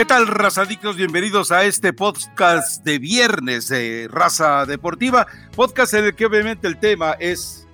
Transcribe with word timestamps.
¿Qué 0.00 0.06
tal, 0.06 0.28
razadictos? 0.28 0.96
Bienvenidos 0.96 1.52
a 1.52 1.66
este 1.66 1.92
podcast 1.92 2.82
de 2.82 2.98
viernes 2.98 3.68
de 3.68 4.08
Raza 4.10 4.64
Deportiva, 4.64 5.26
podcast 5.54 5.92
en 5.92 6.06
el 6.06 6.14
que 6.14 6.24
obviamente 6.24 6.66
el 6.68 6.78
tema 6.78 7.16
es 7.20 7.68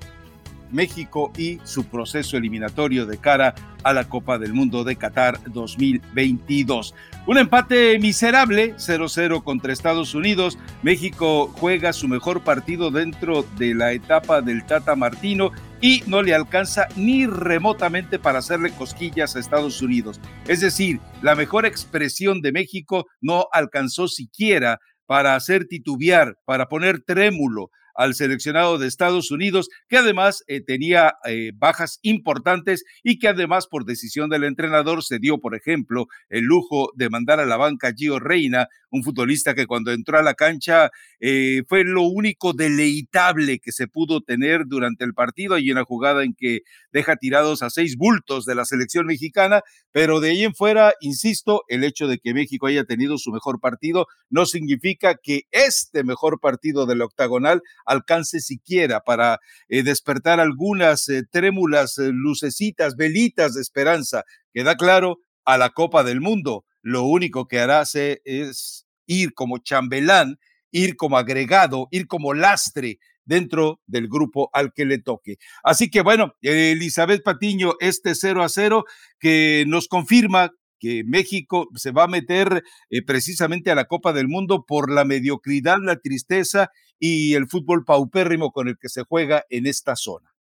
México 0.73 1.31
y 1.39 1.61
su 1.63 1.85
proceso 1.85 2.37
eliminatorio 2.37 3.07
de 3.07 3.19
cara 3.19 3.55
a 3.85 3.93
la 3.93 4.09
Copa 4.09 4.39
del 4.39 4.55
Mundo 4.55 4.83
de 4.83 4.97
Qatar 4.97 5.39
2022. 5.53 6.97
Un 7.27 7.39
empate 7.39 7.99
miserable, 7.99 8.77
0-0 8.77 9.43
contra 9.43 9.73
Estados 9.73 10.15
Unidos. 10.15 10.59
México 10.85 11.49
juega 11.49 11.93
su 11.93 12.07
mejor 12.07 12.45
partido 12.45 12.93
dentro 12.93 13.45
de 13.59 13.75
la 13.75 13.93
etapa 13.93 14.41
del 14.41 14.65
Tata 14.65 14.95
Martino 14.95 15.51
y 15.81 16.05
no 16.07 16.23
le 16.23 16.37
alcanza 16.37 16.87
ni 16.95 17.27
remotamente 17.27 18.21
para 18.21 18.39
hacerle 18.39 18.71
cosquillas 18.71 19.35
a 19.35 19.41
Estados 19.41 19.83
Unidos. 19.83 20.21
Es 20.47 20.61
decir, 20.61 21.01
la 21.21 21.35
mejor 21.35 21.67
expresión 21.67 22.43
de 22.43 22.53
México 22.53 23.07
no 23.21 23.49
alcanzó 23.51 24.07
siquiera 24.07 24.79
para 25.07 25.35
hacer 25.35 25.67
titubear, 25.67 26.37
para 26.45 26.69
poner 26.69 27.01
trémulo 27.01 27.73
al 27.97 28.15
seleccionado 28.15 28.79
de 28.79 28.87
Estados 28.87 29.31
Unidos, 29.31 29.69
que 29.89 29.99
además 29.99 30.45
eh, 30.47 30.61
tenía 30.61 31.15
eh, 31.25 31.53
bajas 31.55 31.99
importantes 32.03 32.85
y 33.03 33.19
que 33.19 33.29
además 33.29 33.67
por 33.67 33.85
decisión 33.85 34.29
del 34.31 34.45
entrenador 34.45 35.03
se 35.03 35.19
dio, 35.19 35.39
por 35.39 35.55
ejemplo, 35.55 36.07
el 36.29 36.45
lujo 36.45 36.91
de 36.95 37.11
mandar 37.11 37.41
a 37.41 37.47
la 37.47 37.57
banca 37.57 37.93
Gio 37.97 38.19
Reina, 38.19 38.69
un 38.91 39.03
futbolista 39.03 39.55
que 39.55 39.67
cuando 39.67 39.93
entró 39.93 40.19
a 40.19 40.23
la 40.23 40.35
cancha 40.35 40.91
eh, 41.21 41.63
fue 41.69 41.85
lo 41.85 42.03
único 42.03 42.53
deleitable 42.53 43.59
que 43.59 43.73
se 43.73 43.89
pudo 43.89 44.21
tener 44.21 44.67
durante 44.67 45.05
el 45.05 45.15
partido. 45.15 45.59
y 45.59 45.71
una 45.71 45.85
jugada 45.85 46.25
en 46.25 46.35
que 46.35 46.61
deja 46.93 47.17
tirados 47.17 47.63
a 47.63 47.71
seis 47.71 47.97
bultos 47.97 48.45
de 48.45 48.55
la 48.55 48.65
selección 48.65 49.07
mexicana, 49.07 49.63
pero 49.93 50.21
de 50.21 50.31
ahí 50.31 50.45
en 50.45 50.55
fuera, 50.55 50.95
insisto, 51.01 51.65
el 51.69 51.85
hecho 51.85 52.09
de 52.09 52.19
que 52.19 52.35
México 52.35 52.67
haya 52.67 52.85
tenido 52.85 53.19
su 53.19 53.33
mejor 53.33 53.61
partido 53.61 54.07
no 54.31 54.47
significa 54.47 55.15
que 55.15 55.43
este 55.51 56.05
mejor 56.05 56.41
partido 56.41 56.87
del 56.87 57.03
octagonal 57.03 57.63
alcance 57.87 58.41
siquiera 58.41 59.01
para 59.01 59.41
eh, 59.69 59.83
despertar 59.83 60.41
algunas 60.41 61.09
eh, 61.09 61.23
trémulas 61.31 61.97
lucecitas, 61.99 62.97
velitas 62.97 63.55
de 63.55 63.63
esperanza. 63.63 64.25
Queda 64.53 64.77
claro, 64.77 65.19
a 65.45 65.57
la 65.57 65.71
Copa 65.71 66.03
del 66.03 66.21
Mundo 66.21 66.65
lo 66.83 67.05
único 67.05 67.49
que 67.49 67.59
hará 67.59 67.83
es 67.83 68.87
ir 69.07 69.35
como 69.35 69.59
chambelán, 69.59 70.39
ir 70.71 70.97
como 70.97 71.17
agregado, 71.17 71.89
ir 71.91 72.07
como 72.07 72.35
lastre 72.35 72.99
dentro 73.25 73.81
del 73.87 74.09
grupo 74.09 74.51
al 74.53 74.73
que 74.73 74.85
le 74.85 74.99
toque. 74.99 75.37
Así 75.65 75.91
que 75.91 76.03
bueno, 76.03 76.35
Elizabeth 76.43 77.23
Patiño, 77.23 77.75
este 77.81 78.15
0 78.15 78.43
a 78.43 78.49
0 78.49 78.85
que 79.19 79.65
nos 79.67 79.89
confirma 79.89 80.53
que 80.79 81.03
México 81.05 81.69
se 81.75 81.91
va 81.91 82.05
a 82.05 82.09
meter 82.09 82.63
eh, 82.91 83.03
precisamente 83.05 83.71
a 83.71 83.75
la 83.75 83.87
Copa 83.87 84.13
del 84.13 84.29
Mundo 84.29 84.65
por 84.67 84.91
la 84.91 85.05
mediocridad, 85.05 85.79
la 85.83 85.97
tristeza 85.97 86.71
y 86.99 87.35
el 87.35 87.49
fútbol 87.49 87.85
paupérrimo 87.85 88.51
con 88.53 88.69
el 88.69 88.77
que 88.79 88.89
se 88.89 89.03
juega 89.03 89.45
en 89.51 89.67
esta 89.67 89.97
zona. 89.97 90.33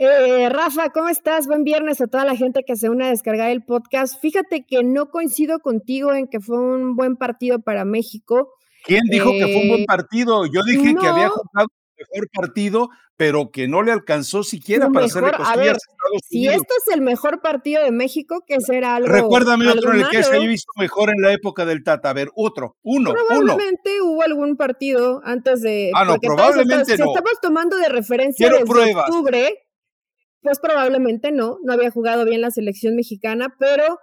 Eh, 0.00 0.48
Rafa, 0.48 0.90
¿cómo 0.90 1.08
estás? 1.08 1.48
Buen 1.48 1.64
viernes 1.64 2.00
a 2.00 2.06
toda 2.06 2.24
la 2.24 2.36
gente 2.36 2.62
que 2.64 2.76
se 2.76 2.88
une 2.88 3.06
a 3.06 3.10
descargar 3.10 3.50
el 3.50 3.64
podcast. 3.64 4.20
Fíjate 4.20 4.64
que 4.64 4.84
no 4.84 5.10
coincido 5.10 5.58
contigo 5.58 6.14
en 6.14 6.28
que 6.28 6.38
fue 6.38 6.56
un 6.56 6.94
buen 6.94 7.16
partido 7.16 7.58
para 7.60 7.84
México. 7.84 8.52
¿Quién 8.84 9.02
dijo 9.10 9.32
que 9.32 9.48
fue 9.48 9.62
un 9.62 9.68
buen 9.68 9.80
eh, 9.82 9.86
partido? 9.88 10.46
Yo 10.46 10.62
dije 10.62 10.94
que 10.94 11.06
había 11.06 11.30
jugado 11.30 11.68
mejor 11.98 12.28
partido, 12.32 12.88
pero 13.16 13.50
que 13.50 13.68
no 13.68 13.82
le 13.82 13.92
alcanzó 13.92 14.42
siquiera 14.42 14.88
para 14.90 15.06
hacerle 15.06 15.32
costillas 15.32 15.76
a, 15.76 16.18
Si 16.28 16.46
esto 16.46 16.74
es 16.86 16.94
el 16.94 17.00
mejor 17.00 17.40
partido 17.40 17.82
de 17.82 17.90
México, 17.90 18.44
que 18.46 18.60
será 18.60 18.96
algo. 18.96 19.08
Recuérdame 19.08 19.68
otro 19.68 19.92
en 19.92 20.00
el 20.00 20.08
que 20.08 20.22
se 20.22 20.36
haya 20.36 20.48
visto 20.48 20.70
mejor 20.76 21.10
en 21.10 21.20
la 21.20 21.32
época 21.32 21.64
del 21.64 21.82
Tata. 21.82 22.10
A 22.10 22.12
ver, 22.12 22.30
otro, 22.34 22.76
uno, 22.82 23.12
Probablemente 23.12 24.00
hubo 24.02 24.22
algún 24.22 24.56
partido 24.56 25.20
antes 25.24 25.62
de. 25.62 25.90
Ah, 25.94 26.04
no, 26.04 26.16
probablemente 26.18 26.96
no. 26.96 27.04
Si 27.04 27.10
estamos 27.10 27.40
tomando 27.42 27.76
de 27.76 27.88
referencia 27.88 28.48
desde 28.48 28.94
octubre 28.94 29.64
pues 30.42 30.60
probablemente 30.60 31.32
no, 31.32 31.58
no 31.62 31.72
había 31.72 31.90
jugado 31.90 32.24
bien 32.24 32.40
la 32.40 32.50
selección 32.50 32.94
mexicana, 32.94 33.54
pero 33.58 33.98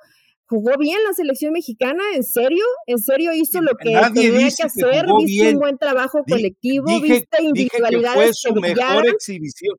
jugó 0.47 0.78
bien 0.78 1.03
la 1.03 1.13
selección 1.13 1.53
mexicana, 1.53 2.03
¿en 2.13 2.23
serio? 2.23 2.63
¿En 2.88 3.00
serio 3.00 3.33
hizo 3.33 3.61
lo 3.61 3.72
que 3.75 3.89
tenía 4.13 4.50
que 4.50 4.63
hacer? 4.63 5.06
¿Viste 5.19 5.50
un 5.53 5.59
buen 5.59 5.78
trabajo 5.78 6.23
colectivo? 6.28 6.85
¿Viste 7.01 7.44
individualidades 7.44 8.41
que 8.44 8.51
fue 8.51 8.63
su 8.63 8.75
mejor 8.75 9.07
exhibición? 9.07 9.78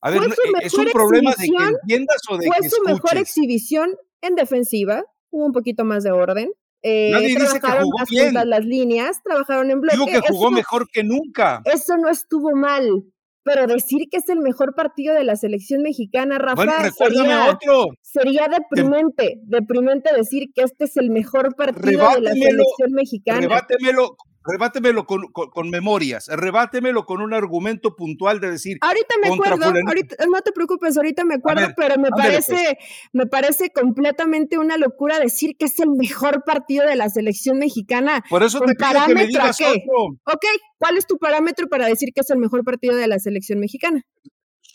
A 0.00 0.10
ver, 0.10 0.22
es 0.62 0.74
un 0.74 0.86
problema 0.86 1.32
de 1.38 1.46
que 1.46 1.64
entiendas 1.64 2.22
o 2.30 2.38
de 2.38 2.46
Fue 2.46 2.68
su 2.68 2.82
mejor 2.84 3.16
exhibición 3.16 3.96
en 4.20 4.34
defensiva, 4.34 5.04
hubo 5.30 5.46
un 5.46 5.52
poquito 5.52 5.84
más 5.84 6.04
de 6.04 6.12
orden. 6.12 6.52
Eh, 6.82 7.10
Nadie 7.10 7.34
dice 7.34 7.58
que 7.60 7.66
jugó 7.66 8.04
bien. 8.08 8.34
las 8.34 8.64
líneas, 8.64 9.20
trabajaron 9.24 9.70
en 9.70 9.80
bloque. 9.80 9.96
Digo 9.96 10.06
que 10.06 10.28
jugó 10.28 10.50
mejor 10.50 10.88
que 10.90 11.02
nunca. 11.02 11.62
Eso 11.64 11.96
no 11.96 12.08
estuvo 12.08 12.54
mal 12.54 13.04
pero 13.46 13.68
decir 13.68 14.08
que 14.10 14.16
es 14.16 14.28
el 14.28 14.40
mejor 14.40 14.74
partido 14.74 15.14
de 15.14 15.22
la 15.22 15.36
selección 15.36 15.80
mexicana, 15.80 16.36
Rafa, 16.36 16.90
sería, 16.90 17.48
otro. 17.48 17.86
sería 18.02 18.48
deprimente, 18.48 19.38
deprimente 19.44 20.10
decir 20.16 20.48
que 20.52 20.62
este 20.62 20.86
es 20.86 20.96
el 20.96 21.10
mejor 21.10 21.54
partido 21.54 22.10
de 22.16 22.22
la 22.22 22.32
selección 22.32 22.90
mexicana. 22.90 23.42
Rebátemelo, 23.42 24.16
rebátemelo 24.46 25.06
con, 25.06 25.32
con, 25.32 25.70
memorias, 25.70 26.28
rebátemelo 26.28 27.04
con 27.04 27.20
un 27.20 27.34
argumento 27.34 27.94
puntual 27.96 28.40
de 28.40 28.50
decir. 28.50 28.78
Ahorita 28.80 29.14
me 29.22 29.28
acuerdo, 29.28 29.72
no 29.72 30.40
te 30.42 30.52
preocupes, 30.52 30.96
ahorita 30.96 31.24
me 31.24 31.34
acuerdo, 31.34 31.68
pero 31.76 32.00
me 32.00 32.10
parece, 32.10 32.54
pues. 32.54 33.10
me 33.12 33.26
parece 33.26 33.70
completamente 33.70 34.58
una 34.58 34.76
locura 34.76 35.18
decir 35.18 35.56
que 35.58 35.66
es 35.66 35.78
el 35.80 35.90
mejor 35.90 36.44
partido 36.44 36.86
de 36.86 36.96
la 36.96 37.08
selección 37.08 37.58
mexicana. 37.58 38.24
Por 38.28 38.42
eso 38.42 38.60
te 38.60 38.74
pido 38.74 39.06
que 39.06 39.14
me 39.14 39.26
digas 39.26 39.56
qué? 39.56 39.84
Ok, 40.24 40.44
¿cuál 40.78 40.96
es 40.96 41.06
tu 41.06 41.18
parámetro 41.18 41.68
para 41.68 41.86
decir 41.86 42.10
que 42.14 42.20
es 42.20 42.30
el 42.30 42.38
mejor 42.38 42.64
partido 42.64 42.96
de 42.96 43.06
la 43.08 43.18
selección 43.18 43.60
mexicana? 43.60 44.02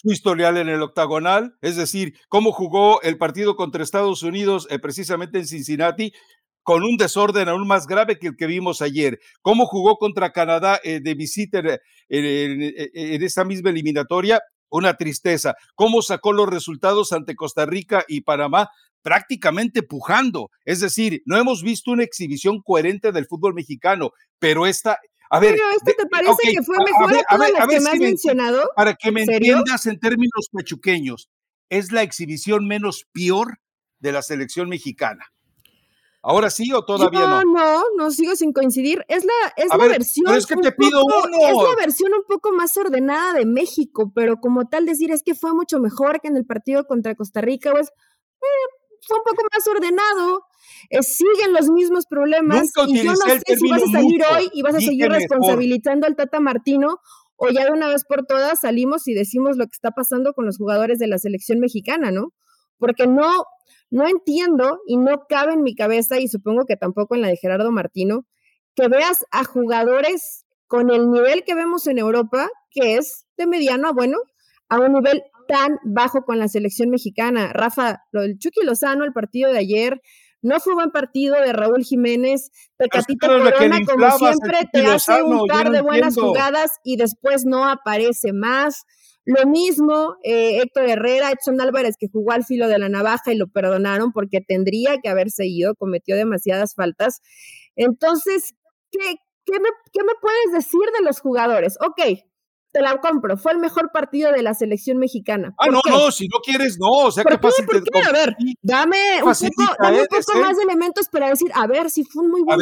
su 0.01 0.11
historial 0.11 0.57
en 0.57 0.67
el 0.69 0.81
octagonal, 0.81 1.55
es 1.61 1.75
decir, 1.75 2.15
cómo 2.27 2.51
jugó 2.51 3.01
el 3.03 3.17
partido 3.17 3.55
contra 3.55 3.83
Estados 3.83 4.23
Unidos 4.23 4.67
eh, 4.71 4.79
precisamente 4.79 5.37
en 5.37 5.45
Cincinnati, 5.45 6.11
con 6.63 6.83
un 6.83 6.97
desorden 6.97 7.49
aún 7.49 7.67
más 7.67 7.87
grave 7.87 8.19
que 8.19 8.27
el 8.27 8.35
que 8.35 8.47
vimos 8.47 8.81
ayer. 8.81 9.19
Cómo 9.41 9.65
jugó 9.65 9.97
contra 9.97 10.31
Canadá 10.31 10.79
eh, 10.83 10.99
de 11.01 11.13
visita 11.15 11.59
en, 11.59 11.75
en, 12.09 13.23
esa 13.23 13.43
misma 13.43 13.69
eliminatoria, 13.69 14.41
una 14.69 14.95
tristeza. 14.95 15.55
Cómo 15.75 16.01
sacó 16.01 16.33
los 16.33 16.49
resultados 16.49 17.13
ante 17.13 17.35
Costa 17.35 17.65
Rica 17.65 18.05
y 18.07 18.21
Panamá 18.21 18.69
prácticamente 19.01 19.83
pujando. 19.83 20.49
Es 20.65 20.79
decir, 20.79 21.21
no 21.25 21.37
hemos 21.37 21.63
visto 21.63 21.91
una 21.91 22.03
exhibición 22.03 22.61
coherente 22.61 23.11
del 23.11 23.25
fútbol 23.25 23.53
mexicano, 23.53 24.11
pero 24.39 24.65
esta... 24.65 24.99
A 25.33 25.39
ver, 25.39 25.55
pero 25.55 25.69
esto 25.69 25.93
te 25.97 26.07
parece 26.07 26.51
que 26.51 26.61
fue 26.61 26.75
mejor 26.85 27.09
a, 27.09 27.37
ver, 27.37 27.53
a, 27.57 27.65
ver, 27.65 27.69
que 27.69 27.79
me 27.79 27.89
has 27.89 27.99
mencionado. 27.99 28.69
Para 28.75 28.95
que 28.95 29.13
me 29.13 29.23
entiendas 29.23 29.85
en 29.85 29.97
términos 29.97 30.49
pachuqueños, 30.51 31.29
es 31.69 31.93
la 31.93 32.03
exhibición 32.03 32.67
menos 32.67 33.05
peor 33.13 33.59
de 33.99 34.11
la 34.11 34.23
selección 34.23 34.67
mexicana. 34.67 35.31
¿Ahora 36.23 36.51
sí 36.51 36.71
o 36.71 36.85
todavía 36.85 37.19
no? 37.21 37.43
No, 37.43 37.53
no, 37.53 37.83
no 37.97 38.11
sigo 38.11 38.35
sin 38.35 38.53
coincidir. 38.53 39.03
Es 39.07 39.25
la, 39.25 39.53
es 39.57 39.69
la 39.69 39.87
versión. 39.87 40.35
es 40.35 40.45
que 40.45 40.55
te 40.55 40.71
pido 40.71 41.03
uno. 41.03 41.37
Es 41.47 41.55
la 41.55 41.75
versión 41.75 42.13
un 42.13 42.23
poco 42.27 42.51
más 42.51 42.77
ordenada 42.77 43.33
de 43.33 43.45
México, 43.45 44.11
pero 44.13 44.37
como 44.37 44.67
tal 44.67 44.85
decir 44.85 45.11
es 45.11 45.23
que 45.23 45.33
fue 45.33 45.53
mucho 45.53 45.79
mejor 45.79 46.21
que 46.21 46.27
en 46.27 46.37
el 46.37 46.45
partido 46.45 46.85
contra 46.85 47.15
Costa 47.15 47.41
Rica, 47.41 47.71
pues 47.71 47.87
eh, 47.87 48.67
fue 49.07 49.17
un 49.17 49.23
poco 49.23 49.43
más 49.51 49.67
ordenado. 49.67 50.45
Eh, 50.89 51.01
siguen 51.01 51.53
los 51.53 51.69
mismos 51.69 52.05
problemas. 52.05 52.69
y 52.87 53.01
yo 53.01 53.11
no 53.11 53.15
sé 53.15 53.55
si 53.55 53.69
vas 53.69 53.81
a 53.81 53.91
salir 53.91 54.21
hoy 54.35 54.49
y 54.53 54.61
vas 54.61 54.75
a 54.75 54.79
seguir 54.79 55.09
responsabilizando 55.09 56.05
al 56.05 56.15
Tata 56.15 56.39
Martino 56.39 56.99
o 57.35 57.49
ya 57.49 57.65
de 57.65 57.71
una 57.71 57.87
vez 57.87 58.05
por 58.05 58.27
todas 58.27 58.59
salimos 58.59 59.07
y 59.07 59.15
decimos 59.15 59.57
lo 59.57 59.65
que 59.65 59.73
está 59.73 59.89
pasando 59.89 60.33
con 60.33 60.45
los 60.45 60.57
jugadores 60.57 60.99
de 60.99 61.07
la 61.07 61.17
selección 61.17 61.59
mexicana, 61.59 62.11
¿no? 62.11 62.33
Porque 62.77 63.07
no, 63.07 63.45
no 63.91 64.07
entiendo 64.07 64.79
y 64.87 64.97
no 64.97 65.25
cabe 65.29 65.53
en 65.53 65.61
mi 65.61 65.75
cabeza, 65.75 66.19
y 66.19 66.27
supongo 66.27 66.65
que 66.65 66.77
tampoco 66.77 67.13
en 67.13 67.21
la 67.21 67.27
de 67.27 67.37
Gerardo 67.37 67.71
Martino, 67.71 68.25
que 68.73 68.87
veas 68.87 69.25
a 69.31 69.43
jugadores 69.43 70.45
con 70.67 70.89
el 70.89 71.11
nivel 71.11 71.43
que 71.43 71.53
vemos 71.53 71.85
en 71.87 71.99
Europa, 71.99 72.49
que 72.71 72.95
es 72.95 73.25
de 73.37 73.45
mediano 73.45 73.89
a 73.89 73.91
bueno, 73.91 74.17
a 74.69 74.79
un 74.79 74.93
nivel 74.93 75.21
tan 75.47 75.77
bajo 75.83 76.23
con 76.23 76.39
la 76.39 76.47
selección 76.47 76.89
mexicana. 76.89 77.51
Rafa, 77.51 78.03
lo 78.11 78.21
del 78.21 78.37
Chucky 78.37 78.65
Lozano, 78.65 79.03
el 79.03 79.11
partido 79.11 79.51
de 79.51 79.59
ayer, 79.59 80.01
no 80.41 80.59
fue 80.59 80.73
buen 80.73 80.91
partido 80.91 81.35
de 81.35 81.53
Raúl 81.53 81.83
Jiménez. 81.83 82.51
Pecatito 82.77 83.27
Corona, 83.27 83.79
como 83.85 84.11
siempre, 84.11 84.59
te 84.71 84.85
hace 84.85 85.21
un 85.21 85.45
par 85.47 85.69
de 85.69 85.81
buenas 85.81 86.15
jugadas 86.15 86.71
y 86.83 86.95
después 86.95 87.45
no 87.45 87.67
aparece 87.67 88.33
más. 88.33 88.85
Lo 89.25 89.47
mismo 89.47 90.15
eh, 90.23 90.61
Héctor 90.61 90.89
Herrera, 90.89 91.31
Edson 91.31 91.61
Álvarez, 91.61 91.95
que 91.99 92.07
jugó 92.11 92.31
al 92.31 92.43
filo 92.43 92.67
de 92.67 92.79
la 92.79 92.89
navaja 92.89 93.31
y 93.31 93.37
lo 93.37 93.47
perdonaron 93.47 94.11
porque 94.11 94.41
tendría 94.41 94.97
que 95.01 95.09
haberse 95.09 95.45
ido, 95.45 95.75
cometió 95.75 96.15
demasiadas 96.15 96.73
faltas. 96.75 97.21
Entonces, 97.75 98.55
¿qué, 98.91 99.15
qué, 99.45 99.59
me, 99.59 99.69
qué 99.93 100.03
me 100.03 100.13
puedes 100.19 100.53
decir 100.53 100.81
de 100.97 101.05
los 101.05 101.19
jugadores? 101.19 101.77
Ok, 101.85 102.01
te 102.71 102.81
la 102.81 102.99
compro. 102.99 103.37
Fue 103.37 103.51
el 103.51 103.59
mejor 103.59 103.91
partido 103.91 104.31
de 104.31 104.41
la 104.41 104.53
selección 104.53 104.97
mexicana. 104.97 105.53
Ah, 105.57 105.67
no, 105.67 105.81
no, 105.87 106.11
si 106.11 106.27
no 106.27 106.39
quieres, 106.39 106.77
no. 106.79 107.07
O 107.07 107.11
sea, 107.11 107.23
¿qué 107.23 107.37
pasa? 107.37 107.63
A 107.63 108.11
ver, 108.11 108.35
dame 108.61 108.97
un 109.23 109.33
poco, 109.33 109.75
dame 109.79 110.01
un 110.01 110.07
poco 110.07 110.39
más 110.39 110.57
de 110.57 110.63
elementos 110.63 111.09
para 111.09 111.29
decir, 111.29 111.51
a 111.53 111.67
ver, 111.67 111.89
si 111.89 112.03
fue 112.03 112.23
un 112.23 112.31
muy 112.31 112.41
buen, 112.41 112.59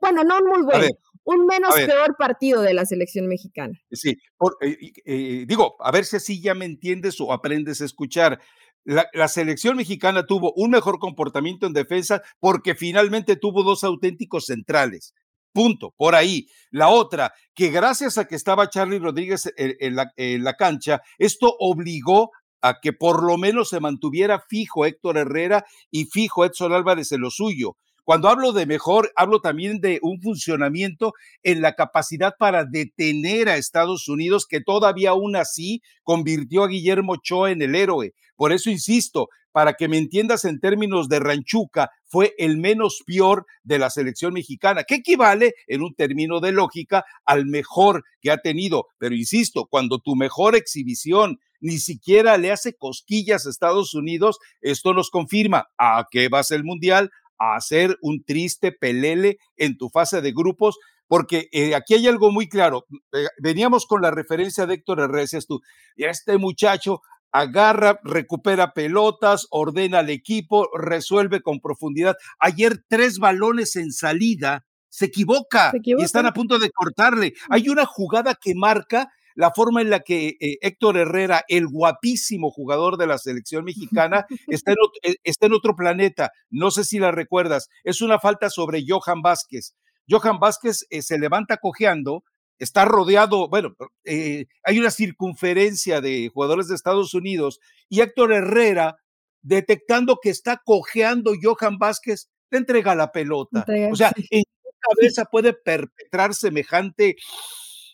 bueno, 0.00 0.24
no 0.24 0.38
un 0.38 0.48
muy 0.48 0.62
buen, 0.62 0.90
un 1.24 1.46
menos 1.46 1.74
peor 1.74 2.16
partido 2.16 2.62
de 2.62 2.74
la 2.74 2.84
selección 2.84 3.26
mexicana. 3.26 3.74
Sí, 3.90 4.18
eh, 4.60 4.92
eh, 5.04 5.44
digo, 5.46 5.76
a 5.80 5.90
ver 5.90 6.04
si 6.04 6.16
así 6.16 6.40
ya 6.40 6.54
me 6.54 6.64
entiendes 6.64 7.20
o 7.20 7.32
aprendes 7.32 7.80
a 7.80 7.84
escuchar. 7.84 8.40
La, 8.84 9.06
la, 9.12 9.28
selección 9.28 9.76
mexicana 9.76 10.26
tuvo 10.26 10.52
un 10.56 10.72
mejor 10.72 10.98
comportamiento 10.98 11.68
en 11.68 11.72
defensa 11.72 12.20
porque 12.40 12.74
finalmente 12.74 13.36
tuvo 13.36 13.62
dos 13.62 13.84
auténticos 13.84 14.46
centrales. 14.46 15.14
Punto, 15.52 15.94
por 15.96 16.14
ahí. 16.14 16.46
La 16.70 16.88
otra, 16.88 17.34
que 17.54 17.68
gracias 17.68 18.16
a 18.16 18.26
que 18.26 18.34
estaba 18.36 18.70
Charlie 18.70 18.98
Rodríguez 18.98 19.52
en, 19.56 19.96
la, 19.96 20.54
cancha, 20.54 21.02
esto 21.18 21.54
obligó 21.58 22.30
a 22.62 22.80
que 22.80 22.92
por 22.92 23.22
lo 23.22 23.36
menos 23.36 23.68
se 23.68 23.80
mantuviera 23.80 24.44
fijo 24.48 24.86
Héctor 24.86 25.18
Herrera 25.18 25.64
y 25.90 26.06
fijo 26.06 26.44
Edson 26.44 26.72
Álvarez 26.72 27.12
en 27.12 27.20
lo 27.20 27.30
suyo. 27.30 27.76
Cuando 28.04 28.28
hablo 28.28 28.52
de 28.52 28.66
mejor, 28.66 29.12
hablo 29.14 29.40
también 29.40 29.80
de 29.80 30.00
un 30.02 30.20
funcionamiento 30.20 31.12
en 31.42 31.62
la 31.62 31.74
capacidad 31.74 32.34
para 32.36 32.64
detener 32.64 33.48
a 33.48 33.56
Estados 33.56 34.08
Unidos, 34.08 34.46
que 34.46 34.60
todavía 34.60 35.10
aún 35.10 35.36
así 35.36 35.82
convirtió 36.02 36.64
a 36.64 36.68
Guillermo 36.68 37.12
Ochoa 37.12 37.52
en 37.52 37.62
el 37.62 37.76
héroe. 37.76 38.14
Por 38.34 38.52
eso 38.52 38.70
insisto, 38.70 39.28
para 39.52 39.74
que 39.74 39.86
me 39.86 39.98
entiendas 39.98 40.44
en 40.44 40.58
términos 40.58 41.08
de 41.08 41.20
ranchuca, 41.20 41.90
fue 42.04 42.34
el 42.38 42.58
menos 42.58 43.02
peor 43.06 43.46
de 43.62 43.78
la 43.78 43.90
selección 43.90 44.32
mexicana, 44.34 44.84
que 44.84 44.96
equivale 44.96 45.54
en 45.66 45.82
un 45.82 45.94
término 45.94 46.40
de 46.40 46.52
lógica 46.52 47.04
al 47.24 47.46
mejor 47.46 48.02
que 48.20 48.30
ha 48.30 48.38
tenido. 48.38 48.88
Pero 48.98 49.14
insisto, 49.14 49.66
cuando 49.66 49.98
tu 49.98 50.16
mejor 50.16 50.56
exhibición 50.56 51.38
ni 51.60 51.78
siquiera 51.78 52.36
le 52.38 52.50
hace 52.50 52.74
cosquillas 52.74 53.46
a 53.46 53.50
Estados 53.50 53.94
Unidos, 53.94 54.38
esto 54.60 54.92
nos 54.92 55.10
confirma 55.10 55.68
a 55.78 56.06
qué 56.10 56.28
vas 56.28 56.50
el 56.50 56.64
Mundial, 56.64 57.10
a 57.42 57.56
hacer 57.56 57.98
un 58.00 58.24
triste 58.24 58.70
pelele 58.70 59.38
en 59.56 59.76
tu 59.76 59.88
fase 59.88 60.20
de 60.20 60.32
grupos, 60.32 60.78
porque 61.08 61.48
eh, 61.52 61.74
aquí 61.74 61.94
hay 61.94 62.06
algo 62.06 62.30
muy 62.30 62.48
claro. 62.48 62.86
Eh, 63.12 63.26
veníamos 63.42 63.86
con 63.86 64.00
la 64.00 64.10
referencia 64.12 64.64
de 64.66 64.74
Héctor 64.74 65.00
Herrera, 65.00 65.22
decías 65.22 65.46
tú, 65.46 65.60
y 65.96 66.04
este 66.04 66.38
muchacho 66.38 67.00
agarra, 67.32 67.98
recupera 68.04 68.72
pelotas, 68.74 69.46
ordena 69.50 70.00
al 70.00 70.10
equipo, 70.10 70.68
resuelve 70.78 71.40
con 71.42 71.60
profundidad. 71.60 72.16
Ayer 72.38 72.84
tres 72.88 73.18
balones 73.18 73.74
en 73.76 73.90
salida, 73.90 74.64
se 74.88 75.06
equivoca, 75.06 75.72
y 75.82 76.02
están 76.02 76.26
a 76.26 76.32
punto 76.32 76.58
de 76.58 76.70
cortarle. 76.70 77.32
Hay 77.48 77.68
una 77.70 77.86
jugada 77.86 78.34
que 78.34 78.54
marca 78.54 79.10
la 79.34 79.52
forma 79.54 79.80
en 79.80 79.90
la 79.90 80.00
que 80.00 80.36
eh, 80.40 80.58
Héctor 80.60 80.96
Herrera, 80.96 81.44
el 81.48 81.66
guapísimo 81.66 82.50
jugador 82.50 82.96
de 82.96 83.06
la 83.06 83.18
selección 83.18 83.64
mexicana, 83.64 84.26
está 84.48 84.72
en, 84.72 84.78
otro, 84.82 85.00
eh, 85.02 85.16
está 85.24 85.46
en 85.46 85.54
otro 85.54 85.74
planeta. 85.76 86.30
No 86.50 86.70
sé 86.70 86.84
si 86.84 86.98
la 86.98 87.10
recuerdas. 87.10 87.68
Es 87.84 88.00
una 88.00 88.18
falta 88.18 88.50
sobre 88.50 88.84
Johan 88.86 89.22
Vázquez. 89.22 89.74
Johan 90.08 90.38
Vázquez 90.38 90.86
eh, 90.90 91.02
se 91.02 91.18
levanta 91.18 91.56
cojeando, 91.56 92.24
está 92.58 92.84
rodeado, 92.84 93.48
bueno, 93.48 93.74
eh, 94.04 94.46
hay 94.64 94.78
una 94.78 94.90
circunferencia 94.90 96.00
de 96.00 96.30
jugadores 96.32 96.68
de 96.68 96.74
Estados 96.74 97.14
Unidos 97.14 97.60
y 97.88 98.00
Héctor 98.00 98.32
Herrera, 98.32 98.96
detectando 99.42 100.18
que 100.22 100.30
está 100.30 100.60
cojeando 100.64 101.32
Johan 101.40 101.78
Vázquez, 101.78 102.28
le 102.50 102.58
entrega 102.58 102.94
la 102.94 103.10
pelota. 103.10 103.64
o 103.90 103.96
sea, 103.96 104.12
en 104.30 104.42
qué 104.42 104.70
cabeza 104.80 105.24
puede 105.24 105.52
perpetrar 105.52 106.34
semejante 106.34 107.16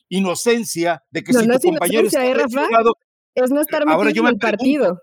inocencia 0.08 1.02
de 1.10 1.24
que 1.24 1.32
si 1.32 1.46
tu 1.46 1.58
compañero 1.68 2.06
está 2.06 2.26
¿eh, 2.26 2.36
es 3.34 3.50
no 3.50 3.60
estar 3.60 3.88
ahora 3.88 4.10
yo 4.10 4.22
me 4.22 4.30
el 4.30 4.38
partido. 4.38 5.00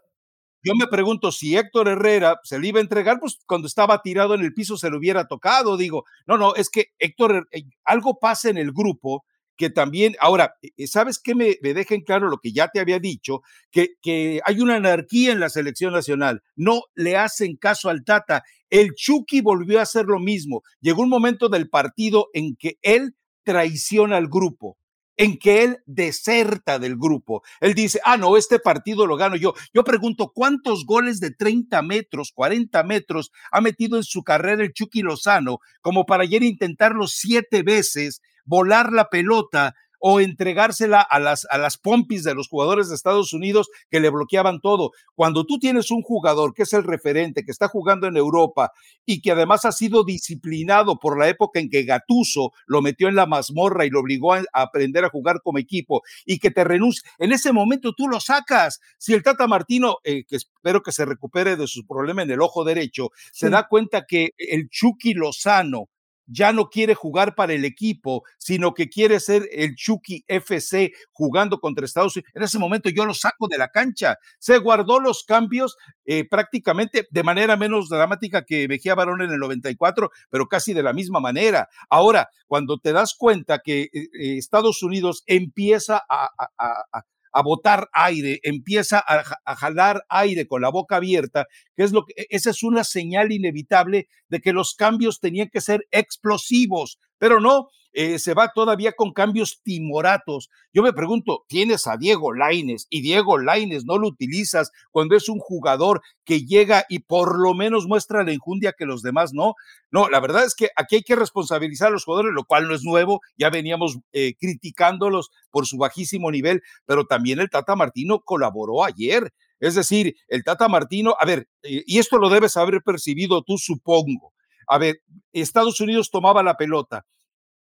Yo 0.64 0.74
me 0.74 0.88
pregunto 0.88 1.32
si 1.32 1.56
Héctor 1.56 1.88
Herrera 1.90 2.40
se 2.44 2.58
le 2.58 2.68
iba 2.68 2.80
a 2.80 2.82
entregar, 2.82 3.20
pues 3.20 3.38
cuando 3.46 3.68
estaba 3.68 4.02
tirado 4.02 4.34
en 4.34 4.42
el 4.42 4.54
piso 4.54 4.78
se 4.78 4.90
le 4.90 4.98
hubiera 4.98 5.28
tocado. 5.28 5.78
Digo, 5.78 6.06
no, 6.26 6.38
no, 6.38 6.56
es 6.56 6.72
que 6.72 6.88
Héctor, 6.98 7.48
eh, 7.52 7.66
algo 7.84 8.18
pasa 8.20 8.50
en 8.50 8.58
el 8.58 8.72
grupo 8.72 9.26
que 9.58 9.70
también, 9.70 10.16
ahora, 10.20 10.56
eh, 10.64 10.70
eh, 10.76 10.88
¿sabes 10.88 11.20
qué 11.20 11.36
me, 11.36 11.58
me 11.62 11.76
deja 11.76 11.94
en 11.94 12.02
claro 12.02 12.30
lo 12.30 12.40
que 12.40 12.52
ya 12.52 12.68
te 12.70 12.80
había 12.80 12.98
dicho? 12.98 13.42
Que, 13.72 13.90
que 14.02 14.42
hay 14.44 14.60
una 14.60 14.76
anarquía 14.76 15.32
en 15.32 15.40
la 15.40 15.50
selección 15.50 15.94
nacional. 15.94 16.42
No 16.56 16.82
le 16.96 17.16
hacen 17.16 17.58
caso 17.58 17.90
al 17.90 18.04
Tata. 18.04 18.44
El 18.72 18.96
Chucky 18.96 19.42
volvió 19.42 19.80
a 19.80 19.84
hacer 19.84 20.06
lo 20.06 20.20
mismo. 20.20 20.64
Llegó 20.82 21.04
un 21.04 21.10
momento 21.10 21.48
del 21.48 21.70
partido 21.70 22.30
en 22.34 22.56
que 22.56 22.80
él 22.82 23.16
traiciona 23.44 24.18
al 24.18 24.28
grupo 24.28 24.78
en 25.18 25.38
que 25.38 25.64
él 25.64 25.84
deserta 25.86 26.80
del 26.80 26.98
grupo. 26.98 27.44
Él 27.62 27.74
dice, 27.74 28.00
ah, 28.04 28.18
no, 28.18 28.38
este 28.38 28.60
partido 28.60 29.08
lo 29.08 29.18
gano 29.18 29.36
yo. 29.36 29.54
Yo 29.74 29.84
pregunto, 29.84 30.32
¿cuántos 30.34 30.86
goles 30.86 31.20
de 31.20 31.32
30 31.32 31.82
metros, 31.82 32.32
40 32.34 32.84
metros 32.84 33.32
ha 33.52 33.62
metido 33.62 33.98
en 33.98 34.04
su 34.04 34.24
carrera 34.24 34.64
el 34.64 34.74
Chucky 34.74 35.02
Lozano 35.02 35.60
como 35.82 36.06
para 36.06 36.24
ayer 36.24 36.44
intentarlo 36.44 37.08
siete 37.08 37.64
veces 37.64 38.22
volar 38.46 38.92
la 38.92 39.10
pelota 39.10 39.76
o 40.08 40.20
entregársela 40.20 41.02
a 41.02 41.18
las, 41.18 41.48
a 41.50 41.58
las 41.58 41.80
pompis 41.80 42.24
de 42.24 42.36
los 42.36 42.48
jugadores 42.48 42.90
de 42.90 42.96
Estados 42.96 43.34
Unidos 43.34 43.70
que 43.90 44.00
le 44.00 44.12
bloqueaban 44.12 44.62
todo. 44.62 44.92
Cuando 45.16 45.48
tú 45.48 45.58
tienes 45.58 45.90
un 45.90 46.04
jugador 46.04 46.54
que 46.54 46.62
es 46.62 46.74
el 46.74 46.84
referente, 46.84 47.44
que 47.44 47.50
está 47.50 47.70
jugando 47.70 48.06
en 48.06 48.16
Europa 48.16 48.72
y 49.04 49.20
que 49.20 49.32
además 49.32 49.66
ha 49.66 49.72
sido 49.72 50.04
disciplinado 50.04 51.00
por 51.00 51.18
la 51.18 51.28
época 51.28 51.60
en 51.60 51.72
que 51.72 51.86
Gatuso 51.86 52.52
lo 52.68 52.84
metió 52.84 53.08
en 53.08 53.16
la 53.16 53.26
mazmorra 53.26 53.84
y 53.84 53.90
lo 53.90 54.02
obligó 54.02 54.36
a, 54.36 54.44
aprender 54.54 55.06
a 55.06 55.10
jugar 55.10 55.42
como 55.44 55.58
equipo 55.58 56.04
y 56.24 56.38
que 56.38 56.52
te 56.52 56.64
renuncia, 56.64 57.10
en 57.18 57.32
ese 57.32 57.52
momento 57.52 57.92
tú 57.98 58.08
lo 58.08 58.20
sacas. 58.20 58.82
Si 59.00 59.12
el 59.12 59.24
Tata 59.24 59.48
Martino, 59.48 59.98
eh, 60.04 60.24
que 60.26 60.36
espero 60.36 60.84
que 60.84 60.92
se 60.92 61.06
recupere 61.06 61.56
de 61.56 61.66
su 61.66 61.84
problema 61.88 62.22
en 62.22 62.30
el 62.30 62.42
ojo 62.42 62.64
derecho, 62.64 63.10
se 63.32 63.50
da 63.50 63.68
cuenta 63.68 64.06
que 64.06 64.36
el 64.38 64.70
Chucky 64.70 65.16
Lozano, 65.16 65.90
ya 66.28 66.52
no 66.52 66.70
quiere 66.70 66.96
jugar 66.96 67.36
para 67.36 67.54
el 67.54 67.66
equipo, 67.66 68.24
sino 68.38 68.74
que 68.74 68.90
quiere 68.90 69.20
ser 69.20 69.48
el 69.52 69.76
Chucky 69.76 70.24
FC 70.28 70.92
jugando 71.12 71.60
contra 71.60 71.86
Estados 71.86 72.16
Unidos. 72.16 72.32
En 72.34 72.44
ese 72.44 72.60
momento 72.60 72.90
yo 72.90 73.06
lo 73.06 73.14
saco 73.14 73.48
de 73.48 73.58
la 73.58 73.70
cancha. 73.70 74.18
Se 74.40 74.58
guardó 74.58 75.00
los 75.00 75.24
cambios 75.24 75.78
eh, 76.06 76.28
prácticamente 76.28 77.08
de 77.10 77.24
manera 77.24 77.58
menos 77.58 77.90
dramática 77.90 78.44
que 78.44 78.68
Mejía 78.68 78.96
Barón 78.96 79.22
en 79.22 79.32
el 79.32 79.40
94, 79.40 80.12
pero 80.30 80.48
casi 80.48 80.74
de 80.74 80.84
la 80.84 80.94
misma 80.94 81.20
manera. 81.20 81.70
Ahora, 81.90 82.30
cuando 82.48 82.78
te 82.78 82.94
das 82.94 83.16
cuenta 83.18 83.60
que 83.60 83.84
eh, 83.84 83.90
eh, 83.94 84.38
Estados 84.38 84.84
Unidos 84.84 85.24
empieza 85.26 86.04
a, 86.10 86.30
a 86.58 87.06
botar 87.42 87.90
aire, 87.94 88.40
empieza 88.44 89.04
a, 89.06 89.56
jalar 89.56 90.04
aire 90.10 90.48
con 90.48 90.62
la 90.62 90.70
boca 90.70 90.98
abierta, 90.98 91.46
que 91.76 91.84
es 91.84 91.92
lo 91.92 92.06
que, 92.06 92.14
e, 92.16 92.28
esa 92.30 92.50
es 92.50 92.64
una 92.64 92.84
señal 92.84 93.32
inevitable 93.32 94.08
de 94.30 94.40
que 94.40 94.54
los 94.54 94.76
cambios 94.76 95.20
tenían 95.20 95.50
que 95.50 95.62
ser 95.62 95.88
explosivos, 95.92 97.00
pero 97.18 97.40
no, 97.40 97.68
eh, 97.96 98.20
se 98.20 98.34
va 98.34 98.52
todavía 98.54 98.92
con 98.92 99.14
cambios 99.14 99.62
timoratos. 99.64 100.50
Yo 100.74 100.84
me 100.84 100.92
pregunto, 100.92 101.46
tienes 101.48 101.88
a 101.88 101.96
Diego 101.96 102.34
Laines 102.34 102.88
y 102.90 103.02
Diego 103.02 103.38
Laines 103.38 103.86
no 103.86 103.98
lo 103.98 104.10
utilizas 104.10 104.72
cuando 104.92 105.16
es 105.16 105.30
un 105.30 105.40
jugador 105.40 106.02
que 106.26 106.42
llega 106.42 106.84
y 106.90 107.00
por 107.00 107.40
lo 107.40 107.54
menos 107.54 107.88
muestra 107.88 108.26
la 108.26 108.34
enjundia 108.34 108.74
que 108.78 108.86
los 108.86 109.02
demás 109.02 109.32
no. 109.34 109.54
No, 109.92 110.10
la 110.10 110.20
verdad 110.20 110.44
es 110.44 110.56
que 110.56 110.70
aquí 110.76 110.98
hay 110.98 111.04
que 111.04 111.16
responsabilizar 111.16 111.88
a 111.88 111.92
los 111.92 112.04
jugadores, 112.04 112.34
lo 112.34 112.44
cual 112.44 112.68
no 112.68 112.76
es 112.76 112.84
nuevo, 112.84 113.22
ya 113.38 113.50
veníamos 113.50 113.98
eh, 114.12 114.34
criticándolos 114.38 115.32
por 115.50 115.66
su 115.66 115.78
bajísimo 115.78 116.32
nivel, 116.32 116.62
pero 116.86 117.06
también 117.06 117.40
el 117.40 117.50
Tata 117.50 117.78
Martino 117.78 118.20
colaboró 118.20 118.84
ayer. 118.84 119.32
Es 119.62 119.76
decir, 119.76 120.18
el 120.28 120.44
Tata 120.44 120.68
Martino, 120.68 121.16
a 121.18 121.26
ver, 121.26 121.48
eh, 121.64 121.84
y 121.86 122.00
esto 122.00 122.18
lo 122.18 122.28
debes 122.28 122.58
haber 122.58 122.82
percibido 122.84 123.42
tú, 123.42 123.58
supongo. 123.58 124.34
A 124.68 124.78
ver, 124.78 125.02
Estados 125.32 125.80
Unidos 125.80 126.10
tomaba 126.12 126.44
la 126.44 126.58
pelota, 126.58 127.06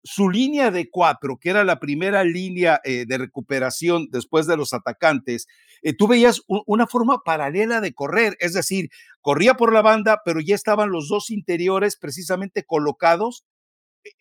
su 0.03 0.29
línea 0.29 0.71
de 0.71 0.89
cuatro, 0.89 1.37
que 1.37 1.49
era 1.49 1.63
la 1.63 1.79
primera 1.79 2.23
línea 2.23 2.79
eh, 2.83 3.05
de 3.07 3.17
recuperación 3.17 4.07
después 4.11 4.47
de 4.47 4.57
los 4.57 4.73
atacantes, 4.73 5.47
eh, 5.81 5.93
tú 5.93 6.07
veías 6.07 6.41
una 6.47 6.87
forma 6.87 7.21
paralela 7.23 7.81
de 7.81 7.93
correr, 7.93 8.35
es 8.39 8.53
decir, 8.53 8.89
corría 9.21 9.55
por 9.55 9.73
la 9.73 9.81
banda, 9.81 10.21
pero 10.25 10.39
ya 10.39 10.55
estaban 10.55 10.91
los 10.91 11.07
dos 11.09 11.29
interiores 11.29 11.95
precisamente 11.95 12.63
colocados 12.63 13.45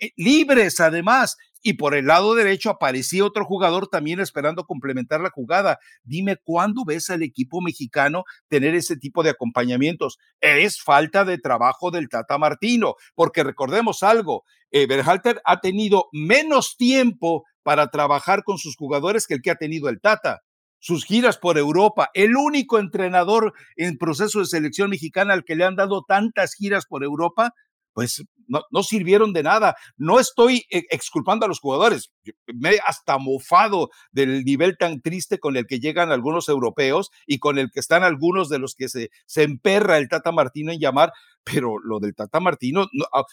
eh, 0.00 0.10
libres 0.16 0.80
además. 0.80 1.36
Y 1.62 1.74
por 1.74 1.94
el 1.94 2.06
lado 2.06 2.34
derecho 2.34 2.70
aparecía 2.70 3.24
otro 3.24 3.44
jugador 3.44 3.88
también 3.88 4.20
esperando 4.20 4.64
complementar 4.64 5.20
la 5.20 5.30
jugada. 5.30 5.78
Dime 6.04 6.36
cuándo 6.36 6.84
ves 6.84 7.10
al 7.10 7.22
equipo 7.22 7.60
mexicano 7.60 8.24
tener 8.48 8.74
ese 8.74 8.96
tipo 8.96 9.22
de 9.22 9.30
acompañamientos. 9.30 10.18
Es 10.40 10.80
falta 10.80 11.24
de 11.24 11.38
trabajo 11.38 11.90
del 11.90 12.08
Tata 12.08 12.38
Martino, 12.38 12.94
porque 13.14 13.42
recordemos 13.42 14.02
algo, 14.02 14.44
eh, 14.70 14.86
Berhalter 14.86 15.40
ha 15.44 15.60
tenido 15.60 16.08
menos 16.12 16.76
tiempo 16.76 17.44
para 17.62 17.88
trabajar 17.88 18.44
con 18.44 18.58
sus 18.58 18.76
jugadores 18.76 19.26
que 19.26 19.34
el 19.34 19.42
que 19.42 19.50
ha 19.50 19.56
tenido 19.56 19.88
el 19.88 20.00
Tata 20.00 20.42
sus 20.80 21.04
giras 21.04 21.38
por 21.38 21.58
Europa, 21.58 22.10
el 22.14 22.36
único 22.36 22.78
entrenador 22.78 23.52
en 23.76 23.98
proceso 23.98 24.40
de 24.40 24.46
selección 24.46 24.90
mexicana 24.90 25.34
al 25.34 25.44
que 25.44 25.56
le 25.56 25.64
han 25.64 25.76
dado 25.76 26.04
tantas 26.06 26.54
giras 26.54 26.86
por 26.86 27.04
Europa 27.04 27.52
pues 27.92 28.24
no, 28.48 28.62
no, 28.70 28.82
sirvieron 28.82 29.32
de 29.32 29.42
nada. 29.42 29.76
No 29.96 30.18
estoy 30.18 30.64
e, 30.70 30.84
exculpando 30.90 31.44
a 31.44 31.48
los 31.48 31.60
jugadores. 31.60 32.10
Me 32.46 32.74
he 32.74 32.80
hasta 32.86 33.18
mofado 33.18 33.90
del 34.10 34.44
nivel 34.44 34.76
tan 34.78 35.00
triste 35.00 35.38
con 35.38 35.56
el 35.56 35.66
que 35.66 35.80
llegan 35.80 36.10
algunos 36.10 36.48
europeos 36.48 37.10
y 37.26 37.38
con 37.38 37.58
el 37.58 37.70
que 37.70 37.80
están 37.80 38.04
algunos 38.04 38.48
de 38.48 38.58
los 38.58 38.74
que 38.74 38.88
se, 38.88 39.10
se 39.26 39.42
emperra 39.42 39.98
el 39.98 40.08
Tata 40.08 40.32
Martino 40.32 40.72
en 40.72 40.80
llamar, 40.80 41.12
pero 41.44 41.78
lo 41.82 42.00
del 42.00 42.14
Tata 42.14 42.40
Martino, 42.40 42.86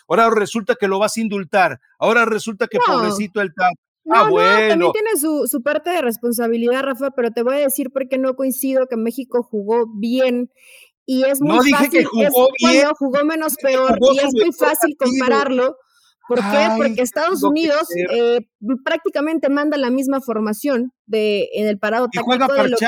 ahora 0.08 0.30
resulta 0.30 0.76
que 0.76 0.88
lo 0.88 1.00
vas 1.00 1.18
a 1.18 1.22
indultar, 1.22 1.80
ahora 2.00 2.26
resulta 2.26 2.68
que 2.68 2.80
pobrecito 2.86 3.42
el 3.42 3.54
Tata. 3.54 3.72
Ah, 4.08 4.26
no, 4.26 4.32
bueno. 4.32 4.70
también 4.70 4.92
tiene 4.92 5.20
su, 5.20 5.48
su, 5.48 5.64
parte 5.64 5.90
de 5.90 6.02
responsabilidad, 6.02 6.84
Rafa, 6.84 7.10
pero 7.10 7.32
te 7.32 7.42
voy 7.42 7.56
a 7.56 7.60
decir 7.60 7.90
por 7.90 8.08
qué 8.08 8.20
no 8.20 8.36
coincido 8.36 8.86
que 8.86 8.98
México 8.98 9.42
jugó 9.42 9.86
bien 9.88 10.52
y 11.06 11.24
es 11.24 11.40
muy 11.42 11.58
no 11.58 11.64
dije 11.64 11.78
fácil, 11.78 11.92
que 11.92 12.06
jugó 12.06 12.50
bien, 12.60 12.88
jugó 12.98 13.26
menos 13.26 13.56
peor 13.62 13.98
y 14.14 14.20
es 14.20 14.34
muy 14.34 14.52
fácil 14.52 14.96
compararlo. 14.98 15.78
¿Por 16.28 16.40
qué? 16.40 16.68
Porque 16.76 17.02
Estados 17.02 17.44
Unidos 17.44 17.88
eh, 18.12 18.48
prácticamente 18.84 19.50
manda 19.50 19.78
la 19.78 19.92
misma 19.92 20.22
formación 20.22 20.92
de, 21.06 21.50
en 21.54 21.68
el 21.68 21.78
parado 21.78 22.08
táctico 22.12 22.32
de 22.32 22.70
lo, 22.70 22.78
que, 22.78 22.86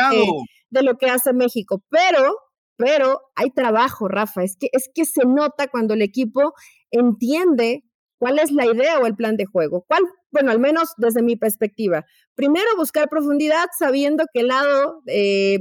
de 0.72 0.84
lo, 0.84 0.98
que, 0.98 1.10
hace 1.10 1.34
México, 1.34 1.84
pero, 1.90 2.36
pero 2.78 3.22
hay 3.36 3.52
trabajo, 3.52 4.08
Rafa, 4.08 4.44
es 4.44 4.58
que, 4.60 4.70
es 4.72 4.90
que 4.92 5.06
se 5.06 5.26
nota 5.26 5.68
cuando 5.68 5.94
el 5.94 6.02
equipo 6.02 6.54
entiende 6.90 7.84
cuál 8.18 8.40
es 8.40 8.52
la 8.52 8.66
idea 8.66 8.98
o 8.98 9.06
el 9.06 9.16
plan 9.16 9.38
de 9.38 9.46
juego, 9.46 9.86
cuál, 9.88 10.02
bueno, 10.32 10.50
al 10.50 10.60
menos 10.60 10.94
desde 10.98 11.22
mi 11.22 11.36
perspectiva. 11.36 12.06
Primero 12.34 12.66
buscar 12.76 13.08
profundidad 13.08 13.68
sabiendo 13.78 14.26
que 14.34 14.40
el 14.40 14.48
lado... 14.48 15.04
Eh, 15.06 15.60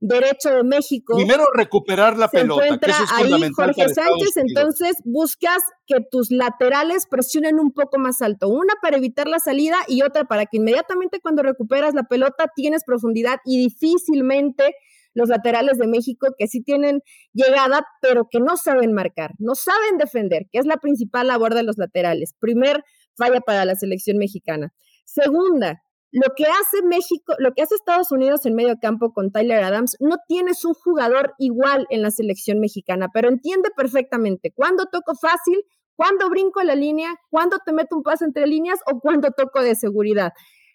derecho 0.00 0.50
de 0.50 0.62
México. 0.62 1.16
Primero 1.16 1.44
recuperar 1.52 2.16
la 2.16 2.28
se 2.28 2.38
pelota. 2.38 2.64
Encuentra 2.64 2.86
que 2.86 3.02
eso 3.02 3.04
es 3.04 3.12
ahí 3.12 3.50
Jorge 3.52 3.88
Sánchez, 3.88 4.36
entonces 4.36 4.96
buscas 5.04 5.62
que 5.86 5.96
tus 6.10 6.30
laterales 6.30 7.06
presionen 7.10 7.58
un 7.58 7.72
poco 7.72 7.98
más 7.98 8.22
alto, 8.22 8.48
una 8.48 8.74
para 8.80 8.96
evitar 8.96 9.28
la 9.28 9.38
salida 9.38 9.76
y 9.88 10.02
otra 10.02 10.24
para 10.24 10.46
que 10.46 10.58
inmediatamente 10.58 11.20
cuando 11.20 11.42
recuperas 11.42 11.94
la 11.94 12.04
pelota 12.04 12.50
tienes 12.54 12.84
profundidad 12.84 13.38
y 13.44 13.58
difícilmente 13.58 14.74
los 15.14 15.28
laterales 15.28 15.78
de 15.78 15.88
México 15.88 16.28
que 16.38 16.46
sí 16.46 16.62
tienen 16.62 17.00
llegada, 17.32 17.84
pero 18.00 18.28
que 18.30 18.38
no 18.38 18.56
saben 18.56 18.92
marcar, 18.92 19.32
no 19.38 19.54
saben 19.54 19.98
defender, 19.98 20.46
que 20.52 20.58
es 20.58 20.66
la 20.66 20.76
principal 20.76 21.26
labor 21.26 21.54
de 21.54 21.64
los 21.64 21.76
laterales. 21.76 22.34
Primer 22.38 22.84
falla 23.16 23.40
para 23.40 23.64
la 23.64 23.74
selección 23.74 24.16
mexicana. 24.18 24.72
Segunda, 25.04 25.82
lo 26.10 26.34
que 26.34 26.44
hace 26.44 26.82
México, 26.84 27.34
lo 27.38 27.52
que 27.52 27.62
hace 27.62 27.74
Estados 27.74 28.10
Unidos 28.12 28.46
en 28.46 28.54
medio 28.54 28.76
campo 28.80 29.12
con 29.12 29.30
Tyler 29.30 29.62
Adams, 29.62 29.96
no 30.00 30.16
tienes 30.26 30.64
un 30.64 30.74
jugador 30.74 31.34
igual 31.38 31.86
en 31.90 32.02
la 32.02 32.10
selección 32.10 32.60
mexicana, 32.60 33.08
pero 33.12 33.28
entiende 33.28 33.70
perfectamente 33.76 34.52
cuándo 34.54 34.86
toco 34.86 35.14
fácil, 35.14 35.62
cuándo 35.96 36.30
brinco 36.30 36.62
la 36.62 36.74
línea, 36.74 37.14
cuándo 37.30 37.58
te 37.64 37.72
meto 37.72 37.96
un 37.96 38.02
pase 38.02 38.24
entre 38.24 38.46
líneas 38.46 38.78
o 38.90 39.00
cuándo 39.00 39.30
toco 39.32 39.62
de 39.62 39.74
seguridad. 39.74 40.32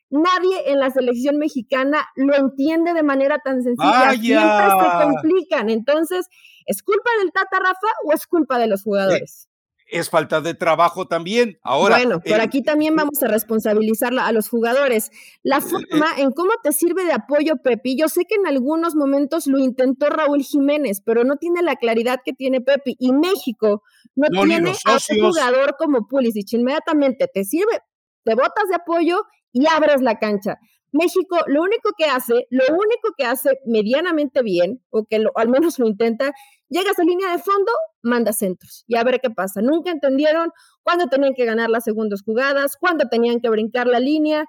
Nadie 0.10 0.72
en 0.72 0.80
la 0.80 0.92
selección 0.92 1.38
mexicana 1.38 2.06
lo 2.16 2.36
entiende 2.36 2.94
de 2.94 3.02
manera 3.02 3.40
tan 3.44 3.64
sencilla. 3.64 4.12
Siempre 4.12 4.66
se 4.70 5.04
complican. 5.04 5.70
Entonces, 5.72 6.28
¿es 6.68 6.84
culpa 6.84 7.10
del 7.20 7.32
Tata 7.32 7.58
Rafa 7.58 7.88
o 8.06 8.14
es 8.14 8.28
culpa 8.28 8.60
de 8.60 8.68
los 8.68 8.84
jugadores? 8.84 9.50
Es 9.94 10.10
falta 10.10 10.42
de 10.42 10.54
trabajo 10.54 11.08
también. 11.08 11.58
Ahora. 11.62 11.98
Bueno, 11.98 12.20
por 12.20 12.42
aquí 12.42 12.62
también 12.62 12.96
vamos 12.96 13.22
a 13.24 13.28
responsabilizar 13.28 14.14
a 14.18 14.32
los 14.32 14.50
jugadores. 14.50 15.12
La 15.44 15.62
forma 15.62 16.08
en 16.18 16.32
cómo 16.32 16.52
te 16.62 16.72
sirve 16.72 17.06
de 17.06 17.14
apoyo, 17.14 17.58
Pepi. 17.64 17.98
Yo 17.98 18.10
sé 18.10 18.26
que 18.26 18.36
en 18.36 18.48
algunos 18.48 18.96
momentos 18.96 19.48
lo 19.48 19.60
intentó 19.60 20.08
Raúl 20.10 20.44
Jiménez, 20.44 21.02
pero 21.06 21.24
no 21.24 21.38
tiene 21.38 21.62
la 21.62 21.76
claridad 21.76 22.20
que 22.24 22.34
tiene 22.34 22.62
Pepi. 22.62 22.96
Y 23.00 23.14
México 23.14 23.84
no, 24.16 24.28
tiene 24.44 24.72
a 24.86 24.92
un 24.94 25.30
jugador 25.30 25.76
como 25.78 26.08
Pulisic. 26.08 26.54
Inmediatamente 26.54 27.28
te 27.34 27.44
sirve, 27.44 27.80
te 28.24 28.36
botas 28.36 28.68
de 28.70 28.76
apoyo 28.76 29.24
y 29.52 29.68
abres 29.68 30.02
la 30.02 30.20
cancha. 30.20 30.60
México 30.94 31.38
lo 31.48 31.64
único 31.64 31.92
que 31.98 32.06
hace, 32.06 32.48
lo 32.52 32.64
único 32.70 33.10
que 33.18 33.26
hace 33.26 33.60
medianamente 33.66 34.44
bien, 34.44 34.82
o 34.92 35.06
que 35.06 35.24
al 35.36 35.50
menos 35.50 35.80
lo 35.80 35.88
intenta, 35.88 36.34
llega 36.70 36.90
a 36.90 36.94
esa 36.94 37.04
línea 37.04 37.32
de 37.32 37.40
fondo, 37.40 37.72
manda 38.04 38.32
centros 38.32 38.86
y 38.88 38.96
a 38.96 39.04
ver 39.04 39.20
qué 39.20 39.32
pasa. 39.32 39.62
Nunca 39.62 39.92
entendieron 39.92 40.52
cuándo 40.84 41.08
tenían 41.08 41.34
que 41.34 41.46
ganar 41.46 41.70
las 41.70 41.84
segundas 41.84 42.22
jugadas, 42.24 42.78
cuándo 42.80 43.10
tenían 43.10 43.42
que 43.42 43.50
brincar 43.50 43.88
la 43.88 44.00
línea. 44.00 44.46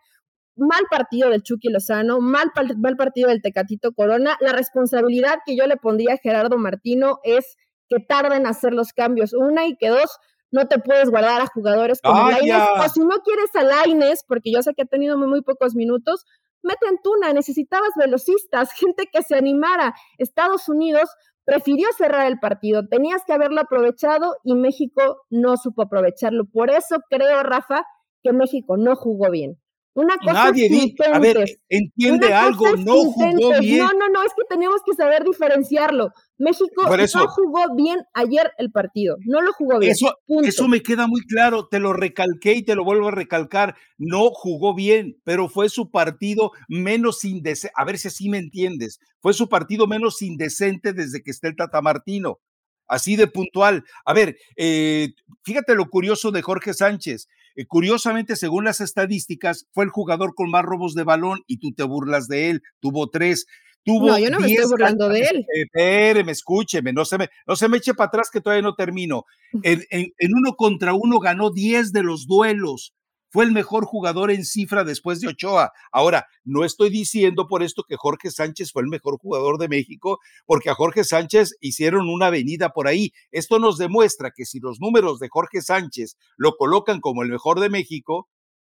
Mal 0.57 0.85
partido 0.91 1.31
del 1.31 1.43
Chucky 1.43 1.69
Lozano, 1.71 2.21
mal, 2.21 2.53
mal 2.77 2.97
partido 2.97 3.31
del 3.31 3.43
Tecatito 3.43 3.93
Corona. 3.93 4.37
La 4.41 4.53
responsabilidad 4.53 5.39
que 5.47 5.57
yo 5.57 5.67
le 5.67 5.79
pondría 5.79 6.15
a 6.15 6.19
Gerardo 6.19 6.59
Martino 6.59 7.21
es 7.25 7.57
que 7.89 8.01
tarden 8.01 8.43
en 8.43 8.47
hacer 8.47 8.73
los 8.75 8.93
cambios. 8.93 9.33
Una 9.33 9.67
y 9.67 9.77
que 9.77 9.89
dos, 9.89 10.19
no 10.55 10.69
te 10.69 10.79
puedes 10.79 11.11
guardar 11.11 11.41
a 11.41 11.47
jugadores 11.49 12.01
como 12.01 12.31
Laines, 12.31 12.63
o 12.79 12.89
si 12.89 13.01
no 13.01 13.17
quieres 13.25 13.55
a 13.57 13.65
Laines, 13.65 14.25
porque 14.27 14.53
yo 14.53 14.63
sé 14.63 14.73
que 14.73 14.83
ha 14.83 14.87
tenido 14.87 15.19
muy, 15.19 15.27
muy 15.27 15.43
pocos 15.43 15.75
minutos, 15.75 16.25
mete 16.63 16.87
en 16.89 16.99
Tuna, 17.03 17.33
necesitabas 17.33 17.91
velocistas, 17.97 18.71
gente 18.79 19.09
que 19.13 19.23
se 19.25 19.35
animara. 19.35 19.95
Estados 20.17 20.69
Unidos 20.69 21.11
prefirió 21.45 21.89
cerrar 21.99 22.29
el 22.29 22.39
partido, 22.39 22.87
tenías 22.87 23.23
que 23.27 23.33
haberlo 23.33 23.63
aprovechado 23.63 24.37
y 24.45 24.55
México 24.55 25.23
no 25.29 25.57
supo 25.57 25.83
aprovecharlo. 25.83 26.45
Por 26.45 26.71
eso 26.71 26.99
creo, 27.11 27.43
Rafa, 27.43 27.85
que 28.23 28.33
México 28.33 28.77
no 28.77 28.95
jugó 28.95 29.33
bien. 29.33 29.59
Una 29.95 30.17
cosa 30.19 30.51
Nadie 30.51 30.69
dice, 30.69 31.05
a 31.13 31.19
ver, 31.19 31.45
entiende 31.69 32.33
algo, 32.33 32.77
no 32.77 32.95
jugó 32.95 33.59
bien. 33.61 33.79
No, 33.79 33.93
no, 33.93 34.09
no, 34.09 34.23
es 34.23 34.33
que 34.35 34.45
tenemos 34.49 34.83
que 34.87 34.95
saber 34.95 35.25
diferenciarlo. 35.25 36.11
México 36.39 36.83
no 36.85 37.29
jugó 37.29 37.75
bien 37.77 38.03
ayer 38.13 38.51
el 38.59 38.73
partido, 38.73 39.17
no 39.25 39.41
lo 39.41 39.53
jugó 39.53 39.79
bien. 39.79 39.93
Eso, 39.93 40.17
eso 40.43 40.69
me 40.69 40.83
queda 40.83 41.07
muy 41.07 41.21
claro, 41.23 41.69
te 41.69 41.79
lo 41.79 41.93
recalqué 41.93 42.55
y 42.55 42.65
te 42.65 42.75
lo 42.75 42.85
vuelvo 42.85 43.09
a 43.09 43.13
recalcar. 43.13 43.77
No 43.99 44.31
jugó 44.31 44.75
bien, 44.75 45.21
pero 45.25 45.49
fue 45.49 45.69
su 45.69 45.91
partido 45.91 46.51
menos 46.69 47.25
indecente. 47.25 47.73
A 47.77 47.85
ver 47.85 47.99
si 47.99 48.09
así 48.09 48.29
me 48.29 48.39
entiendes. 48.39 48.99
Fue 49.21 49.33
su 49.33 49.49
partido 49.49 49.87
menos 49.87 50.23
indecente 50.23 50.93
desde 50.93 51.23
que 51.23 51.31
está 51.31 51.49
el 51.49 51.57
Tata 51.57 51.81
Martino. 51.81 52.41
Así 52.87 53.17
de 53.17 53.27
puntual. 53.27 53.85
A 54.05 54.13
ver, 54.13 54.37
eh, 54.57 55.15
fíjate 55.43 55.75
lo 55.75 55.89
curioso 55.89 56.33
de 56.33 56.43
Jorge 56.43 56.75
Sánchez. 56.75 57.29
Eh, 57.57 57.67
curiosamente, 57.67 58.37
según 58.37 58.65
las 58.65 58.81
estadísticas, 58.81 59.67
fue 59.73 59.85
el 59.85 59.91
jugador 59.91 60.35
con 60.35 60.51
más 60.51 60.65
robos 60.65 60.95
de 60.95 61.05
balón 61.05 61.41
y 61.47 61.59
tú 61.59 61.73
te 61.73 61.85
burlas 61.85 62.27
de 62.29 62.51
él. 62.51 62.63
Tuvo 62.81 63.09
tres. 63.09 63.47
Tuvo 63.85 64.09
no, 64.09 64.19
yo 64.19 64.31
no 64.31 64.41
me 64.41 64.47
estoy 64.51 64.67
burlando 64.71 65.09
de 65.09 65.21
él. 65.21 65.47
Espéreme, 65.53 66.33
escúcheme, 66.33 66.93
no 66.93 67.05
se 67.05 67.19
me, 67.19 67.29
no 67.47 67.55
se 67.55 67.69
me 67.69 67.77
eche 67.77 67.95
para 67.95 68.09
atrás 68.09 68.31
que 68.33 68.41
todavía 68.41 68.63
no 68.63 68.75
termino. 68.75 69.25
En, 69.63 69.85
en 69.91 70.35
uno 70.35 70.57
contra 70.57 70.95
uno 70.95 71.19
ganó 71.19 71.51
10 71.51 71.93
de 71.93 72.03
los 72.03 72.27
duelos 72.27 72.95
fue 73.35 73.45
el 73.45 73.51
mejor 73.51 73.85
jugador 73.85 74.31
en 74.31 74.45
cifra 74.45 74.85
después 74.85 75.21
de 75.21 75.27
Ochoa. 75.27 75.73
Ahora, 75.91 76.29
no 76.45 76.65
estoy 76.65 76.89
diciendo 76.89 77.49
por 77.49 77.65
esto 77.65 77.83
que 77.83 77.97
Jorge 77.97 78.31
Sánchez 78.31 78.71
fue 78.71 78.83
el 78.83 78.89
mejor 78.89 79.19
jugador 79.19 79.59
de 79.59 79.67
México, 79.67 80.21
porque 80.47 80.71
a 80.71 80.77
Jorge 80.77 81.03
Sánchez 81.03 81.57
hicieron 81.59 82.09
una 82.09 82.27
avenida 82.27 82.69
por 82.69 82.87
ahí. 82.87 83.13
Esto 83.33 83.59
nos 83.59 83.77
demuestra 83.77 84.31
que 84.31 84.45
si 84.45 84.61
los 84.61 84.79
números 84.79 85.19
de 85.19 85.29
Jorge 85.29 85.63
Sánchez 85.63 86.17
lo 86.37 86.53
colocan 86.57 87.01
como 87.01 87.25
el 87.25 87.29
mejor 87.29 87.59
de 87.59 87.71
México, 87.71 88.29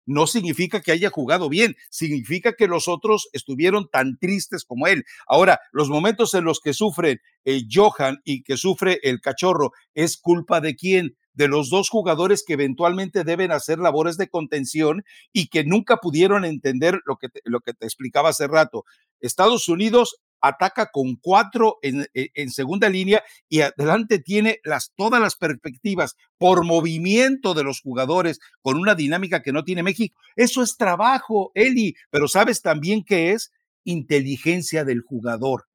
no 0.10 0.26
significa 0.26 0.82
que 0.82 0.92
haya 0.92 1.12
jugado 1.12 1.50
bien, 1.50 1.76
significa 1.92 2.54
que 2.54 2.68
los 2.68 2.88
otros 2.88 3.30
estuvieron 3.32 3.88
tan 3.90 4.18
tristes 4.18 4.66
como 4.66 4.88
él. 4.88 5.06
Ahora, 5.28 5.60
los 5.72 5.88
momentos 5.88 6.34
en 6.34 6.46
los 6.46 6.60
que 6.60 6.74
sufre 6.74 7.22
el 7.44 7.68
Johan 7.72 8.20
y 8.24 8.42
que 8.42 8.58
sufre 8.58 9.00
el 9.04 9.22
cachorro, 9.22 9.72
¿es 9.94 10.18
culpa 10.18 10.62
de 10.62 10.76
quién? 10.76 11.16
de 11.34 11.48
los 11.48 11.70
dos 11.70 11.90
jugadores 11.90 12.44
que 12.46 12.54
eventualmente 12.54 13.24
deben 13.24 13.52
hacer 13.54 13.80
labores 13.80 14.18
de 14.18 14.28
contención 14.28 15.06
y 15.32 15.48
que 15.48 15.64
nunca 15.64 15.96
pudieron 15.98 16.44
entender 16.44 17.00
lo 17.06 17.16
que 17.16 17.30
te, 17.30 17.40
lo 17.46 17.62
que 17.62 17.74
te 17.74 17.86
explicaba 17.86 18.30
hace 18.30 18.48
rato. 18.48 18.84
Estados 19.22 19.70
Unidos 19.70 20.18
ataca 20.42 20.92
con 20.92 21.16
cuatro 21.16 21.78
en, 21.82 22.08
e, 22.14 22.30
en, 22.34 22.50
segunda 22.50 22.90
línea 22.90 23.24
y 23.48 23.62
adelante 23.62 24.20
tiene 24.20 24.60
las, 24.64 24.94
todas 24.96 25.22
las 25.22 25.36
perspectivas 25.36 26.16
por 26.38 26.66
movimiento 26.66 27.54
de 27.54 27.64
los 27.64 27.82
jugadores 27.82 28.40
con 28.62 28.78
una 28.78 28.96
dinámica 28.96 29.42
que 29.42 29.52
no 29.52 29.64
tiene 29.64 29.84
México. 29.84 30.20
Eso 30.36 30.62
es 30.62 30.78
trabajo, 30.78 31.52
Eli, 31.56 31.96
pero 32.10 32.28
sabes 32.28 32.62
también 32.62 33.04
que 33.04 33.32
es 33.32 33.52
inteligencia 33.84 34.86
del 34.86 35.02
jugador. 35.02 35.66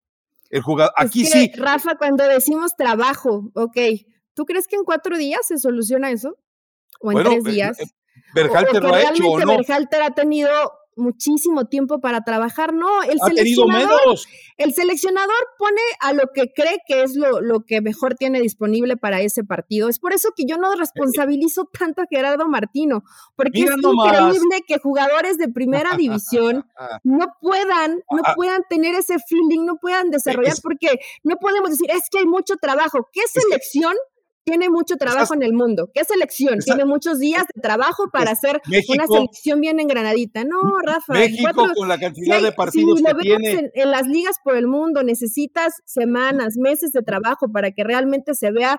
El 0.51 0.63
jugador, 0.63 0.93
aquí 0.97 1.25
sí. 1.25 1.51
Rafa, 1.57 1.97
cuando 1.97 2.27
decimos 2.29 2.77
trabajo, 2.77 3.51
ok, 3.55 3.77
¿Tú 4.35 4.45
crees 4.45 4.67
que 4.67 4.77
en 4.77 4.85
cuatro 4.85 5.17
días 5.17 5.47
se 5.47 5.59
soluciona 5.59 6.11
eso? 6.11 6.37
¿O 7.01 7.13
en 7.13 7.25
tres 7.25 7.45
días? 7.45 7.79
Berhalter 8.35 8.83
lo 8.83 8.95
ha 8.95 9.03
hecho, 9.03 9.31
¿o 9.31 9.39
no? 9.39 9.57
Berhalter 9.57 10.03
ha 10.03 10.11
tenido 10.11 10.51
muchísimo 10.97 11.67
tiempo 11.67 12.01
para 12.01 12.23
trabajar, 12.23 12.73
no, 12.73 13.03
el 13.03 13.19
seleccionador, 13.21 14.19
el 14.57 14.75
seleccionador 14.75 15.35
pone 15.59 15.81
a 16.01 16.13
lo 16.13 16.29
que 16.35 16.53
cree 16.53 16.79
que 16.87 17.03
es 17.03 17.17
lo, 17.17 17.41
lo, 17.41 17.65
que 17.65 17.81
mejor 17.81 18.15
tiene 18.15 18.41
disponible 18.41 18.97
para 18.97 19.21
ese 19.21 19.45
partido. 19.45 19.89
Es 19.89 19.99
por 19.99 20.13
eso 20.13 20.31
que 20.37 20.45
yo 20.47 20.57
no 20.57 20.75
responsabilizo 20.75 21.69
tanto 21.79 22.03
a 22.03 22.07
Gerardo 22.09 22.49
Martino, 22.49 23.05
porque 23.37 23.63
es 23.63 23.71
increíble 23.71 24.63
que 24.67 24.79
jugadores 24.79 25.39
de 25.39 25.49
primera 25.49 25.97
división 25.97 26.67
no 27.03 27.27
puedan, 27.41 28.03
no 28.11 28.23
ah. 28.25 28.35
puedan 28.35 28.63
tener 28.69 28.95
ese 28.95 29.17
feeling, 29.19 29.65
no 29.65 29.77
puedan 29.77 30.11
desarrollar, 30.11 30.55
porque 30.63 31.01
no 31.23 31.37
podemos 31.37 31.71
decir, 31.71 31.91
es 31.91 32.09
que 32.11 32.19
hay 32.19 32.27
mucho 32.27 32.57
trabajo. 32.57 33.09
¿Qué 33.13 33.23
selección 33.29 33.95
tiene 34.45 34.69
mucho 34.69 34.97
trabajo 34.97 35.35
en 35.35 35.43
el 35.43 35.53
mundo. 35.53 35.91
¿Qué 35.93 36.05
selección? 36.05 36.59
tiene 36.59 36.85
muchos 36.85 37.19
días 37.19 37.45
de 37.55 37.61
trabajo 37.61 38.11
para 38.13 38.33
hacer 38.33 38.61
una 38.89 39.07
selección 39.07 39.61
bien 39.61 39.81
engranadita. 39.81 40.45
No, 40.45 40.79
Rafa. 40.83 41.15
México 41.15 41.67
con 41.75 41.89
la 41.89 41.99
cantidad 41.99 42.41
de 42.41 42.53
partidos 42.53 43.01
que 43.03 43.15
tiene. 43.21 43.71
En, 43.75 43.91
las 43.91 44.07
ligas 44.07 44.37
por 44.43 44.57
el 44.57 44.67
mundo 44.67 45.03
necesitas 45.03 45.75
semanas, 45.85 46.55
meses 46.57 46.93
de 46.93 47.03
trabajo 47.03 47.51
para 47.53 47.71
que 47.71 47.85
realmente 47.85 48.35
se 48.35 48.51
vea 48.51 48.77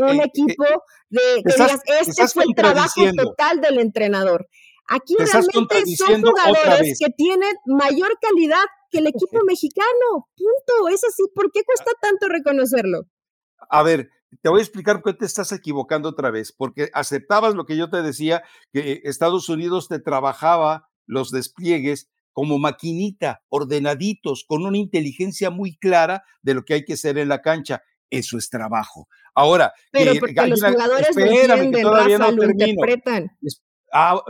un 0.00 0.20
eh, 0.20 0.24
equipo 0.24 0.64
de 1.08 1.20
que 1.44 1.52
digas, 1.52 1.80
este 2.00 2.28
fue 2.28 2.44
el 2.44 2.54
trabajo 2.54 3.00
total 3.16 3.60
del 3.60 3.78
entrenador. 3.78 4.46
Aquí 4.88 5.16
realmente 5.18 5.96
son 5.96 6.22
jugadores 6.22 6.96
que 6.98 7.10
tienen 7.10 7.54
mayor 7.66 8.16
calidad 8.20 8.64
que 8.90 8.98
el 8.98 9.06
equipo 9.08 9.40
mexicano. 9.46 10.28
Punto. 10.36 10.88
Es 10.88 11.02
así. 11.04 11.24
¿Por 11.34 11.50
qué 11.52 11.62
cuesta 11.64 11.90
tanto 12.00 12.28
reconocerlo? 12.28 13.02
A 13.68 13.82
ver, 13.82 14.10
te 14.42 14.48
voy 14.48 14.60
a 14.60 14.62
explicar 14.62 15.02
por 15.02 15.12
qué 15.12 15.18
te 15.18 15.26
estás 15.26 15.52
equivocando 15.52 16.08
otra 16.08 16.30
vez, 16.30 16.52
porque 16.52 16.90
aceptabas 16.92 17.54
lo 17.54 17.66
que 17.66 17.76
yo 17.76 17.90
te 17.90 18.02
decía, 18.02 18.42
que 18.72 19.00
Estados 19.04 19.48
Unidos 19.48 19.88
te 19.88 19.98
trabajaba 19.98 20.88
los 21.06 21.30
despliegues 21.30 22.10
como 22.32 22.58
maquinita, 22.58 23.42
ordenaditos, 23.48 24.44
con 24.46 24.64
una 24.64 24.76
inteligencia 24.76 25.50
muy 25.50 25.76
clara 25.78 26.22
de 26.42 26.54
lo 26.54 26.64
que 26.64 26.74
hay 26.74 26.84
que 26.84 26.92
hacer 26.92 27.16
en 27.16 27.28
la 27.28 27.40
cancha. 27.40 27.82
Eso 28.10 28.36
es 28.36 28.50
trabajo. 28.50 29.08
Ahora, 29.34 29.72
pero 29.90 30.12
porque 30.20 30.46
los 30.46 30.62
jugadores 30.62 31.16
entienden, 31.16 31.72
que 31.72 31.82
todavía 31.82 32.18
no 32.18 32.30
interpretan. 32.30 33.30
Ah, 33.92 34.20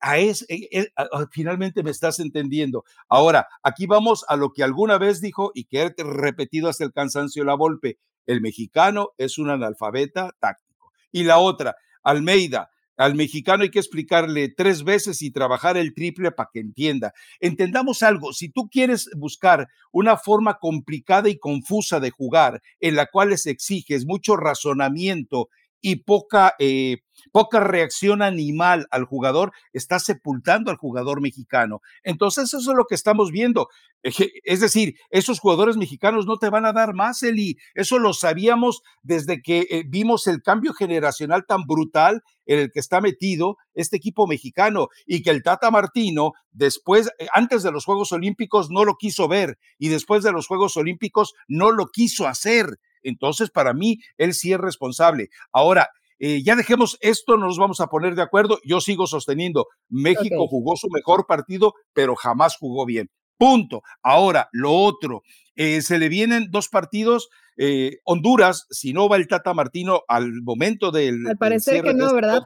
a 0.00 0.18
es, 0.18 0.44
e, 0.50 0.68
e, 0.70 0.92
finalmente 1.30 1.82
me 1.82 1.90
estás 1.90 2.20
entendiendo. 2.20 2.84
Ahora, 3.08 3.48
aquí 3.62 3.86
vamos 3.86 4.24
a 4.28 4.36
lo 4.36 4.52
que 4.52 4.62
alguna 4.62 4.98
vez 4.98 5.22
dijo 5.22 5.50
y 5.54 5.64
que 5.64 5.82
he 5.82 5.94
repetido 5.96 6.68
hasta 6.68 6.84
el 6.84 6.92
cansancio 6.92 7.44
la 7.44 7.54
Volpe. 7.54 7.98
El 8.26 8.40
mexicano 8.40 9.10
es 9.18 9.38
un 9.38 9.50
analfabeta 9.50 10.34
táctico. 10.40 10.92
Y 11.12 11.24
la 11.24 11.38
otra, 11.38 11.76
Almeida, 12.02 12.70
al 12.96 13.14
mexicano 13.16 13.64
hay 13.64 13.70
que 13.70 13.80
explicarle 13.80 14.48
tres 14.48 14.84
veces 14.84 15.20
y 15.22 15.32
trabajar 15.32 15.76
el 15.76 15.94
triple 15.94 16.30
para 16.30 16.50
que 16.52 16.60
entienda. 16.60 17.12
Entendamos 17.40 18.02
algo, 18.02 18.32
si 18.32 18.50
tú 18.50 18.68
quieres 18.68 19.10
buscar 19.16 19.68
una 19.90 20.16
forma 20.16 20.58
complicada 20.60 21.28
y 21.28 21.38
confusa 21.38 21.98
de 21.98 22.10
jugar 22.10 22.62
en 22.78 22.94
la 22.94 23.06
cual 23.06 23.30
les 23.30 23.46
exiges 23.46 24.06
mucho 24.06 24.36
razonamiento 24.36 25.48
y 25.84 25.96
poca, 25.96 26.54
eh, 26.58 27.02
poca 27.30 27.60
reacción 27.60 28.22
animal 28.22 28.86
al 28.90 29.04
jugador, 29.04 29.52
está 29.74 29.98
sepultando 29.98 30.70
al 30.70 30.78
jugador 30.78 31.20
mexicano. 31.20 31.82
Entonces, 32.02 32.44
eso 32.44 32.58
es 32.70 32.76
lo 32.76 32.86
que 32.86 32.94
estamos 32.94 33.30
viendo. 33.30 33.68
Es 34.02 34.60
decir, 34.60 34.94
esos 35.10 35.40
jugadores 35.40 35.76
mexicanos 35.76 36.24
no 36.24 36.38
te 36.38 36.48
van 36.48 36.64
a 36.64 36.72
dar 36.72 36.94
más, 36.94 37.22
Eli. 37.22 37.58
Eso 37.74 37.98
lo 37.98 38.14
sabíamos 38.14 38.80
desde 39.02 39.42
que 39.42 39.66
eh, 39.68 39.84
vimos 39.86 40.26
el 40.26 40.40
cambio 40.40 40.72
generacional 40.72 41.44
tan 41.46 41.64
brutal 41.66 42.22
en 42.46 42.60
el 42.60 42.70
que 42.72 42.80
está 42.80 43.02
metido 43.02 43.58
este 43.74 43.98
equipo 43.98 44.26
mexicano 44.26 44.88
y 45.04 45.22
que 45.22 45.30
el 45.30 45.42
Tata 45.42 45.70
Martino, 45.70 46.32
después, 46.50 47.10
eh, 47.18 47.26
antes 47.34 47.62
de 47.62 47.72
los 47.72 47.84
Juegos 47.84 48.10
Olímpicos, 48.12 48.70
no 48.70 48.86
lo 48.86 48.94
quiso 48.94 49.28
ver 49.28 49.58
y 49.78 49.88
después 49.88 50.22
de 50.22 50.32
los 50.32 50.46
Juegos 50.46 50.78
Olímpicos 50.78 51.34
no 51.46 51.72
lo 51.72 51.88
quiso 51.88 52.26
hacer. 52.26 52.78
Entonces, 53.04 53.50
para 53.50 53.72
mí, 53.72 53.98
él 54.18 54.34
sí 54.34 54.52
es 54.52 54.58
responsable. 54.58 55.28
Ahora, 55.52 55.88
eh, 56.18 56.42
ya 56.42 56.56
dejemos 56.56 56.98
esto, 57.00 57.36
no 57.36 57.46
nos 57.46 57.58
vamos 57.58 57.80
a 57.80 57.86
poner 57.86 58.14
de 58.14 58.22
acuerdo. 58.22 58.58
Yo 58.64 58.80
sigo 58.80 59.06
sosteniendo, 59.06 59.66
México 59.88 60.48
jugó 60.48 60.76
su 60.76 60.88
mejor 60.88 61.26
partido, 61.26 61.74
pero 61.92 62.16
jamás 62.16 62.56
jugó 62.56 62.86
bien. 62.86 63.10
Punto. 63.36 63.82
Ahora, 64.02 64.48
lo 64.52 64.72
otro, 64.72 65.22
eh, 65.56 65.82
se 65.82 65.98
le 65.98 66.08
vienen 66.08 66.48
dos 66.50 66.68
partidos. 66.68 67.28
Eh, 67.56 67.98
Honduras, 68.04 68.66
si 68.70 68.92
no 68.92 69.08
va 69.08 69.16
el 69.16 69.28
Tata 69.28 69.54
Martino 69.54 70.02
al 70.08 70.42
momento 70.42 70.90
del. 70.90 71.26
Al 71.26 71.36
parecer 71.36 71.82
que 71.82 71.94
no, 71.94 72.06
este 72.06 72.14
¿verdad? 72.14 72.42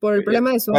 por, 0.00 0.14
el 0.14 0.24
problema 0.24 0.52
de 0.52 0.60
su. 0.60 0.72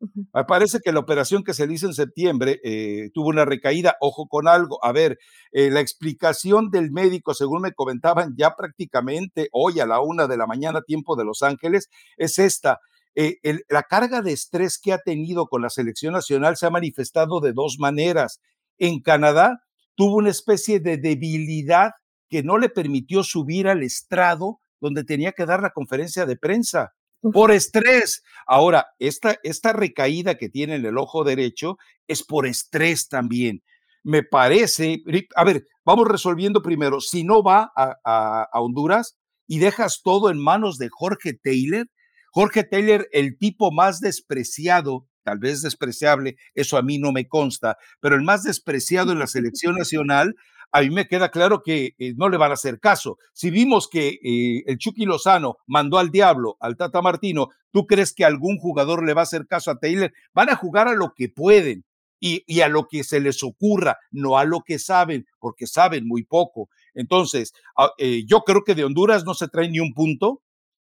Me 0.00 0.44
parece 0.44 0.80
que 0.84 0.92
la 0.92 1.00
operación 1.00 1.42
que 1.42 1.54
se 1.54 1.70
hizo 1.72 1.86
en 1.86 1.94
septiembre 1.94 2.60
eh, 2.62 3.10
tuvo 3.14 3.28
una 3.28 3.44
recaída. 3.44 3.96
Ojo 4.00 4.26
con 4.28 4.48
algo. 4.48 4.84
A 4.84 4.92
ver, 4.92 5.18
eh, 5.52 5.70
la 5.70 5.80
explicación 5.80 6.70
del 6.70 6.90
médico, 6.90 7.34
según 7.34 7.62
me 7.62 7.72
comentaban 7.72 8.34
ya 8.36 8.54
prácticamente 8.54 9.48
hoy 9.52 9.80
a 9.80 9.86
la 9.86 10.00
una 10.00 10.26
de 10.26 10.36
la 10.36 10.46
mañana, 10.46 10.82
tiempo 10.82 11.16
de 11.16 11.24
Los 11.24 11.42
Ángeles, 11.42 11.88
es 12.16 12.38
esta. 12.38 12.80
Eh, 13.14 13.38
la 13.70 13.82
carga 13.82 14.20
de 14.20 14.32
estrés 14.32 14.78
que 14.78 14.92
ha 14.92 14.98
tenido 14.98 15.46
con 15.46 15.62
la 15.62 15.70
selección 15.70 16.12
nacional 16.12 16.56
se 16.56 16.66
ha 16.66 16.70
manifestado 16.70 17.40
de 17.40 17.52
dos 17.52 17.76
maneras. 17.78 18.40
En 18.78 19.00
Canadá 19.00 19.60
tuvo 19.94 20.16
una 20.16 20.30
especie 20.30 20.80
de 20.80 20.98
debilidad 20.98 21.92
que 22.28 22.42
no 22.42 22.58
le 22.58 22.68
permitió 22.68 23.22
subir 23.22 23.68
al 23.68 23.82
estrado 23.82 24.58
donde 24.80 25.04
tenía 25.04 25.32
que 25.32 25.46
dar 25.46 25.62
la 25.62 25.70
conferencia 25.70 26.26
de 26.26 26.36
prensa 26.36 26.92
por 27.32 27.50
estrés. 27.50 28.22
Ahora, 28.46 28.86
esta, 28.98 29.36
esta 29.42 29.72
recaída 29.72 30.36
que 30.36 30.48
tiene 30.48 30.76
en 30.76 30.86
el 30.86 30.98
ojo 30.98 31.24
derecho 31.24 31.76
es 32.06 32.22
por 32.24 32.46
estrés 32.46 33.08
también. 33.08 33.62
Me 34.02 34.22
parece, 34.22 35.02
a 35.34 35.44
ver, 35.44 35.66
vamos 35.84 36.06
resolviendo 36.08 36.62
primero, 36.62 37.00
si 37.00 37.24
no 37.24 37.42
va 37.42 37.72
a, 37.74 38.48
Honduras 38.52 39.16
y 39.48 39.58
dejas 39.58 40.00
todo 40.02 40.30
en 40.30 40.38
manos 40.38 40.78
de 40.78 40.88
Jorge 40.90 41.34
Taylor, 41.34 41.86
Jorge 42.30 42.64
Taylor, 42.64 43.08
el 43.12 43.38
tipo 43.38 43.72
más 43.72 44.00
despreciado, 44.00 45.08
tal 45.24 45.38
vez 45.38 45.62
despreciable, 45.62 46.36
eso 46.54 46.76
a 46.76 46.82
mí 46.82 46.98
no 46.98 47.12
me 47.12 47.26
consta, 47.26 47.78
pero 48.00 48.14
el 48.14 48.22
más 48.22 48.42
despreciado 48.42 49.12
en 49.12 49.18
la 49.18 49.26
selección 49.26 49.76
nacional, 49.76 50.34
a 50.76 50.82
mí 50.82 50.90
me 50.90 51.08
queda 51.08 51.30
claro 51.30 51.62
que 51.62 51.94
eh, 51.98 52.12
no 52.16 52.28
le 52.28 52.36
van 52.36 52.50
a 52.50 52.54
hacer 52.54 52.78
caso. 52.80 53.16
Si 53.32 53.48
vimos 53.48 53.88
que 53.88 54.18
eh, 54.22 54.62
el 54.66 54.76
Chucky 54.76 55.06
Lozano 55.06 55.56
mandó 55.66 55.96
al 55.98 56.10
diablo 56.10 56.58
al 56.60 56.76
Tata 56.76 57.00
Martino, 57.00 57.48
¿tú 57.70 57.86
crees 57.86 58.12
que 58.12 58.26
algún 58.26 58.58
jugador 58.58 59.02
le 59.02 59.14
va 59.14 59.22
a 59.22 59.24
hacer 59.24 59.46
caso 59.46 59.70
a 59.70 59.78
Taylor? 59.78 60.12
Van 60.34 60.50
a 60.50 60.56
jugar 60.56 60.86
a 60.86 60.92
lo 60.92 61.14
que 61.16 61.30
pueden. 61.30 61.84
Y, 62.18 62.60
a 62.60 62.68
lo 62.68 62.88
que 62.88 63.04
se 63.04 63.20
les 63.20 63.42
ocurra, 63.44 63.98
no 64.10 64.38
a 64.38 64.44
lo 64.44 64.62
que 64.62 64.78
saben, 64.78 65.26
porque 65.38 65.66
saben 65.66 66.08
muy 66.08 66.24
poco. 66.24 66.70
Entonces, 66.94 67.52
eh, 67.98 68.24
yo 68.26 68.40
creo 68.40 68.64
que 68.64 68.74
de 68.74 68.84
Honduras 68.84 69.24
no 69.24 69.34
se 69.34 69.48
trae 69.48 69.68
ni 69.68 69.80
un 69.80 69.92
punto 69.92 70.42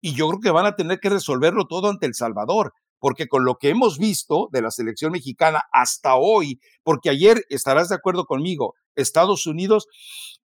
y 0.01 0.15
yo 0.15 0.29
creo 0.29 0.41
que 0.41 0.51
van 0.51 0.67
a 0.67 0.77
tener 0.77 1.01
que 1.01 1.09
resolverlo 1.09 1.67
todo 1.67 1.89
ante 1.89 2.07
El 2.07 2.15
Salvador 2.15 2.75
porque 2.99 3.29
con 3.29 3.45
lo 3.45 3.57
que 3.57 3.69
hemos 3.71 3.99
visto 3.99 4.49
de 4.53 4.63
la 4.63 4.71
selección 4.71 5.13
mexicana 5.13 5.65
hasta 5.73 6.17
hoy, 6.17 6.61
porque 6.83 7.11
ayer 7.11 7.45
estarás 7.49 7.89
de 7.89 7.97
acuerdo 7.97 8.25
conmigo, 8.25 8.75
Estados 8.95 9.47
Unidos 9.47 9.87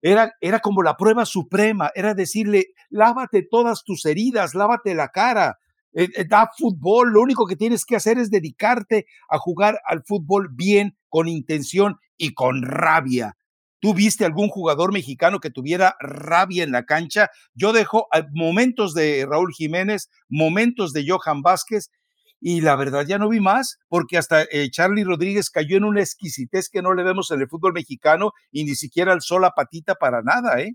era, 0.01 0.33
era 0.41 0.59
como 0.59 0.83
la 0.83 0.97
prueba 0.97 1.25
suprema, 1.25 1.91
era 1.95 2.13
decirle, 2.13 2.67
lávate 2.89 3.47
todas 3.49 3.83
tus 3.83 4.05
heridas, 4.05 4.55
lávate 4.55 4.93
la 4.95 5.09
cara, 5.09 5.57
eh, 5.93 6.07
eh, 6.15 6.25
da 6.25 6.49
fútbol, 6.57 7.11
lo 7.11 7.21
único 7.21 7.45
que 7.45 7.55
tienes 7.55 7.85
que 7.85 7.95
hacer 7.95 8.17
es 8.17 8.29
dedicarte 8.29 9.05
a 9.29 9.37
jugar 9.37 9.79
al 9.85 10.03
fútbol 10.05 10.49
bien, 10.51 10.97
con 11.09 11.27
intención 11.27 11.97
y 12.17 12.33
con 12.33 12.61
rabia. 12.61 13.35
¿Tú 13.81 13.95
viste 13.95 14.25
algún 14.25 14.47
jugador 14.47 14.93
mexicano 14.93 15.39
que 15.39 15.49
tuviera 15.49 15.95
rabia 15.99 16.63
en 16.63 16.71
la 16.71 16.85
cancha? 16.85 17.31
Yo 17.55 17.73
dejo 17.73 18.07
momentos 18.31 18.93
de 18.93 19.25
Raúl 19.27 19.51
Jiménez, 19.53 20.09
momentos 20.29 20.93
de 20.93 21.03
Johan 21.07 21.41
Vázquez 21.41 21.89
y 22.41 22.61
la 22.61 22.75
verdad 22.75 23.05
ya 23.07 23.19
no 23.19 23.29
vi 23.29 23.39
más, 23.39 23.77
porque 23.87 24.17
hasta 24.17 24.41
eh, 24.41 24.69
Charlie 24.71 25.03
Rodríguez 25.03 25.51
cayó 25.51 25.77
en 25.77 25.83
una 25.83 26.01
exquisitez 26.01 26.69
que 26.69 26.81
no 26.81 26.95
le 26.95 27.03
vemos 27.03 27.29
en 27.29 27.39
el 27.39 27.47
fútbol 27.47 27.73
mexicano 27.73 28.31
y 28.51 28.65
ni 28.65 28.73
siquiera 28.73 29.13
alzó 29.13 29.37
la 29.37 29.51
patita 29.51 29.93
para 29.93 30.23
nada, 30.23 30.59
¿eh? 30.59 30.73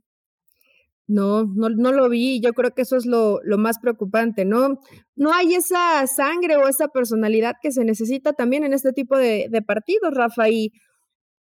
No, 1.09 1.45
no, 1.45 1.69
no 1.69 1.93
lo 1.93 2.09
vi. 2.09 2.41
Yo 2.41 2.53
creo 2.53 2.73
que 2.73 2.83
eso 2.83 2.97
es 2.97 3.07
lo, 3.07 3.41
lo, 3.45 3.59
más 3.59 3.79
preocupante, 3.79 4.45
¿no? 4.45 4.81
No 5.15 5.33
hay 5.33 5.55
esa 5.55 6.05
sangre 6.07 6.57
o 6.57 6.69
esa 6.69 6.89
personalidad 6.89 7.55
que 7.63 7.71
se 7.71 7.85
necesita 7.85 8.33
también 8.33 8.65
en 8.65 8.73
este 8.73 8.93
tipo 8.93 9.17
de, 9.17 9.49
partidos, 9.65 10.15
Rafa. 10.15 10.49
Y 10.49 10.73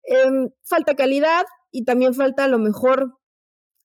em, 0.03 0.49
falta 0.63 0.95
calidad 0.95 1.45
y 1.71 1.83
también 1.83 2.13
falta 2.13 2.43
a 2.43 2.47
lo 2.47 2.59
mejor 2.59 3.13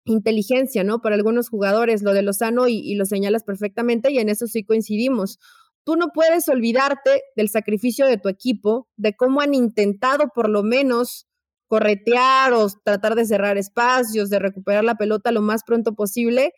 inteligencia, 0.05 0.85
¿no? 0.85 1.01
Para 1.01 1.15
algunos 1.15 1.49
jugadores, 1.49 2.03
lo 2.03 2.13
de 2.13 2.23
Lozano 2.23 2.69
y, 2.69 2.79
y 2.79 2.95
lo 2.97 3.07
señalas 3.07 3.45
perfectamente 3.45 4.11
y 4.13 4.19
en 4.19 4.29
eso 4.29 4.47
sí 4.47 4.65
coincidimos. 4.65 5.39
Tú 5.85 5.97
no 5.97 6.09
puedes 6.15 6.49
olvidarte 6.49 7.23
del 7.37 7.49
sacrificio 7.49 8.07
de 8.07 8.19
tu 8.19 8.29
equipo, 8.29 8.89
de 8.97 9.15
cómo 9.17 9.41
han 9.41 9.55
intentado 9.55 10.29
por 10.35 10.49
lo 10.49 10.63
menos 10.63 11.27
corretear 11.67 12.53
o 12.53 12.69
tratar 12.85 13.15
de 13.15 13.25
cerrar 13.25 13.57
espacios, 13.57 14.29
de 14.29 14.39
recuperar 14.41 14.85
la 14.85 14.97
pelota 14.97 15.31
lo 15.33 15.41
más 15.41 15.63
pronto 15.65 15.95
posible 15.95 16.53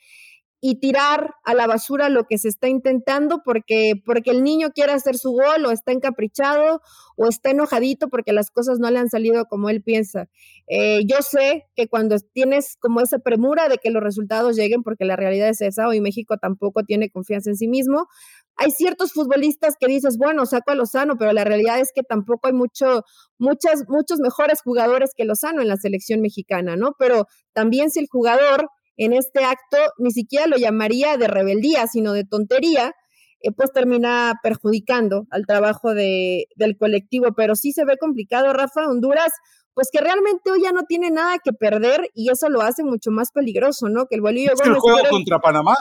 y 0.64 0.76
tirar 0.76 1.34
a 1.42 1.54
la 1.54 1.66
basura 1.66 2.08
lo 2.08 2.28
que 2.28 2.38
se 2.38 2.46
está 2.46 2.68
intentando 2.68 3.42
porque, 3.44 3.94
porque 4.06 4.30
el 4.30 4.44
niño 4.44 4.70
quiere 4.72 4.92
hacer 4.92 5.16
su 5.18 5.32
gol 5.32 5.66
o 5.66 5.72
está 5.72 5.90
encaprichado 5.90 6.80
o 7.16 7.26
está 7.26 7.50
enojadito 7.50 8.08
porque 8.08 8.32
las 8.32 8.52
cosas 8.52 8.78
no 8.78 8.88
le 8.88 9.00
han 9.00 9.10
salido 9.10 9.44
como 9.46 9.70
él 9.70 9.82
piensa. 9.82 10.28
Eh, 10.68 11.00
yo 11.04 11.16
sé 11.20 11.64
que 11.74 11.88
cuando 11.88 12.14
tienes 12.32 12.76
como 12.78 13.00
esa 13.00 13.18
premura 13.18 13.68
de 13.68 13.78
que 13.78 13.90
los 13.90 14.04
resultados 14.04 14.54
lleguen, 14.54 14.84
porque 14.84 15.04
la 15.04 15.16
realidad 15.16 15.48
es 15.48 15.60
esa, 15.62 15.88
hoy 15.88 16.00
México 16.00 16.36
tampoco 16.36 16.84
tiene 16.84 17.10
confianza 17.10 17.50
en 17.50 17.56
sí 17.56 17.66
mismo, 17.66 18.06
hay 18.54 18.70
ciertos 18.70 19.12
futbolistas 19.12 19.74
que 19.80 19.88
dices, 19.88 20.16
bueno, 20.16 20.46
saco 20.46 20.70
a 20.70 20.76
Lozano, 20.76 21.18
pero 21.18 21.32
la 21.32 21.42
realidad 21.42 21.80
es 21.80 21.90
que 21.92 22.04
tampoco 22.04 22.46
hay 22.46 22.52
mucho, 22.52 23.02
muchas, 23.36 23.88
muchos 23.88 24.20
mejores 24.20 24.62
jugadores 24.62 25.10
que 25.16 25.24
Lozano 25.24 25.60
en 25.60 25.66
la 25.66 25.76
selección 25.76 26.20
mexicana, 26.20 26.76
¿no? 26.76 26.94
Pero 27.00 27.26
también 27.52 27.90
si 27.90 27.98
el 27.98 28.06
jugador 28.08 28.68
en 28.96 29.12
este 29.12 29.44
acto, 29.44 29.78
ni 29.98 30.10
siquiera 30.10 30.46
lo 30.46 30.56
llamaría 30.56 31.16
de 31.16 31.28
rebeldía, 31.28 31.86
sino 31.86 32.12
de 32.12 32.24
tontería, 32.24 32.94
eh, 33.40 33.50
pues 33.52 33.72
termina 33.72 34.34
perjudicando 34.42 35.26
al 35.30 35.46
trabajo 35.46 35.94
de, 35.94 36.46
del 36.56 36.76
colectivo. 36.76 37.28
Pero 37.36 37.54
sí 37.56 37.72
se 37.72 37.84
ve 37.84 37.96
complicado, 37.98 38.52
Rafa, 38.52 38.86
Honduras, 38.86 39.32
pues 39.74 39.88
que 39.90 40.00
realmente 40.00 40.50
hoy 40.50 40.62
ya 40.62 40.72
no 40.72 40.82
tiene 40.82 41.10
nada 41.10 41.38
que 41.42 41.52
perder 41.52 42.10
y 42.14 42.30
eso 42.30 42.48
lo 42.48 42.60
hace 42.60 42.84
mucho 42.84 43.10
más 43.10 43.32
peligroso, 43.32 43.88
¿no? 43.88 44.06
Que 44.06 44.16
el 44.16 44.20
Bolillo 44.20 44.52
¿Es 44.52 44.60
el 44.60 44.74
juego 44.74 45.08
contra 45.08 45.38
Panamá? 45.38 45.74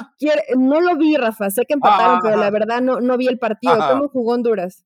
no 0.57 0.79
lo 0.79 0.95
vi, 0.95 1.17
Rafa, 1.17 1.49
sé 1.49 1.65
que 1.65 1.73
empataron, 1.73 2.19
pero 2.23 2.37
la 2.37 2.49
verdad 2.49 2.81
no, 2.81 3.01
no 3.01 3.17
vi 3.17 3.27
el 3.27 3.37
partido. 3.37 3.77
¿Cómo 3.89 4.07
jugó 4.07 4.33
Honduras? 4.33 4.85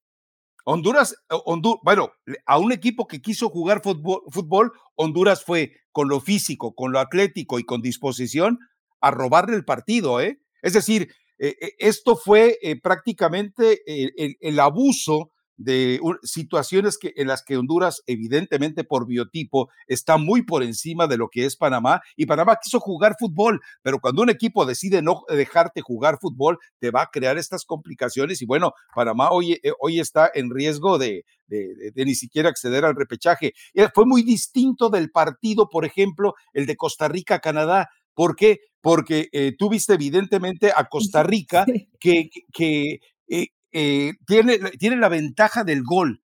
Honduras, 0.65 1.15
Honduras, 1.29 1.79
bueno, 1.83 2.11
a 2.45 2.57
un 2.57 2.71
equipo 2.71 3.07
que 3.07 3.21
quiso 3.21 3.49
jugar 3.49 3.81
fútbol, 3.81 4.21
fútbol, 4.29 4.73
Honduras 4.95 5.43
fue 5.43 5.73
con 5.91 6.09
lo 6.09 6.19
físico, 6.19 6.75
con 6.75 6.91
lo 6.91 6.99
atlético 6.99 7.59
y 7.59 7.63
con 7.63 7.81
disposición 7.81 8.59
a 8.99 9.11
robarle 9.11 9.55
el 9.55 9.63
partido, 9.63 10.19
¿eh? 10.19 10.41
Es 10.61 10.73
decir, 10.73 11.13
eh, 11.37 11.55
eh, 11.61 11.71
esto 11.79 12.15
fue 12.15 12.57
eh, 12.61 12.79
prácticamente 12.79 13.81
el, 13.85 14.59
abuso 14.59 15.31
de 15.57 15.99
situaciones 16.23 16.97
que, 16.97 17.13
en 17.15 17.27
las 17.27 17.43
que 17.43 17.57
Honduras, 17.57 18.01
evidentemente 18.07 18.83
por 18.83 19.07
biotipo, 19.07 19.69
está 19.87 20.17
muy 20.17 20.43
por 20.43 20.63
encima 20.63 21.07
de 21.07 21.17
lo 21.17 21.29
que 21.29 21.45
es 21.45 21.55
Panamá. 21.55 22.01
Y 22.15 22.25
Panamá 22.25 22.57
quiso 22.61 22.79
jugar 22.79 23.15
fútbol, 23.19 23.61
pero 23.81 23.99
cuando 23.99 24.21
un 24.21 24.29
equipo 24.29 24.65
decide 24.65 25.01
no 25.01 25.23
dejarte 25.29 25.81
jugar 25.81 26.17
fútbol, 26.19 26.57
te 26.79 26.91
va 26.91 27.03
a 27.03 27.09
crear 27.11 27.37
estas 27.37 27.65
complicaciones. 27.65 28.41
Y 28.41 28.45
bueno, 28.45 28.73
Panamá 28.93 29.31
hoy, 29.31 29.53
eh, 29.53 29.71
hoy 29.79 29.99
está 29.99 30.29
en 30.33 30.49
riesgo 30.49 30.97
de, 30.97 31.25
de, 31.47 31.91
de, 31.93 32.05
ni 32.05 32.15
siquiera 32.15 32.49
acceder 32.49 32.85
al 32.85 32.95
repechaje. 32.95 33.53
Eh, 33.73 33.87
fue 33.93 34.05
muy 34.05 34.23
distinto 34.23 34.89
del 34.89 35.11
partido, 35.11 35.69
por 35.69 35.85
ejemplo, 35.85 36.33
el 36.53 36.65
de 36.65 36.75
Costa 36.75 37.07
Rica-Canadá. 37.07 37.89
¿Por 38.13 38.35
qué? 38.35 38.59
Porque 38.81 39.29
eh, 39.31 39.53
tú 39.57 39.69
viste 39.69 39.93
evidentemente 39.93 40.71
a 40.75 40.85
Costa 40.89 41.23
Rica 41.23 41.65
que, 41.99 42.29
que, 42.53 42.99
eh, 43.27 43.47
eh, 43.77 44.13
tiene, 44.25 44.57
tiene 44.79 44.95
la 44.95 45.09
ventaja 45.09 45.65
del 45.65 45.83
gol, 45.83 46.23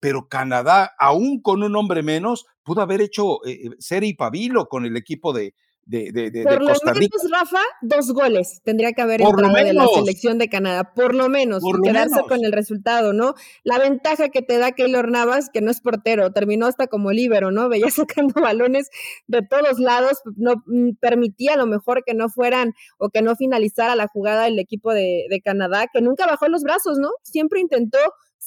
pero 0.00 0.28
Canadá, 0.28 0.92
aún 0.98 1.40
con 1.40 1.62
un 1.62 1.74
hombre 1.74 2.02
menos, 2.02 2.44
pudo 2.62 2.82
haber 2.82 3.00
hecho 3.00 3.42
eh, 3.46 3.52
eh 3.52 3.70
serie 3.78 4.10
y 4.10 4.14
pabilo 4.14 4.66
con 4.66 4.84
el 4.84 4.98
equipo 4.98 5.32
de, 5.32 5.54
de, 5.90 6.12
de, 6.12 6.30
de, 6.30 6.44
por 6.44 6.60
lo 6.62 6.68
Costa 6.68 6.92
Rica. 6.92 7.18
menos, 7.20 7.40
Rafa, 7.40 7.60
dos 7.82 8.12
goles 8.12 8.60
tendría 8.64 8.92
que 8.92 9.02
haber 9.02 9.20
por 9.20 9.40
entrado 9.42 9.64
de 9.66 9.72
la 9.72 9.88
selección 9.88 10.38
de 10.38 10.48
Canadá, 10.48 10.94
por 10.94 11.16
lo 11.16 11.28
menos, 11.28 11.62
por 11.62 11.76
y 11.76 11.78
lo 11.78 11.82
quedarse 11.82 12.14
menos. 12.14 12.28
con 12.28 12.44
el 12.44 12.52
resultado, 12.52 13.12
¿no? 13.12 13.34
La 13.64 13.78
ventaja 13.78 14.28
que 14.28 14.40
te 14.40 14.58
da 14.58 14.70
Keylor 14.70 15.10
Navas, 15.10 15.50
que 15.52 15.60
no 15.60 15.70
es 15.72 15.80
portero, 15.80 16.32
terminó 16.32 16.66
hasta 16.66 16.86
como 16.86 17.10
líbero, 17.10 17.50
¿no? 17.50 17.68
Veía 17.68 17.90
sacando 17.90 18.40
balones 18.40 18.88
de 19.26 19.42
todos 19.42 19.80
lados, 19.80 20.20
no 20.36 20.62
mm, 20.66 20.92
permitía 21.00 21.54
a 21.54 21.56
lo 21.56 21.66
mejor 21.66 22.04
que 22.06 22.14
no 22.14 22.28
fueran 22.28 22.72
o 22.98 23.08
que 23.10 23.22
no 23.22 23.34
finalizara 23.34 23.96
la 23.96 24.06
jugada 24.06 24.46
el 24.46 24.60
equipo 24.60 24.94
de, 24.94 25.26
de 25.28 25.40
Canadá, 25.40 25.86
que 25.92 26.00
nunca 26.00 26.26
bajó 26.26 26.48
los 26.48 26.62
brazos, 26.62 26.98
¿no? 26.98 27.08
Siempre 27.24 27.58
intentó 27.60 27.98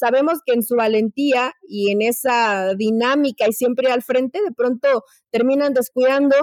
sabemos 0.03 0.39
que 0.45 0.51
en 0.53 0.63
su 0.63 0.75
valentía 0.75 1.53
y 1.65 1.91
en 1.91 2.01
esa 2.01 2.73
dinámica 2.75 3.47
y 3.47 3.53
siempre 3.53 3.89
al 3.89 4.03
frente, 4.03 4.41
de 4.43 4.51
pronto 4.51 5.05
terminan 5.31 5.73
descuidando. 5.73 6.35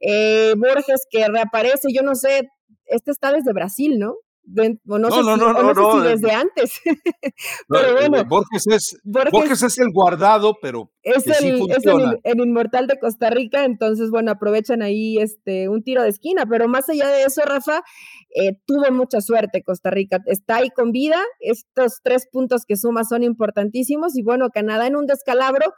Eh, 0.00 0.52
Borges 0.58 1.06
que 1.10 1.26
reaparece, 1.26 1.88
yo 1.94 2.02
no 2.02 2.14
sé, 2.14 2.50
este 2.84 3.10
está 3.10 3.32
desde 3.32 3.54
Brasil, 3.54 3.98
¿no? 3.98 4.16
De, 4.48 4.78
no, 4.84 4.98
no, 4.98 5.10
sé 5.10 5.16
no, 5.16 5.34
si, 5.34 5.40
no, 5.40 5.52
no, 5.52 5.74
no, 5.74 5.92
sé 5.92 5.98
si 5.98 6.08
desde 6.08 6.30
antes. 6.30 6.80
pero 7.68 7.94
bueno, 7.94 8.24
Borges 8.26 8.64
es, 8.68 8.96
Borges, 9.02 9.32
Borges, 9.32 9.62
es 9.64 9.78
el 9.78 9.90
guardado, 9.92 10.56
pero 10.62 10.92
es, 11.02 11.26
el, 11.26 11.34
sí 11.34 11.66
es 11.68 11.84
el, 11.84 12.20
el, 12.22 12.38
inmortal 12.38 12.86
de 12.86 12.96
Costa 13.00 13.28
Rica, 13.28 13.64
entonces 13.64 14.10
bueno, 14.10 14.30
aprovechan 14.30 14.82
ahí 14.82 15.18
este 15.18 15.68
un 15.68 15.82
tiro 15.82 16.04
de 16.04 16.10
esquina, 16.10 16.46
pero 16.46 16.68
más 16.68 16.88
allá 16.88 17.08
de 17.08 17.24
eso, 17.24 17.42
Rafa, 17.44 17.82
eh, 18.36 18.52
tuvo 18.66 18.90
mucha 18.92 19.20
suerte 19.20 19.64
Costa 19.64 19.90
Rica, 19.90 20.20
está 20.26 20.56
ahí 20.56 20.70
con 20.70 20.92
vida, 20.92 21.20
estos 21.40 22.00
tres 22.04 22.28
puntos 22.30 22.64
que 22.66 22.76
suma 22.76 23.02
son 23.02 23.24
importantísimos 23.24 24.16
y 24.16 24.22
bueno, 24.22 24.50
Canadá 24.50 24.86
en 24.86 24.94
un 24.94 25.06
descalabro 25.06 25.74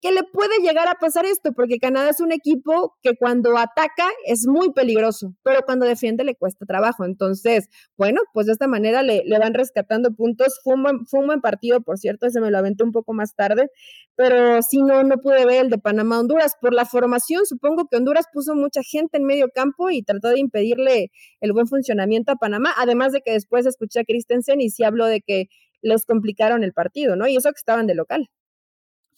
que 0.00 0.12
le 0.12 0.22
puede 0.22 0.58
llegar 0.62 0.86
a 0.88 0.94
pasar 0.94 1.26
esto, 1.26 1.52
porque 1.52 1.78
Canadá 1.78 2.10
es 2.10 2.20
un 2.20 2.30
equipo 2.30 2.96
que 3.02 3.16
cuando 3.16 3.58
ataca 3.58 4.08
es 4.26 4.46
muy 4.46 4.72
peligroso, 4.72 5.34
pero 5.42 5.62
cuando 5.62 5.86
defiende 5.86 6.24
le 6.24 6.36
cuesta 6.36 6.66
trabajo. 6.66 7.04
Entonces, 7.04 7.68
bueno, 7.96 8.20
pues 8.32 8.46
de 8.46 8.52
esta 8.52 8.68
manera 8.68 9.02
le, 9.02 9.22
le 9.24 9.38
van 9.38 9.54
rescatando 9.54 10.12
puntos. 10.14 10.60
Fue 10.62 10.74
un, 10.74 10.82
buen, 10.84 11.06
fue 11.06 11.20
un, 11.20 11.26
buen, 11.26 11.40
partido, 11.40 11.80
por 11.80 11.98
cierto, 11.98 12.30
se 12.30 12.40
me 12.40 12.50
lo 12.50 12.58
aventé 12.58 12.84
un 12.84 12.92
poco 12.92 13.12
más 13.12 13.34
tarde, 13.34 13.70
pero 14.14 14.62
si 14.62 14.82
no, 14.82 15.02
no 15.02 15.16
pude 15.18 15.44
ver 15.46 15.64
el 15.64 15.70
de 15.70 15.78
Panamá-Honduras. 15.78 16.54
Por 16.60 16.74
la 16.74 16.84
formación, 16.84 17.46
supongo 17.46 17.86
que 17.90 17.96
Honduras 17.96 18.26
puso 18.32 18.54
mucha 18.54 18.82
gente 18.82 19.18
en 19.18 19.24
medio 19.24 19.48
campo 19.52 19.90
y 19.90 20.02
trató 20.02 20.28
de 20.28 20.38
impedirle 20.38 21.10
el 21.40 21.52
buen 21.52 21.66
funcionamiento 21.66 22.32
a 22.32 22.36
Panamá, 22.36 22.72
además 22.76 23.12
de 23.12 23.20
que 23.22 23.32
después 23.32 23.66
escuché 23.66 24.00
a 24.00 24.04
Christensen 24.04 24.60
y 24.60 24.70
sí 24.70 24.84
habló 24.84 25.06
de 25.06 25.20
que 25.20 25.46
les 25.82 26.04
complicaron 26.04 26.64
el 26.64 26.72
partido, 26.72 27.16
¿no? 27.16 27.26
Y 27.28 27.36
eso 27.36 27.50
que 27.50 27.58
estaban 27.58 27.86
de 27.86 27.94
local. 27.94 28.28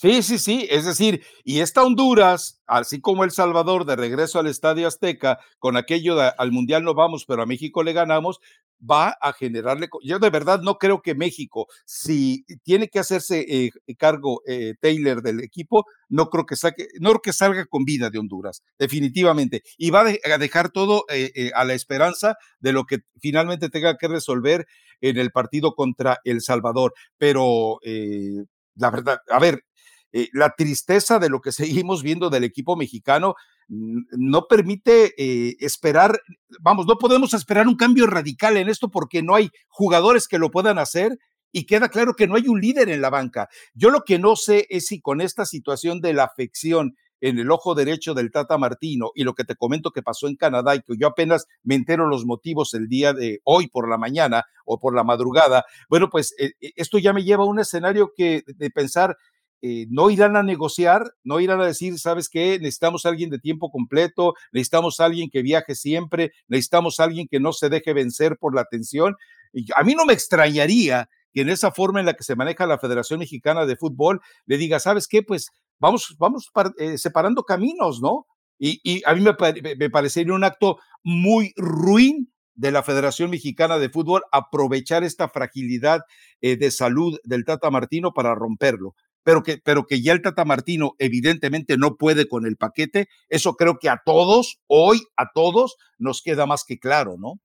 Sí, 0.00 0.22
sí, 0.22 0.38
sí, 0.38 0.66
es 0.70 0.86
decir, 0.86 1.22
y 1.44 1.60
esta 1.60 1.82
Honduras, 1.82 2.58
así 2.66 3.02
como 3.02 3.22
El 3.22 3.32
Salvador 3.32 3.84
de 3.84 3.96
regreso 3.96 4.38
al 4.38 4.46
Estadio 4.46 4.88
Azteca, 4.88 5.38
con 5.58 5.76
aquello 5.76 6.16
de 6.16 6.32
al 6.38 6.52
Mundial 6.52 6.84
no 6.84 6.94
vamos, 6.94 7.26
pero 7.26 7.42
a 7.42 7.46
México 7.46 7.82
le 7.82 7.92
ganamos, 7.92 8.40
va 8.80 9.10
a 9.20 9.34
generarle, 9.34 9.90
yo 10.02 10.18
de 10.18 10.30
verdad 10.30 10.62
no 10.62 10.78
creo 10.78 11.02
que 11.02 11.14
México, 11.14 11.66
si 11.84 12.46
tiene 12.62 12.88
que 12.88 12.98
hacerse 12.98 13.44
eh, 13.46 13.72
cargo 13.98 14.40
eh, 14.46 14.72
Taylor 14.80 15.20
del 15.20 15.40
equipo, 15.40 15.84
no 16.08 16.30
creo 16.30 16.46
que 16.46 16.56
saque, 16.56 16.88
no 16.98 17.10
creo 17.10 17.20
que 17.20 17.32
salga 17.34 17.66
con 17.66 17.84
vida 17.84 18.08
de 18.08 18.18
Honduras, 18.20 18.62
definitivamente, 18.78 19.62
y 19.76 19.90
va 19.90 20.00
a 20.00 20.38
dejar 20.38 20.70
todo 20.70 21.04
eh, 21.10 21.30
eh, 21.34 21.50
a 21.54 21.66
la 21.66 21.74
esperanza 21.74 22.36
de 22.58 22.72
lo 22.72 22.84
que 22.86 23.00
finalmente 23.20 23.68
tenga 23.68 23.98
que 23.98 24.08
resolver 24.08 24.66
en 25.02 25.18
el 25.18 25.30
partido 25.30 25.74
contra 25.74 26.20
El 26.24 26.40
Salvador, 26.40 26.94
pero 27.18 27.80
eh, 27.84 28.44
la 28.76 28.90
verdad, 28.90 29.18
a 29.28 29.38
ver, 29.38 29.62
eh, 30.12 30.28
la 30.32 30.54
tristeza 30.56 31.18
de 31.18 31.28
lo 31.28 31.40
que 31.40 31.52
seguimos 31.52 32.02
viendo 32.02 32.30
del 32.30 32.44
equipo 32.44 32.76
mexicano 32.76 33.34
no 33.68 34.46
permite 34.48 35.14
eh, 35.16 35.56
esperar, 35.60 36.20
vamos, 36.60 36.86
no 36.86 36.96
podemos 36.98 37.34
esperar 37.34 37.68
un 37.68 37.76
cambio 37.76 38.06
radical 38.06 38.56
en 38.56 38.68
esto 38.68 38.90
porque 38.90 39.22
no 39.22 39.36
hay 39.36 39.50
jugadores 39.68 40.26
que 40.26 40.38
lo 40.38 40.50
puedan 40.50 40.78
hacer 40.78 41.18
y 41.52 41.66
queda 41.66 41.88
claro 41.88 42.14
que 42.14 42.26
no 42.26 42.34
hay 42.34 42.48
un 42.48 42.60
líder 42.60 42.88
en 42.88 43.00
la 43.00 43.10
banca. 43.10 43.48
Yo 43.74 43.90
lo 43.90 44.02
que 44.02 44.18
no 44.18 44.34
sé 44.34 44.66
es 44.70 44.86
si 44.86 45.00
con 45.00 45.20
esta 45.20 45.46
situación 45.46 46.00
de 46.00 46.14
la 46.14 46.24
afección 46.24 46.96
en 47.20 47.38
el 47.38 47.50
ojo 47.50 47.74
derecho 47.74 48.14
del 48.14 48.30
Tata 48.30 48.58
Martino 48.58 49.10
y 49.14 49.24
lo 49.24 49.34
que 49.34 49.44
te 49.44 49.54
comento 49.54 49.90
que 49.90 50.02
pasó 50.02 50.26
en 50.26 50.36
Canadá 50.36 50.74
y 50.74 50.80
que 50.80 50.94
yo 50.98 51.08
apenas 51.08 51.46
me 51.62 51.74
entero 51.74 52.06
los 52.06 52.24
motivos 52.24 52.74
el 52.74 52.88
día 52.88 53.12
de 53.12 53.40
hoy 53.44 53.68
por 53.68 53.88
la 53.88 53.98
mañana 53.98 54.44
o 54.64 54.80
por 54.80 54.94
la 54.94 55.04
madrugada, 55.04 55.64
bueno, 55.88 56.08
pues 56.10 56.34
eh, 56.38 56.52
esto 56.76 56.98
ya 56.98 57.12
me 57.12 57.24
lleva 57.24 57.44
a 57.44 57.48
un 57.48 57.60
escenario 57.60 58.12
que 58.16 58.42
de 58.46 58.70
pensar 58.70 59.16
eh, 59.62 59.86
no 59.90 60.08
irán 60.08 60.36
a 60.36 60.42
negociar, 60.42 61.14
no 61.22 61.38
irán 61.38 61.60
a 61.60 61.66
decir, 61.66 61.98
¿sabes 61.98 62.28
qué? 62.30 62.58
Necesitamos 62.58 63.04
alguien 63.04 63.28
de 63.28 63.38
tiempo 63.38 63.70
completo, 63.70 64.34
necesitamos 64.52 65.00
a 65.00 65.04
alguien 65.04 65.28
que 65.28 65.42
viaje 65.42 65.74
siempre, 65.74 66.32
necesitamos 66.48 66.98
alguien 66.98 67.28
que 67.28 67.40
no 67.40 67.52
se 67.52 67.68
deje 67.68 67.92
vencer 67.92 68.38
por 68.38 68.54
la 68.54 68.64
tensión. 68.64 69.16
Y 69.52 69.66
a 69.76 69.82
mí 69.82 69.94
no 69.94 70.06
me 70.06 70.14
extrañaría 70.14 71.10
que 71.32 71.42
en 71.42 71.50
esa 71.50 71.72
forma 71.72 72.00
en 72.00 72.06
la 72.06 72.14
que 72.14 72.24
se 72.24 72.36
maneja 72.36 72.66
la 72.66 72.78
Federación 72.78 73.20
Mexicana 73.20 73.66
de 73.66 73.76
Fútbol 73.76 74.20
le 74.46 74.56
diga, 74.56 74.80
¿sabes 74.80 75.06
qué? 75.06 75.22
Pues 75.22 75.50
vamos, 75.78 76.16
vamos 76.18 76.50
eh, 76.78 76.96
separando 76.96 77.42
caminos, 77.44 78.00
¿no? 78.00 78.26
Y, 78.58 78.80
y 78.82 79.02
a 79.04 79.14
mí 79.14 79.22
me, 79.22 79.34
me, 79.76 79.90
parecería 79.90 80.34
un 80.34 80.44
acto 80.44 80.78
muy 81.02 81.52
ruin 81.56 82.32
de 82.54 82.70
la 82.70 82.82
Federación 82.82 83.30
Mexicana 83.30 83.78
de 83.78 83.88
Fútbol 83.88 84.22
aprovechar 84.32 85.04
esta 85.04 85.28
fragilidad 85.28 86.02
eh, 86.40 86.56
de 86.56 86.70
salud 86.70 87.18
del 87.24 87.44
Tata 87.44 87.70
Martino 87.70 88.12
para 88.12 88.34
romperlo 88.34 88.94
pero 89.22 89.42
que, 89.42 89.58
pero 89.62 89.86
que 89.86 90.02
ya 90.02 90.12
el 90.12 90.22
Tata 90.22 90.44
Martino 90.44 90.94
evidentemente 90.98 91.76
no 91.76 91.96
puede 91.96 92.28
con 92.28 92.46
el 92.46 92.56
paquete, 92.56 93.08
eso 93.28 93.54
creo 93.54 93.78
que 93.78 93.88
a 93.88 94.00
todos, 94.04 94.60
hoy 94.66 95.02
a 95.16 95.30
todos, 95.34 95.76
nos 95.98 96.22
queda 96.22 96.46
más 96.46 96.64
que 96.64 96.78
claro, 96.78 97.16
¿no? 97.18 97.40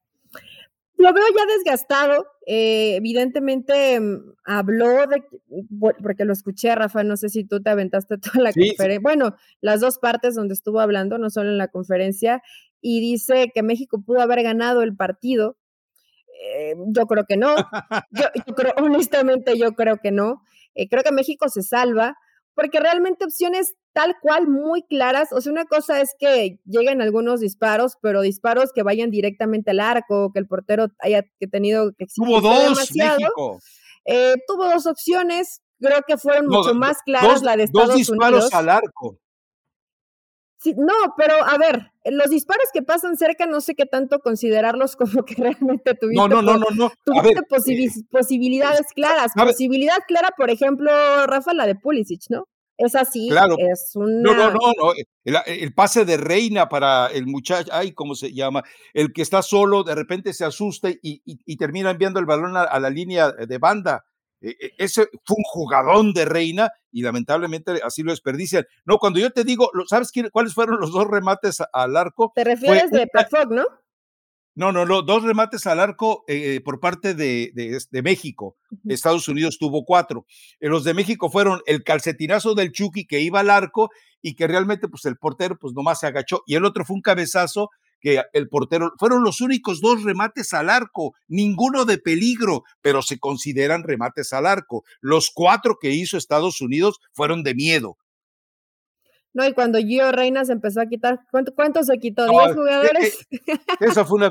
Lo 0.97 1.13
veo 1.13 1.25
ya 1.35 1.45
desgastado, 1.57 2.25
eh, 2.47 2.95
evidentemente 2.95 3.99
mm, 3.99 4.33
habló 4.45 5.05
de, 5.07 5.23
porque 6.01 6.23
lo 6.23 6.31
escuché, 6.31 6.73
Rafa, 6.73 7.03
no 7.03 7.17
sé 7.17 7.29
si 7.29 7.43
tú 7.43 7.61
te 7.61 7.69
aventaste 7.69 8.17
toda 8.17 8.41
la 8.41 8.51
sí, 8.51 8.69
conferencia, 8.69 8.99
sí. 8.99 9.03
bueno, 9.03 9.35
las 9.61 9.81
dos 9.81 9.97
partes 9.99 10.35
donde 10.35 10.53
estuvo 10.53 10.79
hablando, 10.79 11.17
no 11.17 11.29
solo 11.29 11.49
en 11.49 11.57
la 11.57 11.67
conferencia, 11.67 12.41
y 12.81 13.01
dice 13.01 13.51
que 13.53 13.63
México 13.63 14.01
pudo 14.05 14.21
haber 14.21 14.43
ganado 14.43 14.83
el 14.83 14.95
partido. 14.95 15.57
Eh, 16.43 16.75
yo 16.89 17.07
creo 17.07 17.25
que 17.25 17.35
no, 17.35 17.55
yo, 18.11 18.25
yo 18.47 18.55
creo, 18.55 18.73
honestamente 18.77 19.57
yo 19.57 19.73
creo 19.73 19.97
que 19.97 20.11
no. 20.11 20.43
Eh, 20.75 20.87
creo 20.89 21.03
que 21.03 21.11
México 21.11 21.49
se 21.49 21.61
salva, 21.63 22.15
porque 22.53 22.79
realmente 22.79 23.25
opciones 23.25 23.73
tal 23.93 24.15
cual 24.21 24.47
muy 24.47 24.83
claras, 24.83 25.31
o 25.31 25.39
sea, 25.41 25.51
una 25.51 25.65
cosa 25.65 26.01
es 26.01 26.15
que 26.19 26.59
lleguen 26.65 27.01
algunos 27.01 27.39
disparos, 27.39 27.97
pero 28.01 28.21
disparos 28.21 28.71
que 28.73 28.83
vayan 28.83 29.09
directamente 29.09 29.71
al 29.71 29.79
arco, 29.79 30.31
que 30.33 30.39
el 30.39 30.47
portero 30.47 30.87
haya 30.99 31.23
que 31.39 31.47
tenido 31.47 31.91
que 31.97 32.05
Tuvo 32.13 32.41
dos. 32.41 32.91
México. 32.93 33.59
Eh, 34.05 34.35
tuvo 34.47 34.65
dos 34.65 34.85
opciones, 34.85 35.61
creo 35.79 36.01
que 36.07 36.17
fueron 36.17 36.45
no, 36.45 36.59
mucho 36.59 36.75
más 36.75 36.97
claras 37.05 37.35
dos, 37.35 37.43
la 37.43 37.57
de 37.57 37.63
Estados 37.63 37.89
Dos 37.89 37.97
disparos 37.97 38.43
Unidos. 38.43 38.53
al 38.53 38.69
arco. 38.69 39.17
No, 40.73 40.93
pero 41.17 41.35
a 41.43 41.57
ver, 41.57 41.91
los 42.05 42.29
disparos 42.29 42.65
que 42.73 42.81
pasan 42.81 43.17
cerca 43.17 43.45
no 43.45 43.61
sé 43.61 43.75
qué 43.75 43.85
tanto 43.85 44.19
considerarlos 44.19 44.95
como 44.97 45.23
que 45.23 45.35
realmente 45.35 45.93
tuviste, 45.93 46.21
no, 46.21 46.27
no, 46.27 46.41
no, 46.41 46.57
no, 46.57 46.67
no. 46.73 46.91
Tuviste 47.03 47.39
eh, 47.39 48.03
posibilidades 48.09 48.87
claras. 48.93 49.31
Posibilidad 49.35 49.97
clara, 50.07 50.29
por 50.37 50.49
ejemplo, 50.49 50.91
Rafa, 51.27 51.53
la 51.53 51.67
de 51.67 51.75
Pulisic, 51.75 52.23
¿no? 52.29 52.47
Es 52.77 52.93
así, 52.95 53.29
claro. 53.29 53.55
es 53.57 53.91
una... 53.95 54.21
No, 54.21 54.33
no, 54.33 54.51
no, 54.51 54.59
no. 54.77 55.33
El, 55.45 55.73
pase 55.73 56.03
de 56.03 56.17
reina 56.17 56.67
para 56.67 57.07
el 57.07 57.25
muchacho, 57.25 57.71
ay, 57.71 57.93
¿cómo 57.93 58.15
se 58.15 58.33
llama? 58.33 58.63
El 58.93 59.13
que 59.13 59.21
está 59.21 59.41
solo, 59.41 59.83
de 59.83 59.95
repente 59.95 60.33
se 60.33 60.43
asusta 60.43 60.89
y, 61.01 61.55
termina 61.55 61.91
enviando 61.91 62.19
el 62.19 62.25
balón 62.25 62.57
a 62.57 62.79
la 62.79 62.89
línea 62.89 63.31
de 63.31 63.57
banda 63.59 64.03
ese 64.41 65.07
fue 65.23 65.37
un 65.37 65.43
jugadón 65.43 66.13
de 66.13 66.25
reina 66.25 66.71
y 66.91 67.01
lamentablemente 67.01 67.79
así 67.83 68.03
lo 68.03 68.11
desperdician. 68.11 68.65
No, 68.85 68.97
cuando 68.97 69.19
yo 69.19 69.31
te 69.31 69.43
digo, 69.43 69.69
¿sabes 69.87 70.11
cuáles 70.31 70.53
fueron 70.53 70.79
los 70.79 70.91
dos 70.91 71.07
remates 71.07 71.61
al 71.73 71.97
arco? 71.97 72.31
Te 72.35 72.43
refieres 72.43 72.91
de 72.91 73.07
Perfog, 73.07 73.51
¿no? 73.51 73.65
No, 74.57 74.71
no, 74.71 74.85
no, 74.85 75.01
dos 75.01 75.23
remates 75.23 75.67
al 75.67 75.81
arco 75.81 76.23
eh, 76.29 76.61
por 76.63 76.79
parte 76.79 77.13
de, 77.13 77.51
de, 77.53 78.01
México. 78.01 78.55
Estados 78.85 79.27
Unidos 79.27 79.57
tuvo 79.59 79.83
cuatro. 79.83 80.25
Eh, 80.61 80.69
los 80.69 80.85
de 80.85 80.93
México 80.93 81.29
fueron 81.29 81.59
el 81.65 81.83
calcetinazo 81.83 82.55
del 82.55 82.71
Chucky 82.71 83.05
que 83.05 83.19
iba 83.19 83.41
al 83.41 83.49
arco 83.49 83.89
y 84.21 84.35
que 84.35 84.47
realmente 84.47 84.87
pues 84.87 85.03
el 85.05 85.17
portero 85.17 85.57
pues 85.59 85.73
nomás 85.73 85.99
se 85.99 86.07
agachó 86.07 86.41
y 86.47 86.55
el 86.55 86.63
otro 86.63 86.85
fue 86.85 86.95
un 86.95 87.01
cabezazo 87.01 87.69
que 88.05 88.21
el 88.33 88.49
portero, 88.49 88.93
fueron 88.99 89.23
los 89.23 89.41
únicos 89.41 89.81
dos 89.81 90.03
remates 90.03 90.53
al 90.53 90.69
arco, 90.69 91.15
ninguno 91.27 91.85
de 91.85 91.97
peligro, 91.97 92.63
pero 92.81 93.01
se 93.01 93.17
consideran 93.17 93.81
remates 93.81 94.31
al 94.31 94.45
arco. 94.45 94.83
Los 95.01 95.31
cuatro 95.33 95.79
que 95.81 95.89
hizo 95.89 96.15
Estados 96.15 96.61
Unidos 96.61 96.99
fueron 97.13 97.41
de 97.41 97.55
miedo. 97.55 97.97
No, 99.33 99.45
y 99.45 99.53
cuando 99.53 99.79
Gio 99.79 100.11
Reina 100.11 100.45
se 100.45 100.53
empezó 100.53 100.81
a 100.81 100.85
quitar, 100.85 101.19
¿cuántos 101.55 101.87
se 101.87 101.97
quitó? 101.97 102.27
¿Diez 102.27 102.53
jugadores? 102.53 103.27
esa 103.79 104.05
fue 104.05 104.17
una 104.19 104.29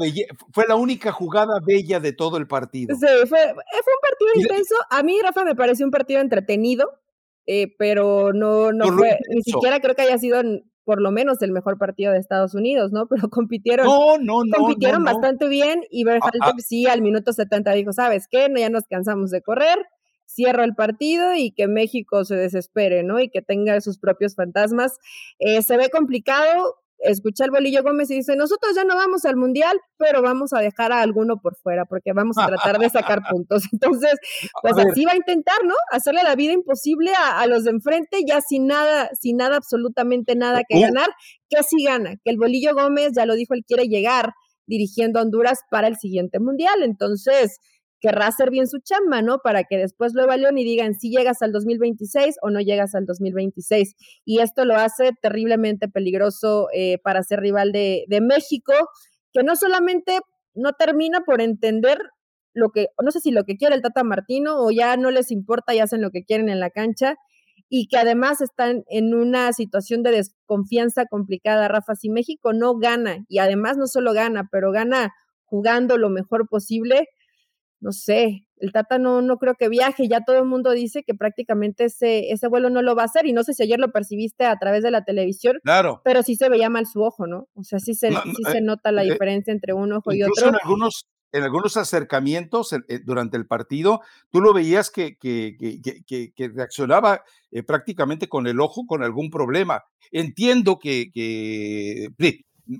fue 0.53 0.67
la 0.69 0.77
única 0.77 1.11
jugada 1.11 1.59
bella 1.61 1.99
de 1.99 2.13
todo 2.13 2.37
el 2.37 2.47
partido. 2.47 2.95
Sí, 2.95 3.07
fue, 3.27 3.27
fue 3.27 3.43
un 3.43 4.01
partido 4.03 4.31
intenso. 4.37 4.77
A 4.89 5.03
mí, 5.03 5.19
Rafa, 5.21 5.45
me 5.45 5.57
pareció 5.57 5.85
un 5.85 5.91
partido 5.91 6.21
entretenido, 6.21 7.03
eh, 7.45 7.75
pero 7.77 8.33
no, 8.33 8.73
no 8.73 8.97
fue, 8.97 9.19
ni 9.31 9.43
siquiera 9.43 9.81
creo 9.81 9.97
que 9.97 10.03
haya 10.03 10.17
sido 10.17 10.41
por 10.85 11.01
lo 11.01 11.11
menos 11.11 11.41
el 11.43 11.53
mejor 11.53 11.79
partido 11.79 12.13
de 12.13 12.19
Estados 12.19 12.55
Unidos, 12.55 12.93
¿no? 12.93 13.07
Pero 13.09 13.29
compitieron, 13.29 13.87
no, 13.87 14.19
no, 14.19 14.43
compitieron 14.57 15.05
bastante 15.05 15.49
bien 15.49 15.83
y 15.91 16.05
Berhalter 16.05 16.41
ah, 16.43 16.53
ah. 16.55 16.59
sí 16.59 16.87
al 16.87 17.03
minuto 17.03 17.33
70 17.33 17.73
dijo, 17.73 17.93
¿sabes 17.93 18.29
qué? 18.29 18.49
Ya 18.55 18.71
nos 18.71 18.85
cansamos 18.87 19.31
de 19.31 19.43
correr, 19.43 19.79
cierro 20.27 20.65
el 20.65 20.75
partido 20.75 21.35
y 21.35 21.51
que 21.53 21.69
México 21.69 22.25
se 22.25 22.37
desespere, 22.37 23.03
¿no? 23.03 23.21
Y 23.21 23.29
que 23.29 23.43
tenga 23.43 23.81
sus 23.81 23.99
propios 23.99 24.35
fantasmas. 24.35 24.99
Eh, 25.39 25.63
se 25.63 25.77
ve 25.77 25.89
complicado, 25.91 26.77
escucha 27.05 27.45
el 27.45 27.51
Bolillo 27.51 27.83
Gómez 27.83 28.11
y 28.11 28.17
dice, 28.17 28.37
nosotros 28.37 28.75
ya 28.75 28.85
no 28.85 28.97
vamos 28.97 29.25
al 29.25 29.37
Mundial, 29.37 29.79
pero 29.97 30.23
vamos 30.23 30.53
a 30.53 30.61
dejar 30.61 30.93
a 30.93 31.01
alguno 31.01 31.41
por 31.41 31.57
fuera 31.57 31.85
porque 31.85 32.13
vamos 32.13 32.37
a 32.39 32.47
tratar 32.47 32.79
de 32.79 32.91
sacar 32.91 33.21
puntos. 33.31 33.63
Entonces, 33.73 34.15
pues 34.63 34.75
así 34.79 35.05
va 35.05 35.13
a 35.13 35.17
intentar, 35.17 35.59
¿no? 35.65 35.75
Hacerle 35.91 36.23
la 36.23 36.35
vida 36.35 36.53
imposible 36.53 37.13
a, 37.15 37.47
los 37.47 37.65
de 37.65 37.71
enfrente, 37.71 38.25
ya 38.27 38.41
sin 38.41 38.67
nada, 38.67 39.11
sin 39.21 39.37
nada, 39.37 39.57
absolutamente 39.57 40.35
nada 40.35 40.63
que 40.69 40.81
ganar, 40.81 41.11
que 41.49 41.59
así 41.59 41.85
gana, 41.85 42.17
que 42.25 42.31
el 42.31 42.39
Bolillo 42.39 42.75
Gómez, 42.75 43.13
ya 43.15 43.27
lo 43.27 43.35
dijo, 43.35 43.55
él 43.55 43.65
quiere 43.67 43.85
llegar 43.85 44.33
dirigiendo 44.67 45.19
a 45.19 45.23
Honduras 45.23 45.61
para 45.71 45.89
el 45.89 45.97
siguiente 45.97 46.41
Mundial. 46.41 46.83
Entonces, 46.83 47.59
querrá 48.01 48.27
hacer 48.27 48.51
bien 48.51 48.67
su 48.67 48.79
chamba, 48.81 49.23
¿no? 49.23 49.39
Para 49.39 49.65
que 49.65 49.79
después 49.79 50.13
lo 50.15 50.25
evalúen 50.25 50.59
y 50.59 50.65
digan 50.65 50.95
si 50.95 51.11
llegas 51.11 51.43
al 51.43 51.53
2026 51.53 52.37
o 52.43 52.51
no 52.51 52.61
llegas 52.61 52.95
al 52.95 53.07
2026. 53.07 53.95
Y 54.25 54.41
esto 54.41 54.65
lo 54.65 54.77
hace 54.77 55.13
terriblemente 55.23 55.89
peligroso 55.89 56.69
eh, 56.75 56.99
para 57.03 57.23
ser 57.23 57.41
rival 57.41 57.73
de, 57.73 58.05
de 58.09 58.21
México, 58.21 58.73
que 59.33 59.43
no 59.43 59.57
solamente 59.57 60.19
no 60.55 60.73
termina 60.73 61.21
por 61.21 61.41
entender 61.41 61.99
lo 62.55 62.71
que, 62.71 62.89
no 63.03 63.11
sé 63.11 63.21
si 63.21 63.31
lo 63.33 63.45
que 63.45 63.57
quiere 63.57 63.75
el 63.75 63.83
Tata 63.83 64.05
Martino 64.05 64.59
o 64.59 64.71
ya 64.71 64.97
no 64.97 65.11
les 65.11 65.31
importa 65.31 65.75
y 65.75 65.81
hacen 65.81 66.01
lo 66.01 66.11
que 66.11 66.25
quieren 66.25 66.49
en 66.49 66.61
la 66.61 66.71
cancha 66.71 67.17
y 67.69 67.89
que 67.89 67.97
además 67.97 68.41
están 68.41 68.85
en 68.89 69.15
una 69.15 69.53
situación 69.53 70.03
de 70.03 70.13
desconfianza 70.13 71.07
complicada, 71.07 71.67
Rafa. 71.69 71.95
Si 71.97 72.09
México 72.09 72.53
no 72.53 72.77
gana 72.79 73.25
y 73.29 73.39
además 73.39 73.77
no 73.77 73.87
solo 73.87 74.13
gana, 74.13 74.49
pero 74.53 74.71
gana 74.71 75.13
jugando 75.45 75.99
lo 75.99 76.11
mejor 76.11 76.49
posible, 76.49 77.09
no 77.85 77.93
sé, 77.93 78.47
el 78.57 78.73
Tata 78.73 78.99
no, 78.99 79.21
no 79.21 79.37
creo 79.37 79.57
que 79.57 79.69
viaje, 79.69 80.09
ya 80.09 80.25
todo 80.25 80.39
el 80.39 80.47
mundo 80.47 80.71
dice 80.71 81.05
que 81.05 81.15
prácticamente 81.15 81.85
ese, 81.85 82.31
ese 82.31 82.49
vuelo 82.49 82.71
no 82.71 82.81
lo 82.81 82.97
va 82.97 83.03
a 83.03 83.05
hacer 83.05 83.27
y 83.27 83.35
no 83.35 83.43
sé 83.43 83.53
si 83.53 83.63
ayer 83.63 83.79
lo 83.79 83.93
percibiste 83.93 84.47
a 84.47 84.57
través 84.57 84.83
de 84.83 84.91
la 84.91 85.05
televisión, 85.05 85.59
claro. 85.63 86.01
pero 86.03 86.23
sí 86.23 86.35
se 86.35 86.49
veía 86.49 86.71
mal 86.71 86.87
su 86.87 87.03
ojo, 87.03 87.27
¿no? 87.27 87.47
O 87.53 87.63
sea, 87.63 87.79
sí 87.81 87.95
se, 87.95 88.11
sí 88.11 88.43
se 88.51 88.59
eh, 88.59 88.63
nota 88.63 88.91
la 88.91 89.05
eh, 89.05 89.11
diferencia 89.11 89.53
entre 89.53 89.75
un 89.75 89.93
ojo 89.93 90.15
y 90.15 90.23
otro. 90.23 90.49
En 90.49 90.55
algunos, 90.55 91.05
en 91.31 91.43
algunos 91.43 91.77
acercamientos 91.77 92.73
eh, 92.73 92.81
durante 93.05 93.37
el 93.37 93.47
partido, 93.47 94.01
tú 94.31 94.41
lo 94.41 94.55
veías 94.55 94.89
que, 94.89 95.19
que, 95.19 95.55
que, 96.07 96.33
que 96.33 96.49
reaccionaba 96.49 97.23
prácticamente 97.67 98.31
con 98.31 98.47
el 98.47 98.61
ojo 98.61 98.87
con 98.87 99.03
algún 99.03 99.29
problema. 99.29 99.85
Entiendo 100.11 100.79
que, 100.79 102.09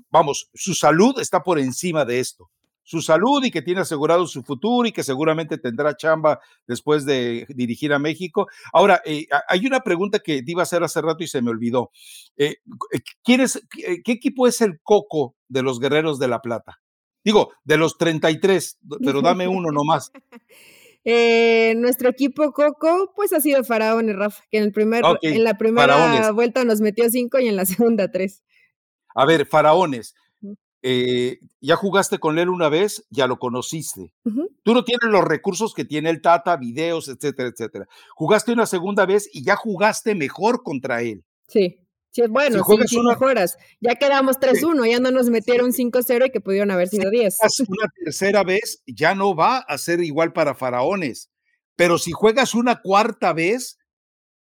vamos, 0.09 0.49
su 0.55 0.73
salud 0.73 1.19
está 1.19 1.43
por 1.43 1.59
encima 1.59 2.05
de 2.05 2.21
esto 2.21 2.49
su 2.85 3.01
salud 3.01 3.43
y 3.43 3.51
que 3.51 3.63
tiene 3.63 3.81
asegurado 3.81 4.27
su 4.27 4.43
futuro 4.43 4.87
y 4.87 4.91
que 4.91 5.03
seguramente 5.03 5.57
tendrá 5.57 5.97
chamba 5.97 6.39
después 6.67 7.03
de 7.03 7.45
dirigir 7.49 7.91
a 7.91 7.99
México. 7.99 8.47
Ahora, 8.71 9.01
eh, 9.05 9.25
hay 9.49 9.65
una 9.65 9.81
pregunta 9.81 10.19
que 10.19 10.43
te 10.43 10.51
iba 10.51 10.61
a 10.61 10.63
hacer 10.63 10.83
hace 10.83 11.01
rato 11.01 11.23
y 11.23 11.27
se 11.27 11.41
me 11.41 11.49
olvidó. 11.49 11.91
Eh, 12.37 12.57
eh, 12.93 12.99
¿Qué 13.23 14.11
equipo 14.11 14.47
es 14.47 14.61
el 14.61 14.79
coco 14.81 15.35
de 15.49 15.63
los 15.63 15.79
Guerreros 15.79 16.19
de 16.19 16.27
la 16.27 16.41
Plata? 16.41 16.79
Digo, 17.23 17.51
de 17.63 17.77
los 17.77 17.97
33, 17.97 18.77
pero 19.03 19.21
dame 19.23 19.47
uno 19.47 19.71
nomás. 19.71 20.11
nuestro 21.03 22.09
equipo 22.09 22.51
Coco, 22.51 23.13
pues 23.15 23.33
ha 23.33 23.41
sido 23.41 23.63
Faraón, 23.63 24.15
Rafa, 24.15 24.43
que 24.51 24.59
en, 24.59 24.65
el 24.65 24.71
primer, 24.71 25.03
en 25.23 25.43
la 25.43 25.57
primera 25.57 26.31
vuelta 26.31 26.63
nos 26.63 26.81
metió 26.81 27.09
cinco 27.09 27.39
y 27.39 27.47
en 27.47 27.55
la 27.55 27.65
segunda 27.65 28.11
tres. 28.11 28.43
A 29.15 29.25
ver, 29.25 29.47
Faraones, 29.47 30.13
eh, 30.87 31.39
ya 31.61 31.75
jugaste 31.77 32.19
con 32.19 32.37
él 32.37 32.47
una 32.47 32.69
vez, 32.69 33.07
ya 33.09 33.25
lo 33.25 33.39
conociste. 33.39 34.13
Tú 34.61 34.75
no 34.75 34.83
tienes 34.83 35.09
los 35.09 35.23
recursos 35.23 35.73
que 35.73 35.83
tiene 35.83 36.11
el 36.11 36.21
Tata, 36.21 36.57
videos, 36.57 37.07
etcétera, 37.07 37.49
etcétera. 37.49 37.87
Jugaste 38.13 38.51
una 38.51 38.67
segunda 38.67 39.07
vez 39.07 39.27
y 39.33 39.43
ya 39.43 39.55
jugaste 39.55 40.13
mejor 40.13 40.61
contra 40.61 41.01
él. 41.01 41.25
Sí. 41.47 41.79
Sí, 42.11 42.21
bueno, 42.29 42.63
si 42.85 43.01
mejoras. 43.01 43.57
Ya 43.81 43.95
quedamos 43.95 44.37
3-1, 44.39 44.87
ya 44.87 44.99
no 44.99 45.09
nos 45.09 45.31
metieron 45.31 45.71
5-0 45.71 46.27
y 46.27 46.29
que 46.29 46.39
pudieron 46.39 46.69
haber 46.69 46.87
sido 46.87 47.09
10. 47.09 47.35
Una 47.67 47.89
tercera 48.03 48.43
vez 48.43 48.83
ya 48.85 49.15
no 49.15 49.35
va 49.35 49.57
a 49.57 49.79
ser 49.79 50.01
igual 50.01 50.33
para 50.33 50.53
Faraones. 50.53 51.31
Pero 51.75 51.97
si 51.97 52.11
juegas 52.11 52.53
una 52.53 52.81
cuarta 52.83 53.33
vez, 53.33 53.79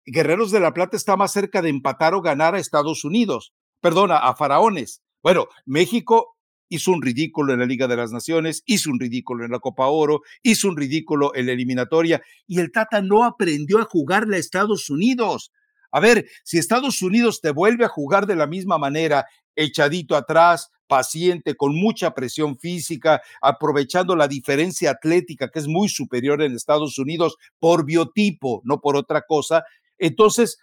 Guerreros 0.05 0.51
de 0.51 0.59
la 0.59 0.73
Plata 0.73 0.97
está 0.97 1.15
más 1.15 1.31
cerca 1.31 1.61
de 1.61 1.69
empatar 1.69 2.13
o 2.13 2.21
ganar 2.21 2.55
a 2.55 2.59
Estados 2.59 3.05
Unidos. 3.05 3.53
Perdona, 3.79 4.17
a 4.17 4.35
Faraones. 4.35 5.01
Bueno, 5.25 5.47
México 5.65 6.37
hizo 6.69 6.91
un 6.91 7.01
ridículo 7.01 7.51
en 7.51 7.59
la 7.59 7.65
Liga 7.65 7.87
de 7.87 7.95
las 7.95 8.11
Naciones, 8.11 8.61
hizo 8.67 8.91
un 8.91 8.99
ridículo 8.99 9.43
en 9.43 9.49
la 9.49 9.57
Copa 9.57 9.87
Oro, 9.87 10.21
hizo 10.43 10.67
un 10.67 10.77
ridículo 10.77 11.33
en 11.33 11.47
la 11.47 11.53
eliminatoria 11.53 12.21
y 12.45 12.59
el 12.59 12.71
Tata 12.71 13.01
no 13.01 13.23
aprendió 13.23 13.79
a 13.79 13.85
jugarle 13.85 14.37
a 14.37 14.39
Estados 14.39 14.87
Unidos. 14.91 15.51
A 15.89 15.99
ver, 15.99 16.27
si 16.43 16.59
Estados 16.59 17.01
Unidos 17.01 17.41
te 17.41 17.49
vuelve 17.49 17.85
a 17.85 17.89
jugar 17.89 18.27
de 18.27 18.35
la 18.35 18.45
misma 18.45 18.77
manera, 18.77 19.25
echadito 19.55 20.15
atrás, 20.15 20.69
paciente, 20.85 21.55
con 21.55 21.73
mucha 21.73 22.13
presión 22.13 22.59
física, 22.59 23.19
aprovechando 23.41 24.15
la 24.15 24.27
diferencia 24.27 24.91
atlética 24.91 25.49
que 25.49 25.57
es 25.57 25.67
muy 25.67 25.89
superior 25.89 26.43
en 26.43 26.53
Estados 26.53 26.99
Unidos 26.99 27.35
por 27.57 27.83
biotipo, 27.83 28.61
no 28.63 28.79
por 28.79 28.95
otra 28.95 29.23
cosa, 29.23 29.63
entonces 29.97 30.59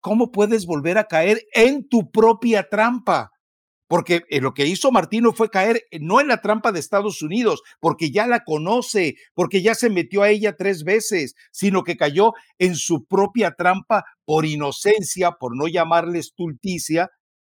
¿cómo 0.00 0.32
puedes 0.32 0.66
volver 0.66 0.98
a 0.98 1.04
caer 1.04 1.46
en 1.52 1.88
tu 1.88 2.10
propia 2.10 2.68
trampa? 2.68 3.30
Porque 3.88 4.22
eh, 4.30 4.40
lo 4.40 4.54
que 4.54 4.66
hizo 4.66 4.92
Martino 4.92 5.32
fue 5.32 5.50
caer 5.50 5.82
eh, 5.90 5.98
no 6.00 6.20
en 6.20 6.28
la 6.28 6.40
trampa 6.40 6.70
de 6.70 6.78
Estados 6.78 7.22
Unidos, 7.22 7.60
porque 7.80 8.12
ya 8.12 8.28
la 8.28 8.44
conoce, 8.44 9.16
porque 9.34 9.62
ya 9.62 9.74
se 9.74 9.90
metió 9.90 10.22
a 10.22 10.30
ella 10.30 10.56
tres 10.56 10.84
veces, 10.84 11.34
sino 11.50 11.82
que 11.82 11.96
cayó 11.96 12.32
en 12.58 12.76
su 12.76 13.04
propia 13.04 13.50
trampa 13.56 14.04
por 14.24 14.46
inocencia, 14.46 15.32
por 15.32 15.56
no 15.56 15.66
llamarle 15.66 16.20
estulticia, 16.20 17.10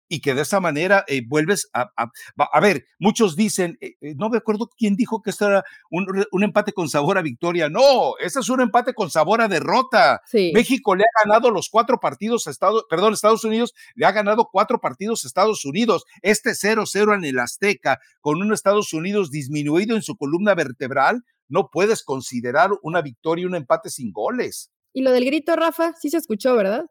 y 0.08 0.22
que 0.22 0.34
de 0.34 0.42
esa 0.42 0.60
manera 0.60 1.04
eh, 1.08 1.22
vuelves 1.26 1.70
a, 1.74 1.92
a, 1.96 2.60
ver, 2.60 2.86
muchos 3.00 3.36
dicen, 3.36 3.78
eh, 3.82 3.96
eh, 4.02 4.16
no 4.16 4.30
me 4.30 4.38
acuerdo 4.38 4.70
quién 4.78 4.96
dijo 4.96 5.22
que 5.22 5.32
esto 5.32 5.48
era 5.48 5.64
un, 5.90 6.06
un, 6.32 6.44
empate 6.44 6.74
con 6.74 6.90
sabor 6.90 7.18
a 7.18 7.22
victoria, 7.22 7.70
no, 7.70 8.18
ese 8.20 8.40
es 8.40 8.50
un 8.50 8.62
empate 8.62 8.94
con 8.94 9.10
sabor 9.10 9.42
a 9.42 9.48
derrota. 9.48 10.22
México 10.54 10.96
le 10.96 11.04
ha 11.04 11.26
ganado 11.26 11.50
los 11.50 11.70
cuatro 11.70 12.00
partidos 12.00 12.48
a 12.48 12.52
Estados, 12.52 12.86
perdón, 12.90 13.14
Estados 13.14 13.44
Unidos 13.44 13.74
le 13.96 14.06
ha 14.06 14.12
ganado 14.12 14.50
cuatro 14.52 14.80
partidos 14.80 15.24
a 15.24 15.28
Estados 15.28 15.66
Unidos, 15.66 16.06
este 16.22 16.52
0-0 16.52 17.16
en 17.16 17.26
el 17.26 17.40
Azteca, 17.40 18.00
con 18.22 18.42
un 18.42 18.54
Estados 18.54 18.94
Unidos 18.94 19.32
disminuido 19.32 19.96
en 19.96 20.02
su 20.02 20.16
columna 20.16 20.54
vertebral, 20.54 21.24
no 21.48 21.70
puedes 21.72 22.04
considerar 22.04 22.72
una 22.82 23.02
victoria 23.02 23.44
y 23.44 23.46
un 23.46 23.56
empate 23.56 23.90
sin 23.90 24.12
goles. 24.12 24.72
Y 24.94 25.02
lo 25.02 25.12
del 25.12 25.26
grito, 25.26 25.56
Rafa, 25.56 25.94
sí 26.00 26.10
se 26.10 26.18
escuchó, 26.18 26.56
¿verdad? 26.56 26.86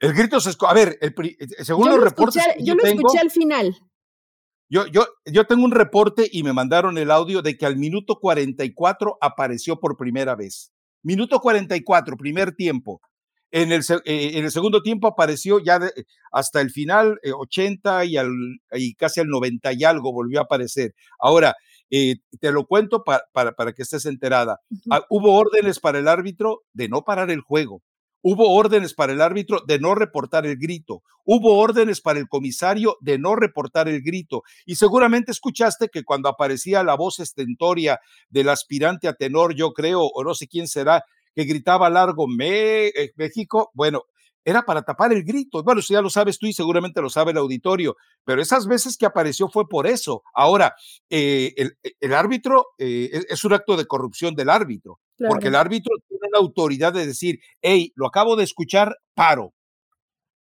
El 0.00 0.14
grito 0.14 0.40
se 0.40 0.52
A 0.66 0.74
ver, 0.74 0.98
el, 1.00 1.14
según 1.64 1.88
los 1.88 2.00
reportes. 2.00 2.42
yo, 2.60 2.74
lo 2.74 2.84
escuché 2.84 3.18
al 3.18 3.30
final. 3.30 3.76
Yo, 4.70 4.86
yo, 4.86 5.06
yo 5.24 5.46
tengo 5.46 5.64
un 5.64 5.72
reporte 5.72 6.28
y 6.30 6.42
me 6.42 6.52
mandaron 6.52 6.98
el 6.98 7.10
audio 7.10 7.40
de 7.42 7.56
que 7.56 7.66
al 7.66 7.76
minuto 7.76 8.18
44 8.20 9.18
apareció 9.20 9.80
por 9.80 9.96
primera 9.96 10.36
vez. 10.36 10.72
Minuto 11.02 11.40
44, 11.40 12.16
primer 12.16 12.54
tiempo. 12.54 13.00
En 13.50 13.72
el, 13.72 13.80
eh, 14.04 14.32
en 14.34 14.44
el 14.44 14.50
segundo 14.50 14.82
tiempo 14.82 15.08
apareció 15.08 15.58
ya 15.58 15.80
hasta 16.32 16.60
el 16.60 16.70
final, 16.70 17.18
80 17.24 18.02
eh, 18.02 18.06
y, 18.06 18.16
al, 18.18 18.30
y 18.72 18.94
casi 18.94 19.20
al 19.20 19.28
90 19.28 19.72
y 19.72 19.84
algo 19.84 20.12
volvió 20.12 20.40
a 20.40 20.42
aparecer. 20.42 20.94
Ahora, 21.18 21.56
eh, 21.90 22.16
te 22.40 22.52
lo 22.52 22.66
cuento 22.66 23.04
para, 23.04 23.24
para, 23.32 23.72
que 23.72 23.82
estés 23.82 24.04
enterada. 24.04 24.60
Ah, 24.90 25.02
hubo 25.08 25.32
órdenes 25.38 25.80
para 25.80 25.98
el 25.98 26.08
árbitro 26.08 26.62
de 26.74 26.88
no 26.88 27.04
parar 27.04 27.30
el 27.30 27.40
juego. 27.40 27.82
Hubo 28.22 28.54
órdenes 28.54 28.94
para 28.94 29.12
el 29.12 29.20
árbitro 29.20 29.62
de 29.66 29.78
no 29.78 29.94
reportar 29.94 30.44
el 30.46 30.56
grito. 30.56 31.02
Hubo 31.24 31.58
órdenes 31.58 32.00
para 32.00 32.18
el 32.18 32.28
comisario 32.28 32.96
de 33.00 33.18
no 33.18 33.36
reportar 33.36 33.88
el 33.88 34.02
grito. 34.02 34.42
Y 34.66 34.76
seguramente 34.76 35.30
escuchaste 35.30 35.88
que 35.88 36.04
cuando 36.04 36.28
aparecía 36.28 36.82
la 36.82 36.96
voz 36.96 37.20
estentoria 37.20 38.00
del 38.28 38.48
aspirante 38.48 39.08
a 39.08 39.14
tenor, 39.14 39.54
yo 39.54 39.72
creo, 39.72 40.02
o 40.02 40.24
no 40.24 40.34
sé 40.34 40.48
quién 40.48 40.66
será, 40.66 41.04
que 41.34 41.44
gritaba 41.44 41.88
largo 41.88 42.26
eh, 42.40 43.12
México, 43.16 43.70
bueno, 43.72 44.02
era 44.44 44.62
para 44.62 44.82
tapar 44.82 45.12
el 45.12 45.22
grito. 45.24 45.62
Bueno, 45.62 45.82
si 45.82 45.92
ya 45.92 46.00
lo 46.00 46.10
sabes 46.10 46.38
tú 46.38 46.46
y 46.46 46.52
seguramente 46.52 47.02
lo 47.02 47.10
sabe 47.10 47.32
el 47.32 47.38
auditorio, 47.38 47.96
pero 48.24 48.40
esas 48.40 48.66
veces 48.66 48.96
que 48.96 49.06
apareció 49.06 49.48
fue 49.48 49.68
por 49.68 49.86
eso. 49.86 50.22
Ahora, 50.34 50.74
eh, 51.10 51.54
el, 52.00 52.14
árbitro 52.14 52.68
eh, 52.78 53.24
es 53.28 53.44
un 53.44 53.52
acto 53.52 53.76
de 53.76 53.86
corrupción 53.86 54.34
del 54.34 54.48
árbitro, 54.48 54.98
porque 55.26 55.48
el 55.48 55.54
árbitro 55.54 55.94
tiene 56.08 56.28
la 56.32 56.38
autoridad 56.38 56.92
de 56.92 57.06
decir, 57.06 57.40
hey, 57.60 57.92
lo 57.96 58.06
acabo 58.06 58.36
de 58.36 58.44
escuchar, 58.44 58.96
paro. 59.14 59.54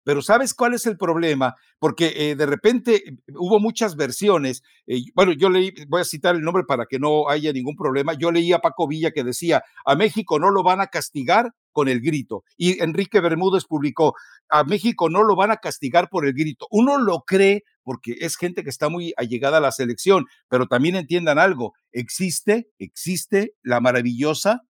Pero 0.05 0.23
¿sabes 0.23 0.55
cuál 0.55 0.75
es 0.75 0.87
el 0.87 0.97
problema? 0.97 1.57
Porque 1.79 2.13
eh, 2.15 2.37
de 2.37 2.47
repente 2.47 3.03
hubo 3.35 3.59
muchas 3.59 3.97
versiones. 3.97 4.63
Eh, 4.87 5.01
bueno, 5.15 5.33
yo 5.33 5.49
leí, 5.49 5.73
voy 5.89 6.03
a 6.03 6.05
citar 6.05 6.37
el 6.37 6.43
nombre 6.43 6.65
para 6.65 6.87
que 6.87 6.99
no 6.99 7.29
haya 7.29 7.53
ningún 7.53 7.75
problema. 7.75 8.13
Yo 8.15 8.31
leí 8.31 8.53
a 8.53 8.61
Paco 8.61 8.87
Villa 8.87 9.11
que 9.11 9.25
decía, 9.25 9.65
a 9.85 9.97
México 9.97 10.39
no 10.39 10.51
lo 10.51 10.63
van 10.63 10.81
a 10.81 10.89
castigar 10.89 11.53
con 11.73 11.89
el 11.89 12.01
grito. 12.01 12.45
Y 12.57 12.83
Enrique 12.83 13.21
Bermúdez 13.21 13.65
publicó, 13.65 14.15
a 14.49 14.63
México 14.63 15.09
no 15.09 15.25
lo 15.25 15.35
van 15.35 15.51
a 15.51 15.57
castigar 15.57 16.09
por 16.09 16.27
el 16.27 16.35
grito. 16.35 16.69
Uno 16.71 16.99
lo 16.99 17.25
cree 17.27 17.65
porque 17.83 18.17
es 18.21 18.37
gente 18.37 18.63
que 18.63 18.71
está 18.71 18.89
muy 18.89 19.13
allegada 19.17 19.59
a 19.59 19.61
la 19.61 19.73
selección, 19.73 20.27
pero 20.49 20.67
también 20.67 20.97
entiendan 20.97 21.39
algo, 21.39 21.75
existe, 21.93 22.71
existe 22.79 23.55
la 23.63 23.81
maravillosa 23.81 24.63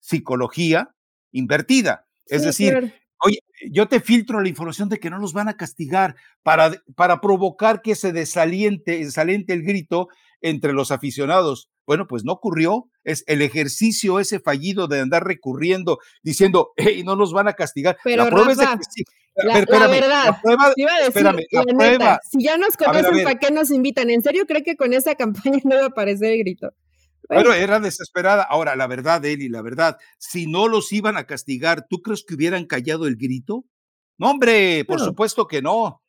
psicología 0.00 0.90
invertida. 1.32 2.06
Es 2.26 2.42
decir, 2.42 2.94
Oye, 3.24 3.38
yo 3.70 3.88
te 3.88 4.00
filtro 4.00 4.40
la 4.40 4.48
información 4.48 4.88
de 4.88 4.98
que 4.98 5.10
no 5.10 5.18
los 5.18 5.32
van 5.32 5.48
a 5.48 5.56
castigar 5.56 6.16
para, 6.42 6.72
para 6.94 7.20
provocar 7.20 7.82
que 7.82 7.94
se 7.94 8.12
desaliente, 8.12 8.98
desaliente 8.98 9.52
el 9.52 9.62
grito 9.62 10.08
entre 10.40 10.72
los 10.72 10.90
aficionados. 10.90 11.70
Bueno, 11.86 12.06
pues 12.06 12.24
no 12.24 12.32
ocurrió. 12.32 12.88
Es 13.04 13.24
el 13.26 13.42
ejercicio 13.42 14.20
ese 14.20 14.40
fallido 14.40 14.88
de 14.88 15.00
andar 15.00 15.24
recurriendo, 15.24 15.98
diciendo, 16.22 16.72
hey, 16.76 17.02
no 17.04 17.16
nos 17.16 17.32
van 17.32 17.48
a 17.48 17.54
castigar. 17.54 17.96
Pero 18.02 18.24
la 18.24 18.30
prueba 18.30 18.52
es 18.52 18.58
de 18.58 18.66
que 18.66 18.84
sí. 18.90 19.04
La, 19.36 19.88
verdad, 19.88 20.38
prueba, 20.42 20.72
espérame, 21.06 21.44
si 22.30 22.42
ya 22.42 22.56
nos 22.56 22.74
conocen, 22.74 23.22
¿para 23.22 23.38
qué 23.38 23.50
nos 23.50 23.70
invitan? 23.70 24.08
¿En 24.08 24.22
serio 24.22 24.46
cree 24.46 24.62
que 24.62 24.76
con 24.76 24.94
esa 24.94 25.14
campaña 25.16 25.60
no 25.64 25.76
va 25.76 25.82
a 25.82 25.86
aparecer 25.86 26.32
el 26.32 26.38
grito? 26.38 26.72
Bueno, 27.28 27.52
era 27.52 27.80
desesperada. 27.80 28.42
Ahora, 28.42 28.76
la 28.76 28.86
verdad, 28.86 29.24
Eli, 29.24 29.48
la 29.48 29.62
verdad, 29.62 29.96
si 30.18 30.46
no 30.46 30.68
los 30.68 30.92
iban 30.92 31.16
a 31.16 31.26
castigar, 31.26 31.86
¿tú 31.88 32.02
crees 32.02 32.24
que 32.26 32.34
hubieran 32.34 32.66
callado 32.66 33.06
el 33.06 33.16
grito? 33.16 33.64
No, 34.18 34.30
hombre, 34.30 34.84
por 34.86 35.00
supuesto 35.00 35.46
que 35.46 35.60
no. 35.62 36.02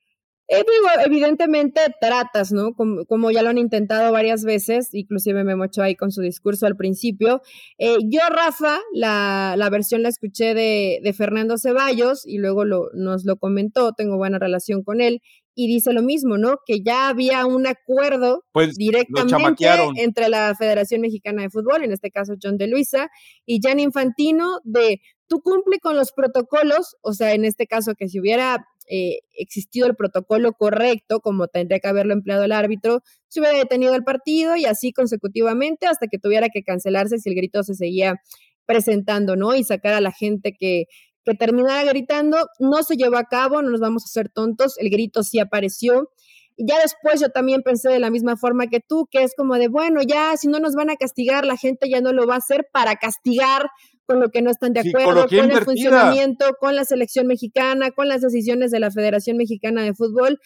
Eh, 0.50 0.60
digo, 0.60 0.88
evidentemente 1.06 1.82
tratas, 2.00 2.54
¿no? 2.54 2.74
Como, 2.74 3.32
ya 3.32 3.44
lo 3.44 3.50
han 3.50 3.58
intentado 3.58 4.14
varias 4.14 4.46
veces, 4.46 4.94
inclusive 4.94 5.44
me 5.44 5.58
mochó 5.58 5.82
ahí 5.82 5.96
con 5.96 6.10
su 6.10 6.22
discurso 6.22 6.66
al 6.66 6.78
principio. 6.78 7.42
Eh, 7.78 7.98
yo, 8.06 8.22
Rafa, 8.30 8.80
la, 8.94 9.56
la, 9.58 9.70
versión 9.70 10.04
la 10.04 10.10
escuché 10.10 10.54
de, 10.54 11.02
de 11.04 11.14
Fernando 11.14 11.58
Ceballos 11.58 12.26
y 12.26 12.38
luego 12.38 12.64
lo, 12.64 12.90
nos 12.94 13.26
lo 13.26 13.36
comentó, 13.36 13.92
tengo 13.92 14.16
buena 14.16 14.40
relación 14.40 14.84
con 14.84 15.02
él, 15.02 15.22
y 15.60 15.66
dice 15.68 15.92
lo 15.92 16.04
mismo, 16.04 16.38
¿no? 16.38 16.60
Que 16.68 16.82
ya 16.84 17.10
había 17.10 17.48
un 17.48 17.66
acuerdo 17.66 18.46
pues, 18.52 18.76
directamente 18.76 19.66
entre 19.96 20.30
la 20.30 20.54
Federación 20.54 21.02
Mexicana 21.02 21.42
de 21.42 21.50
Fútbol, 21.50 21.84
en 21.84 21.92
este 21.92 22.12
caso 22.12 22.36
John 22.40 22.60
de 22.60 22.68
Luisa, 22.68 23.10
y 23.44 23.60
Jan 23.60 23.80
Infantino, 23.80 24.60
de 24.64 25.02
tú 25.26 25.42
cumple 25.42 25.80
con 25.80 25.96
los 25.96 26.12
protocolos, 26.12 26.96
o 27.02 27.14
sea, 27.14 27.34
en 27.34 27.44
este 27.44 27.66
caso 27.66 27.96
que 27.96 28.08
si 28.08 28.20
hubiera 28.20 28.68
eh, 28.88 29.22
existido 29.36 29.88
el 29.88 29.96
protocolo 29.96 30.54
correcto, 30.54 31.22
como 31.22 31.48
tendría 31.48 31.80
que 31.80 31.88
haberlo 31.88 32.14
empleado 32.14 32.44
el 32.44 32.52
árbitro, 32.52 33.02
se 33.28 33.40
hubiera 33.40 33.58
detenido 33.58 33.96
el 33.96 34.04
partido 34.04 34.56
y 34.58 34.66
así 34.66 34.94
consecutivamente 34.94 35.88
hasta 35.88 36.06
que 36.06 36.20
tuviera 36.20 36.50
que 36.50 36.62
cancelarse 36.62 37.18
si 37.18 37.30
el 37.30 37.36
grito 37.36 37.64
se 37.64 37.74
seguía 37.74 38.22
presentando, 38.68 39.36
¿no? 39.36 39.56
Y 39.56 39.64
sacar 39.64 39.96
a 39.96 40.02
la 40.02 40.12
gente 40.12 40.54
que, 40.54 40.86
que 41.28 41.36
terminara 41.36 41.84
gritando, 41.84 42.48
no 42.60 42.84
se 42.84 42.96
llevó 42.96 43.18
a 43.18 43.26
cabo, 43.26 43.62
no 43.62 43.70
nos 43.70 43.82
vamos 43.82 44.04
a 44.04 44.08
hacer 44.08 44.30
tontos, 44.30 44.78
el 44.78 44.90
grito 44.90 45.24
sí 45.24 45.40
apareció. 45.40 46.10
Y 46.56 46.68
ya 46.68 46.80
después 46.82 47.20
yo 47.20 47.30
también 47.30 47.62
pensé 47.62 47.90
de 47.90 48.00
la 48.00 48.10
misma 48.10 48.38
forma 48.38 48.68
que 48.68 48.80
tú, 48.80 49.08
que 49.12 49.24
es 49.24 49.34
como 49.36 49.56
de, 49.56 49.68
bueno, 49.68 50.02
ya 50.02 50.36
si 50.38 50.48
no 50.48 50.60
nos 50.60 50.74
van 50.74 50.90
a 50.90 50.96
castigar, 50.96 51.46
la 51.46 51.58
gente 51.58 51.90
ya 51.90 52.02
no 52.02 52.14
lo 52.14 52.26
va 52.26 52.36
a 52.36 52.38
hacer 52.38 52.68
para 52.72 52.96
castigar 52.96 53.68
con 54.06 54.22
lo 54.22 54.30
que 54.30 54.42
no 54.42 54.50
están 54.50 54.72
de 54.72 54.80
acuerdo, 54.80 55.28
con, 55.28 55.52
el 55.52 55.64
funcionamiento, 55.66 56.46
con 56.60 56.76
la 56.76 56.86
selección 56.86 57.28
mexicana, 57.28 57.92
con 57.92 58.08
las 58.08 58.22
decisiones 58.22 58.72
de 58.72 58.80
la 58.80 58.90
Federación 58.90 59.36
Mexicana 59.36 59.84
de 59.84 59.94
Fútbol, 59.94 60.40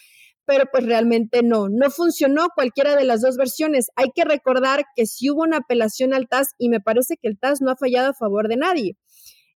pero 0.46 0.65
pues 0.72 0.84
realmente 0.84 1.44
no, 1.44 1.70
no 1.70 1.91
funcionó 1.91 2.48
cualquiera 2.56 2.96
de 2.96 3.06
las 3.06 3.22
dos 3.22 3.38
versiones. 3.38 3.91
Hay 3.96 4.08
que 4.13 4.26
recordar 4.26 4.84
que 4.96 5.06
si 5.06 5.30
hubo 5.30 5.44
una 5.44 5.58
apelación 5.58 6.15
al 6.15 6.28
TAS 6.28 6.56
y 6.58 6.70
me 6.70 6.82
parece 6.82 7.17
que 7.22 7.30
el 7.30 7.38
TAS 7.38 7.62
no 7.62 7.70
ha 7.70 7.78
fallado 7.78 8.10
a 8.10 8.13
favor 8.15 8.48
de 8.48 8.58
nadie. 8.58 8.98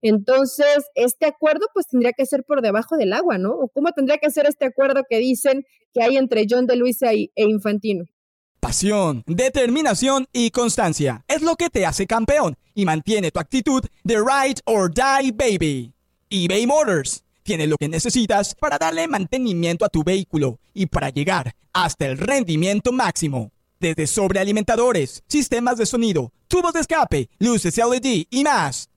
Entonces, 0.02 0.86
este 0.96 1.26
acuerdo 1.26 1.68
pues 1.74 1.88
tendría 1.88 2.14
que 2.14 2.26
ser 2.26 2.44
por 2.44 2.62
debajo 2.62 2.98
del 2.98 3.14
agua, 3.14 3.38
¿no? 3.38 3.52
¿O 3.52 3.70
cómo 3.70 3.92
tendría 3.92 4.18
que 4.18 4.30
ser 4.30 4.46
este 4.48 4.66
acuerdo 4.66 5.04
que 5.10 5.18
dicen 5.18 5.64
que 5.94 6.04
hay 6.04 6.18
entre 6.18 6.46
John 6.50 6.68
de 6.68 6.76
Luisa 6.76 7.14
e 7.14 7.30
Infantino? 7.36 8.06
Pasión, 8.60 9.24
determinación 9.28 10.26
y 10.34 10.50
constancia 10.50 11.24
es 11.28 11.44
lo 11.44 11.56
que 11.56 11.70
te 11.70 11.86
hace 11.86 12.08
campeón 12.08 12.58
y 12.74 12.86
mantiene 12.86 13.30
tu 13.30 13.40
actitud 13.40 13.84
de 14.04 14.16
ride 14.16 14.60
or 14.66 14.92
die 14.92 15.32
baby. 15.32 15.94
eBay 16.30 16.66
Motors 16.66 17.24
tiene 17.44 17.68
lo 17.68 17.78
que 17.78 17.88
necesitas 17.88 18.56
para 18.56 18.80
darle 18.80 19.08
mantenimiento 19.08 19.86
a 19.86 19.90
tu 19.90 20.04
vehículo 20.04 20.60
y 20.74 20.88
para 20.88 21.12
llegar 21.12 21.54
hasta 21.74 22.08
el 22.08 22.18
rendimiento 22.18 22.92
máximo. 22.92 23.52
Desde 23.80 24.08
sobrealimentadores, 24.08 25.24
sistemas 25.28 25.78
de 25.78 25.86
sonido, 25.86 26.32
tubos 26.48 26.74
de 26.74 26.80
escape, 26.80 27.30
luces 27.38 27.78
LED 27.78 28.26
y 28.32 28.44
más. 28.44 28.90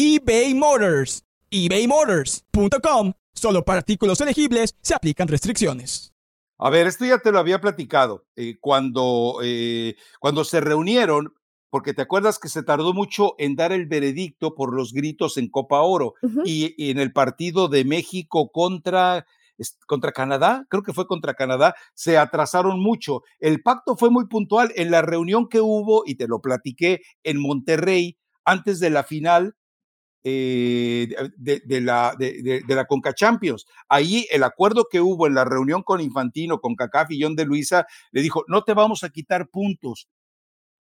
eBay 0.00 0.54
Motors. 0.54 1.24
ebaymotors.com. 1.50 3.14
Solo 3.34 3.64
para 3.64 3.80
artículos 3.80 4.20
elegibles 4.20 4.76
se 4.80 4.94
aplican 4.94 5.26
restricciones. 5.26 6.14
A 6.56 6.70
ver, 6.70 6.86
esto 6.86 7.04
ya 7.04 7.18
te 7.18 7.32
lo 7.32 7.40
había 7.40 7.60
platicado. 7.60 8.24
Eh, 8.36 8.58
cuando, 8.60 9.40
eh, 9.42 9.96
cuando 10.20 10.44
se 10.44 10.60
reunieron, 10.60 11.34
porque 11.68 11.94
te 11.94 12.02
acuerdas 12.02 12.38
que 12.38 12.48
se 12.48 12.62
tardó 12.62 12.94
mucho 12.94 13.34
en 13.38 13.56
dar 13.56 13.72
el 13.72 13.86
veredicto 13.86 14.54
por 14.54 14.72
los 14.72 14.92
gritos 14.92 15.36
en 15.36 15.50
Copa 15.50 15.80
Oro 15.80 16.14
y, 16.44 16.74
y, 16.76 16.92
en 16.92 17.00
el 17.00 17.12
partido 17.12 17.66
de 17.66 17.84
México 17.84 18.52
contra, 18.52 19.26
contra 19.88 20.12
Canadá, 20.12 20.64
creo 20.70 20.84
que 20.84 20.92
fue 20.92 21.08
contra 21.08 21.34
Canadá, 21.34 21.74
se 21.94 22.18
atrasaron 22.18 22.78
mucho. 22.80 23.22
El 23.40 23.62
pacto 23.62 23.96
fue 23.96 24.10
muy 24.10 24.28
puntual 24.28 24.72
en 24.76 24.92
la 24.92 25.02
reunión 25.02 25.48
que 25.48 25.60
hubo, 25.60 26.04
y 26.06 26.14
te 26.14 26.28
lo 26.28 26.40
platiqué, 26.40 27.02
en 27.24 27.40
Monterrey, 27.40 28.16
antes 28.44 28.78
de 28.78 28.90
la 28.90 29.02
final, 29.02 29.56
eh, 30.30 31.08
de, 31.36 31.80
la, 31.80 32.14
de, 32.18 32.62
la 32.68 32.84
Conca 32.84 33.14
Champions. 33.14 33.66
Ahí 33.88 34.26
el 34.30 34.42
acuerdo 34.42 34.86
que 34.90 35.00
hubo 35.00 35.26
en 35.26 35.34
la 35.34 35.46
reunión 35.46 35.82
con 35.82 36.02
Infantino, 36.02 36.60
con 36.60 36.74
Cacaf 36.74 37.10
y 37.10 37.22
John 37.22 37.34
de 37.34 37.46
Luisa, 37.46 37.86
le 38.10 38.20
dijo, 38.20 38.44
no 38.46 38.62
te 38.62 38.74
vamos 38.74 39.04
a 39.04 39.08
quitar 39.08 39.48
puntos, 39.48 40.08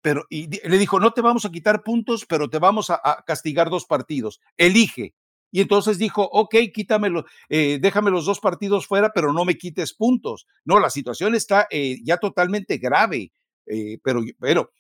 pero 0.02 0.26
y 0.32 0.48
le 0.68 0.78
dijo, 0.80 1.00
no 1.00 1.12
te 1.12 1.22
vamos 1.22 1.46
a 1.46 1.52
quitar 1.52 1.84
puntos, 1.84 2.26
pero 2.26 2.50
te 2.50 2.58
vamos 2.58 2.90
a, 2.90 3.24
castigar 3.28 3.70
dos 3.70 3.86
partidos. 3.86 4.42
Elige. 4.58 5.14
y 5.52 5.62
entonces 5.62 6.00
dijo, 6.00 6.24
ok, 6.24 6.56
quítamelo, 6.74 7.26
eh, 7.50 7.78
déjame 7.80 8.10
los 8.10 8.26
dos 8.26 8.40
partidos 8.40 8.88
fuera, 8.88 9.12
pero 9.14 9.32
no 9.32 9.46
me 9.46 9.58
quites 9.58 9.94
puntos. 9.94 10.48
No, 10.64 10.80
la 10.80 10.90
situación 10.90 11.36
está 11.36 11.68
eh, 11.70 12.00
ya 12.04 12.18
totalmente 12.18 12.78
grave, 12.78 13.32
pero, 14.04 14.22
pero 14.40 14.72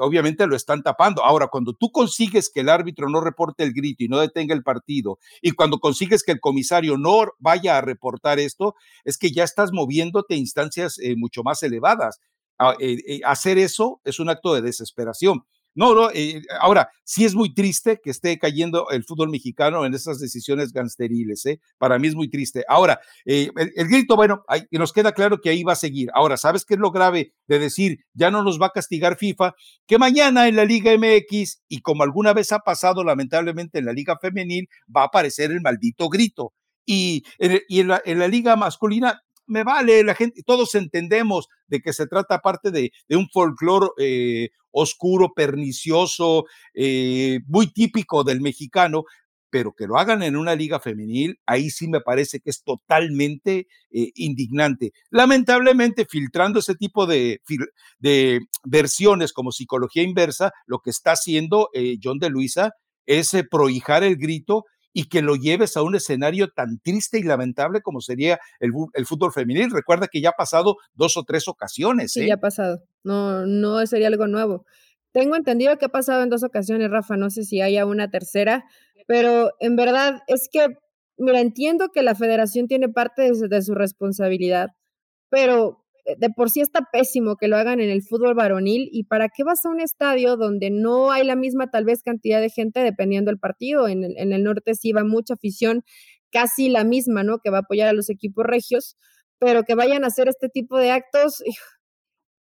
obviamente 0.00 0.46
lo 0.46 0.56
están 0.56 0.82
tapando. 0.82 1.24
Ahora, 1.24 1.48
cuando 1.48 1.72
tú 1.72 1.90
consigues 1.90 2.50
que 2.52 2.60
el 2.60 2.68
árbitro 2.68 3.08
no 3.08 3.20
reporte 3.20 3.62
el 3.62 3.72
grito 3.72 4.04
y 4.04 4.08
no 4.08 4.18
detenga 4.18 4.54
el 4.54 4.62
partido, 4.62 5.18
y 5.40 5.52
cuando 5.52 5.78
consigues 5.78 6.22
que 6.22 6.32
el 6.32 6.40
comisario 6.40 6.96
no 6.98 7.26
vaya 7.38 7.78
a 7.78 7.80
reportar 7.80 8.38
esto, 8.38 8.74
es 9.04 9.18
que 9.18 9.30
ya 9.30 9.44
estás 9.44 9.72
moviéndote 9.72 10.34
a 10.34 10.38
instancias 10.38 10.98
mucho 11.16 11.42
más 11.42 11.62
elevadas. 11.62 12.18
Ah, 12.58 12.76
hacer 13.24 13.58
eso 13.58 14.00
es 14.04 14.20
un 14.20 14.28
acto 14.28 14.54
de 14.54 14.62
desesperación. 14.62 15.44
No, 15.74 15.94
no, 15.94 16.10
eh, 16.12 16.42
ahora, 16.60 16.90
sí 17.02 17.24
es 17.24 17.34
muy 17.34 17.54
triste 17.54 17.98
que 18.02 18.10
esté 18.10 18.38
cayendo 18.38 18.90
el 18.90 19.04
fútbol 19.04 19.30
mexicano 19.30 19.86
en 19.86 19.94
esas 19.94 20.18
decisiones 20.18 20.72
gansteriles, 20.72 21.46
¿eh? 21.46 21.60
Para 21.78 21.98
mí 21.98 22.08
es 22.08 22.14
muy 22.14 22.28
triste. 22.28 22.62
Ahora, 22.68 23.00
eh, 23.24 23.50
el, 23.56 23.88
grito, 23.88 24.14
bueno, 24.14 24.44
nos 24.70 24.92
queda 24.92 25.12
claro 25.12 25.40
que 25.40 25.48
ahí 25.48 25.62
va 25.62 25.72
a 25.72 25.76
seguir. 25.76 26.10
Ahora, 26.14 26.36
¿sabes 26.36 26.66
qué 26.66 26.74
es 26.74 26.80
lo 26.80 26.90
grave 26.90 27.32
de 27.46 27.58
decir, 27.58 28.04
ya 28.12 28.30
no 28.30 28.42
nos 28.42 28.60
va 28.60 28.66
a 28.66 28.70
castigar 28.70 29.16
FIFA? 29.16 29.54
Que 29.86 29.98
mañana 29.98 30.46
en 30.46 30.56
la 30.56 30.66
Liga 30.66 30.92
MX, 30.92 31.62
y 31.68 31.80
como 31.80 32.02
alguna 32.02 32.34
vez 32.34 32.52
ha 32.52 32.58
pasado 32.58 33.02
lamentablemente 33.02 33.78
en 33.78 33.86
la 33.86 33.92
Liga 33.94 34.18
Femenil, 34.20 34.68
va 34.94 35.02
a 35.02 35.06
aparecer 35.06 35.50
el 35.50 35.62
maldito 35.62 36.08
grito. 36.10 36.52
Y, 36.84 37.24
y 37.38 37.80
en, 37.80 37.88
la, 37.88 38.02
en 38.04 38.18
la 38.18 38.26
liga 38.26 38.56
masculina 38.56 39.22
me 39.52 39.64
vale, 39.64 40.02
la 40.02 40.14
gente, 40.14 40.42
todos 40.44 40.74
entendemos 40.74 41.48
de 41.66 41.80
que 41.80 41.92
se 41.92 42.06
trata 42.06 42.40
parte 42.40 42.70
de, 42.70 42.90
un 43.10 43.28
folclore 43.28 43.88
eh, 43.98 44.48
oscuro, 44.70 45.34
pernicioso, 45.34 46.46
eh, 46.74 47.40
muy 47.46 47.70
típico 47.70 48.24
del 48.24 48.40
mexicano, 48.40 49.04
pero 49.50 49.74
que 49.74 49.86
lo 49.86 49.98
hagan 49.98 50.22
en 50.22 50.36
una 50.36 50.54
liga 50.54 50.80
femenil, 50.80 51.38
ahí 51.44 51.68
sí 51.68 51.86
me 51.86 52.00
parece 52.00 52.40
que 52.40 52.48
es 52.48 52.64
totalmente 52.64 53.68
eh, 53.90 54.10
indignante. 54.14 54.92
Lamentablemente, 55.10 56.06
filtrando 56.06 56.60
ese 56.60 56.74
tipo 56.74 57.06
de, 57.06 57.42
versiones 58.64 59.34
como 59.34 59.52
psicología 59.52 60.02
inversa, 60.02 60.52
lo 60.64 60.78
que 60.78 60.88
está 60.88 61.12
haciendo 61.12 61.68
John 62.02 62.18
de 62.18 62.30
Luisa 62.30 62.72
es 63.04 63.32
prohijar 63.50 64.02
el 64.04 64.16
grito 64.16 64.64
y 64.92 65.08
que 65.08 65.22
lo 65.22 65.36
lleves 65.36 65.76
a 65.76 65.82
un 65.82 65.94
escenario 65.94 66.50
tan 66.50 66.78
triste 66.78 67.18
y 67.18 67.22
lamentable 67.22 67.80
como 67.80 68.00
sería 68.00 68.38
el, 68.60 68.72
fútbol 69.06 69.32
femenil. 69.32 69.70
Recuerda 69.70 70.08
que 70.08 70.20
ya 70.20 70.30
ha 70.30 70.36
pasado 70.36 70.76
dos 70.94 71.16
o 71.16 71.24
tres 71.24 71.48
ocasiones. 71.48 72.12
Sí, 72.12 72.22
¿eh? 72.22 72.28
ya 72.28 72.34
ha 72.34 72.40
pasado. 72.40 72.82
No, 73.02 73.46
no 73.46 73.84
sería 73.86 74.08
algo 74.08 74.26
nuevo. 74.26 74.64
Tengo 75.12 75.36
entendido 75.36 75.76
que 75.78 75.86
ha 75.86 75.90
pasado 75.90 76.22
en 76.22 76.30
dos 76.30 76.42
ocasiones, 76.42 76.90
Rafa. 76.90 77.16
No 77.16 77.30
sé 77.30 77.44
si 77.44 77.60
haya 77.60 77.86
una 77.86 78.10
tercera, 78.10 78.64
pero 79.06 79.50
en 79.60 79.76
verdad 79.76 80.22
es 80.26 80.48
que, 80.50 80.66
mira, 81.18 81.40
entiendo 81.40 81.88
que 81.92 82.02
la 82.02 82.14
federación 82.14 82.66
tiene 82.66 82.88
parte 82.88 83.30
de 83.30 83.62
su 83.62 83.74
responsabilidad, 83.74 84.70
pero 85.28 85.81
eh, 85.81 85.81
de 86.04 86.30
por 86.30 86.50
sí 86.50 86.60
está 86.60 86.88
pésimo 86.92 87.36
que 87.36 87.48
lo 87.48 87.56
hagan 87.56 87.80
en 87.80 87.88
el 87.88 88.02
fútbol 88.02 88.34
varonil 88.34 88.88
y 88.90 89.04
para 89.04 89.28
qué 89.28 89.44
vas 89.44 89.64
a 89.64 89.68
un 89.68 89.80
estadio 89.80 90.36
donde 90.36 90.70
no 90.70 91.12
hay 91.12 91.24
la 91.24 91.36
misma 91.36 91.70
tal 91.70 91.84
vez 91.84 92.02
cantidad 92.02 92.40
de 92.40 92.50
gente 92.50 92.80
dependiendo 92.80 93.30
del 93.30 93.38
partido. 93.38 93.86
En 93.88 94.04
el, 94.04 94.18
en 94.18 94.32
el 94.32 94.42
norte 94.42 94.74
sí 94.74 94.92
va 94.92 95.04
mucha 95.04 95.34
afición, 95.34 95.84
casi 96.30 96.68
la 96.68 96.84
misma, 96.84 97.22
¿no? 97.22 97.38
Que 97.38 97.50
va 97.50 97.58
a 97.58 97.60
apoyar 97.60 97.88
a 97.88 97.92
los 97.92 98.10
equipos 98.10 98.44
regios, 98.44 98.96
pero 99.38 99.62
que 99.62 99.74
vayan 99.74 100.04
a 100.04 100.08
hacer 100.08 100.28
este 100.28 100.48
tipo 100.48 100.78
de 100.78 100.90
actos, 100.90 101.42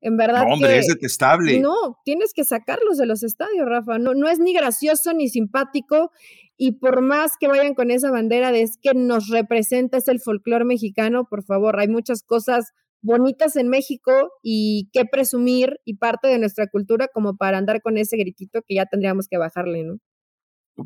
en 0.00 0.16
verdad. 0.16 0.44
No, 0.46 0.54
hombre, 0.54 0.78
es 0.78 0.88
detestable. 0.88 1.60
No, 1.60 1.98
tienes 2.04 2.32
que 2.34 2.44
sacarlos 2.44 2.98
de 2.98 3.06
los 3.06 3.22
estadios, 3.22 3.66
Rafa. 3.66 3.98
No, 3.98 4.14
no 4.14 4.28
es 4.28 4.40
ni 4.40 4.52
gracioso 4.52 5.12
ni 5.12 5.28
simpático. 5.28 6.10
Y 6.56 6.72
por 6.78 7.02
más 7.02 7.32
que 7.38 7.48
vayan 7.48 7.74
con 7.74 7.90
esa 7.90 8.10
bandera 8.10 8.52
de 8.52 8.62
es 8.62 8.78
que 8.80 8.94
nos 8.94 9.28
representa, 9.28 9.98
es 9.98 10.08
el 10.08 10.20
folclore 10.20 10.64
mexicano, 10.64 11.26
por 11.28 11.42
favor, 11.42 11.80
hay 11.80 11.88
muchas 11.88 12.22
cosas 12.22 12.72
bonitas 13.04 13.54
en 13.56 13.68
México 13.68 14.32
y 14.42 14.88
qué 14.92 15.04
presumir 15.04 15.78
y 15.84 15.98
parte 15.98 16.26
de 16.28 16.38
nuestra 16.38 16.66
cultura 16.68 17.06
como 17.12 17.36
para 17.36 17.58
andar 17.58 17.82
con 17.82 17.98
ese 17.98 18.16
gritito 18.16 18.62
que 18.66 18.76
ya 18.76 18.86
tendríamos 18.86 19.28
que 19.28 19.36
bajarle, 19.36 19.84
¿no? 19.84 19.98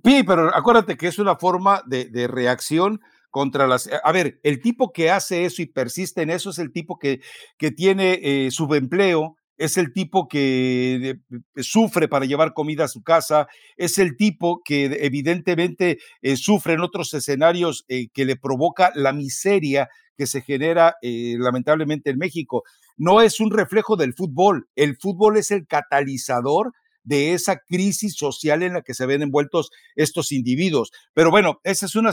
Sí, 0.04 0.22
pero 0.26 0.54
acuérdate 0.54 0.96
que 0.96 1.06
es 1.06 1.18
una 1.18 1.36
forma 1.36 1.82
de, 1.86 2.26
reacción 2.26 3.00
contra 3.30 3.66
las... 3.66 3.88
A 4.02 4.12
ver, 4.12 4.40
el 4.42 4.60
tipo 4.60 4.92
que 4.92 5.10
hace 5.10 5.44
eso 5.44 5.62
y 5.62 5.66
persiste 5.66 6.22
en 6.22 6.30
eso 6.30 6.50
es 6.50 6.58
el 6.58 6.72
tipo 6.72 6.98
que, 6.98 7.20
que 7.56 7.70
tiene 7.70 8.18
eh, 8.22 8.50
subempleo, 8.50 9.36
es 9.56 9.76
el 9.76 9.92
tipo 9.92 10.28
que 10.28 11.16
sufre 11.56 12.08
para 12.08 12.26
llevar 12.26 12.52
comida 12.52 12.84
a 12.84 12.88
su 12.88 13.02
casa, 13.02 13.46
es 13.76 13.98
el 13.98 14.16
tipo 14.16 14.60
que 14.64 14.84
evidentemente 15.00 15.98
eh, 16.20 16.36
sufre 16.36 16.74
en 16.74 16.80
otros 16.80 17.14
escenarios 17.14 17.84
eh, 17.88 18.08
que 18.12 18.24
le 18.24 18.36
provoca 18.36 18.92
la 18.94 19.12
miseria 19.12 19.88
que 20.18 20.26
se 20.26 20.42
genera 20.42 20.96
eh, 21.00 21.36
lamentablemente 21.38 22.10
en 22.10 22.18
México. 22.18 22.64
No 22.96 23.22
es 23.22 23.40
un 23.40 23.50
reflejo 23.50 23.96
del 23.96 24.12
fútbol, 24.12 24.68
el 24.76 24.96
fútbol 24.98 25.38
es 25.38 25.50
el 25.50 25.66
catalizador 25.66 26.72
de 27.04 27.32
esa 27.32 27.60
crisis 27.66 28.16
social 28.16 28.62
en 28.62 28.74
la 28.74 28.82
que 28.82 28.92
se 28.92 29.06
ven 29.06 29.22
envueltos 29.22 29.70
estos 29.94 30.32
individuos. 30.32 30.90
Pero 31.14 31.30
bueno, 31.30 31.60
esa 31.64 31.86
es 31.86 31.94
una, 31.94 32.10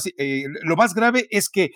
lo 0.63 0.75
más 0.77 0.93
grave 0.93 1.27
es 1.31 1.49
que 1.49 1.71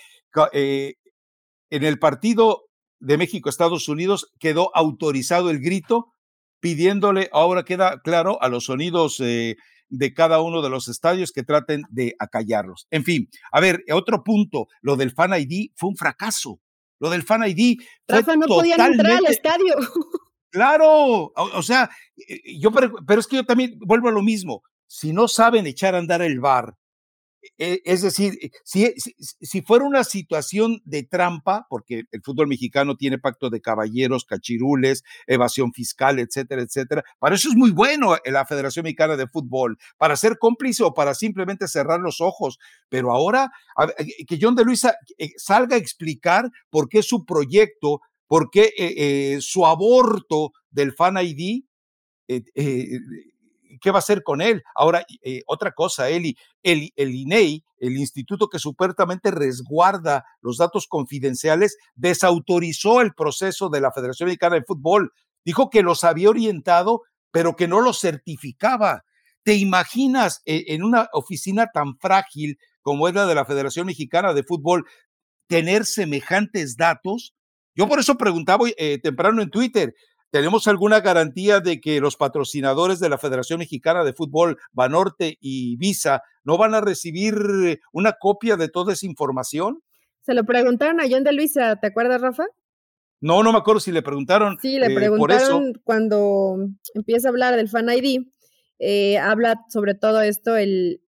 en 1.69 1.83
el 1.83 1.99
partido 1.99 2.69
de 2.99 3.17
México, 3.17 3.49
Estados 3.49 3.89
Unidos, 3.89 4.31
quedó 4.39 4.75
autorizado 4.75 5.49
el 5.49 5.59
grito, 5.59 6.13
pidiéndole, 6.59 7.29
ahora 7.31 7.63
queda 7.63 7.99
claro, 8.03 8.41
a 8.41 8.49
los 8.49 8.65
sonidos 8.65 9.19
eh, 9.19 9.55
de 9.89 10.13
cada 10.13 10.41
uno 10.41 10.61
de 10.61 10.69
los 10.69 10.87
estadios 10.87 11.31
que 11.31 11.43
traten 11.43 11.83
de 11.89 12.15
acallarlos. 12.19 12.87
En 12.91 13.03
fin, 13.03 13.29
a 13.51 13.59
ver, 13.59 13.83
otro 13.91 14.23
punto, 14.23 14.67
lo 14.81 14.95
del 14.95 15.11
Fan 15.11 15.33
ID 15.33 15.71
fue 15.75 15.89
un 15.89 15.95
fracaso. 15.95 16.59
Lo 16.99 17.09
del 17.09 17.23
Fan 17.23 17.47
ID 17.47 17.79
Rafa, 18.07 18.35
no 18.35 18.47
podían 18.47 18.93
entrar 18.93 19.17
al 19.17 19.25
estadio. 19.25 19.75
Claro, 20.51 21.31
o, 21.35 21.61
sea, 21.61 21.91
eh, 22.17 22.57
yo, 22.57 22.71
pero, 22.71 23.19
es 23.19 23.27
que 23.27 23.35
yo 23.35 23.45
también 23.45 23.77
vuelvo 23.79 24.09
a 24.09 24.11
lo 24.11 24.23
mismo. 24.23 24.63
Si 24.87 25.13
no 25.13 25.27
saben 25.27 25.67
echar 25.67 25.93
a 25.93 25.99
andar 25.99 26.23
el 26.23 26.39
bar, 26.39 26.75
es 27.57 28.01
decir, 28.01 28.37
eh, 28.41 28.51
si, 28.63 28.93
si, 29.21 29.61
fuera 29.61 29.85
una 29.85 30.03
situación 30.03 30.81
de 30.85 31.03
trampa, 31.03 31.67
porque 31.69 32.03
el 32.11 32.21
fútbol 32.21 32.47
mexicano 32.47 32.95
tiene 32.95 33.17
pacto 33.17 33.49
de 33.49 33.61
caballeros, 33.61 34.25
cachirules, 34.25 35.03
evasión 35.27 35.71
fiscal, 35.73 36.19
etcétera, 36.19 36.61
etcétera, 36.61 37.03
para 37.19 37.35
eso 37.35 37.49
es 37.49 37.55
muy 37.55 37.71
bueno 37.71 38.15
eh, 38.15 38.31
la 38.31 38.45
Federación 38.45 38.83
Mexicana 38.83 39.15
de 39.15 39.27
Fútbol, 39.27 39.77
para 39.97 40.15
ser 40.15 40.37
cómplice 40.37 40.83
o 40.83 40.93
para 40.93 41.13
simplemente 41.13 41.67
cerrar 41.67 41.99
los 41.99 42.21
ojos. 42.21 42.59
Pero 42.89 43.11
ahora, 43.11 43.51
eh, 43.97 44.25
que 44.25 44.39
John 44.41 44.55
de 44.55 44.65
Luisa 44.65 44.95
salga 45.37 45.75
a 45.75 45.79
explicar 45.79 46.49
por 46.69 46.89
qué 46.89 47.03
su 47.03 47.25
proyecto, 47.25 48.01
por 48.27 48.49
qué 48.51 49.39
su 49.41 49.65
aborto 49.65 50.51
del 50.69 50.93
Fan 50.93 51.17
ID 51.17 51.63
¿qué 53.79 53.91
va 53.91 53.97
a 53.97 53.99
hacer 53.99 54.23
con 54.23 54.41
él? 54.41 54.63
Ahora, 54.75 55.05
eh, 55.21 55.41
otra 55.47 55.71
cosa, 55.71 56.09
Eli, 56.09 56.37
el, 56.63 56.91
INEI, 56.97 57.63
el 57.77 57.97
instituto 57.97 58.47
que 58.47 58.59
supuestamente 58.59 59.31
resguarda 59.31 60.25
los 60.41 60.57
datos 60.57 60.87
confidenciales, 60.87 61.77
desautorizó 61.95 63.01
el 63.01 63.13
proceso 63.13 63.69
de 63.69 63.81
la 63.81 63.91
Federación 63.91 64.27
Mexicana 64.27 64.55
de 64.55 64.63
Fútbol. 64.63 65.11
Dijo 65.45 65.69
que 65.69 65.81
los 65.81 66.03
había 66.03 66.29
orientado, 66.29 67.01
pero 67.31 67.55
que 67.55 67.67
no 67.67 67.81
los 67.81 67.99
certificaba. 67.99 69.03
¿Te 69.43 69.55
imaginas 69.55 70.41
eh, 70.45 70.65
en 70.67 70.83
una 70.83 71.09
oficina 71.13 71.67
tan 71.73 71.97
frágil 71.97 72.59
como 72.81 73.07
es 73.07 73.15
la 73.15 73.25
de 73.25 73.35
la 73.35 73.45
Federación 73.45 73.87
Mexicana 73.87 74.33
de 74.33 74.43
Fútbol 74.43 74.85
tener 75.47 75.85
semejantes 75.85 76.75
datos? 76.75 77.33
Yo 77.75 77.87
por 77.87 77.99
eso 77.99 78.17
preguntaba 78.17 78.65
eh, 78.77 78.99
temprano 79.01 79.41
en 79.41 79.49
Twitter, 79.49 79.95
¿Tenemos 80.31 80.67
alguna 80.67 80.99
garantía 80.99 81.59
de 81.59 81.81
que 81.81 81.99
los 81.99 82.15
patrocinadores 82.15 82.99
de 82.99 83.09
la 83.09 83.17
Federación 83.17 83.59
Mexicana 83.59 84.03
de 84.03 84.13
Fútbol, 84.13 84.57
Banorte 84.71 85.37
y 85.41 85.75
Visa, 85.77 86.21
no 86.43 86.57
van 86.57 86.75
a 86.75 86.81
recibir 86.81 87.35
una 87.91 88.13
copia 88.13 88.55
de 88.55 88.69
toda 88.69 88.93
esa 88.93 89.07
información? 89.07 89.81
Se 90.21 90.35
lo 90.35 90.43
preguntaron 90.45 90.99
a 90.99 91.05
John 91.09 91.23
de 91.23 91.33
Luisa, 91.33 91.77
¿te 91.77 91.87
acuerdas, 91.87 92.21
Rafa? 92.21 92.45
No, 93.21 93.41
no 93.41 93.51
me 93.51 93.57
acuerdo 93.57 93.79
si 93.79 93.91
le 93.91 94.03
preguntaron. 94.03 94.57
Sí, 94.61 94.77
le 94.77 94.93
preguntaron 94.93 95.73
cuando 95.83 96.57
empieza 96.93 97.27
a 97.27 97.31
hablar 97.31 97.55
del 97.55 97.67
Fan 97.67 97.89
ID, 97.89 98.27
eh, 98.77 99.17
habla 99.17 99.55
sobre 99.69 99.95
todo 99.95 100.21
esto 100.21 100.55
el, 100.55 101.01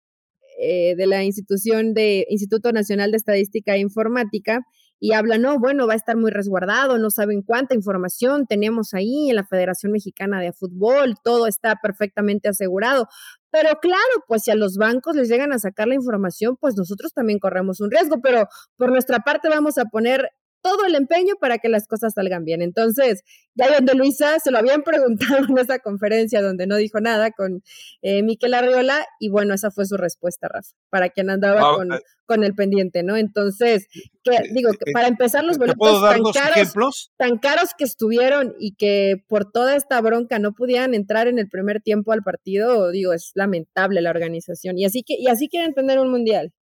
eh, 0.59 0.95
de 0.95 1.07
la 1.07 1.23
institución 1.23 1.93
de 1.93 2.25
Instituto 2.29 2.71
Nacional 2.71 3.11
de 3.11 3.17
Estadística 3.17 3.75
e 3.75 3.79
Informática 3.79 4.61
y 5.03 5.13
habla, 5.13 5.39
no, 5.39 5.57
bueno, 5.57 5.87
va 5.87 5.93
a 5.93 5.95
estar 5.95 6.15
muy 6.15 6.29
resguardado, 6.29 6.99
no 6.99 7.09
saben 7.09 7.41
cuánta 7.41 7.73
información 7.73 8.45
tenemos 8.45 8.93
ahí 8.93 9.31
en 9.31 9.35
la 9.35 9.43
Federación 9.43 9.91
Mexicana 9.91 10.39
de 10.39 10.53
Fútbol, 10.53 11.15
todo 11.23 11.47
está 11.47 11.77
perfectamente 11.81 12.49
asegurado. 12.49 13.07
Pero 13.49 13.79
claro, 13.81 14.23
pues 14.27 14.43
si 14.43 14.51
a 14.51 14.55
los 14.55 14.77
bancos 14.77 15.15
les 15.15 15.27
llegan 15.27 15.53
a 15.53 15.59
sacar 15.59 15.87
la 15.87 15.95
información, 15.95 16.55
pues 16.55 16.75
nosotros 16.77 17.13
también 17.13 17.39
corremos 17.39 17.81
un 17.81 17.89
riesgo, 17.89 18.21
pero 18.21 18.47
por 18.77 18.91
nuestra 18.91 19.21
parte 19.21 19.49
vamos 19.49 19.79
a 19.79 19.85
poner 19.85 20.29
todo 20.61 20.85
el 20.85 20.95
empeño 20.95 21.35
para 21.39 21.57
que 21.57 21.69
las 21.69 21.87
cosas 21.87 22.13
salgan 22.13 22.45
bien. 22.45 22.61
Entonces, 22.61 23.23
ya 23.55 23.73
donde 23.73 23.93
Luisa 23.95 24.39
se 24.39 24.51
lo 24.51 24.57
habían 24.57 24.83
preguntado 24.83 25.45
en 25.47 25.57
esa 25.57 25.79
conferencia 25.79 26.41
donde 26.41 26.67
no 26.67 26.75
dijo 26.77 26.99
nada 26.99 27.31
con 27.31 27.63
eh, 28.01 28.23
Miquel 28.23 28.53
Arriola, 28.53 29.05
y 29.19 29.29
bueno, 29.29 29.53
esa 29.53 29.71
fue 29.71 29.85
su 29.85 29.97
respuesta, 29.97 30.47
Rafa, 30.47 30.69
para 30.89 31.09
quien 31.09 31.29
andaba 31.29 31.75
con, 31.75 31.93
eh, 31.93 31.99
con, 32.25 32.43
el 32.43 32.53
pendiente, 32.53 33.03
¿no? 33.03 33.17
Entonces, 33.17 33.87
que, 34.23 34.37
digo, 34.53 34.71
que 34.71 34.91
para 34.91 35.07
empezar 35.07 35.43
los 35.43 35.57
boletos 35.57 36.01
tan 36.01 36.23
caros, 36.23 37.11
tan 37.17 37.37
caros 37.37 37.71
que 37.77 37.83
estuvieron 37.83 38.55
y 38.59 38.75
que 38.75 39.23
por 39.27 39.51
toda 39.51 39.75
esta 39.75 39.99
bronca 40.01 40.39
no 40.39 40.53
pudieran 40.53 40.93
entrar 40.93 41.27
en 41.27 41.39
el 41.39 41.49
primer 41.49 41.81
tiempo 41.81 42.11
al 42.13 42.23
partido, 42.23 42.91
digo, 42.91 43.13
es 43.13 43.31
lamentable 43.35 44.01
la 44.01 44.11
organización. 44.11 44.77
Y 44.77 44.85
así 44.85 45.03
que, 45.03 45.15
y 45.17 45.27
así 45.27 45.49
quieren 45.49 45.73
tener 45.73 45.99
un 45.99 46.09
mundial. 46.09 46.53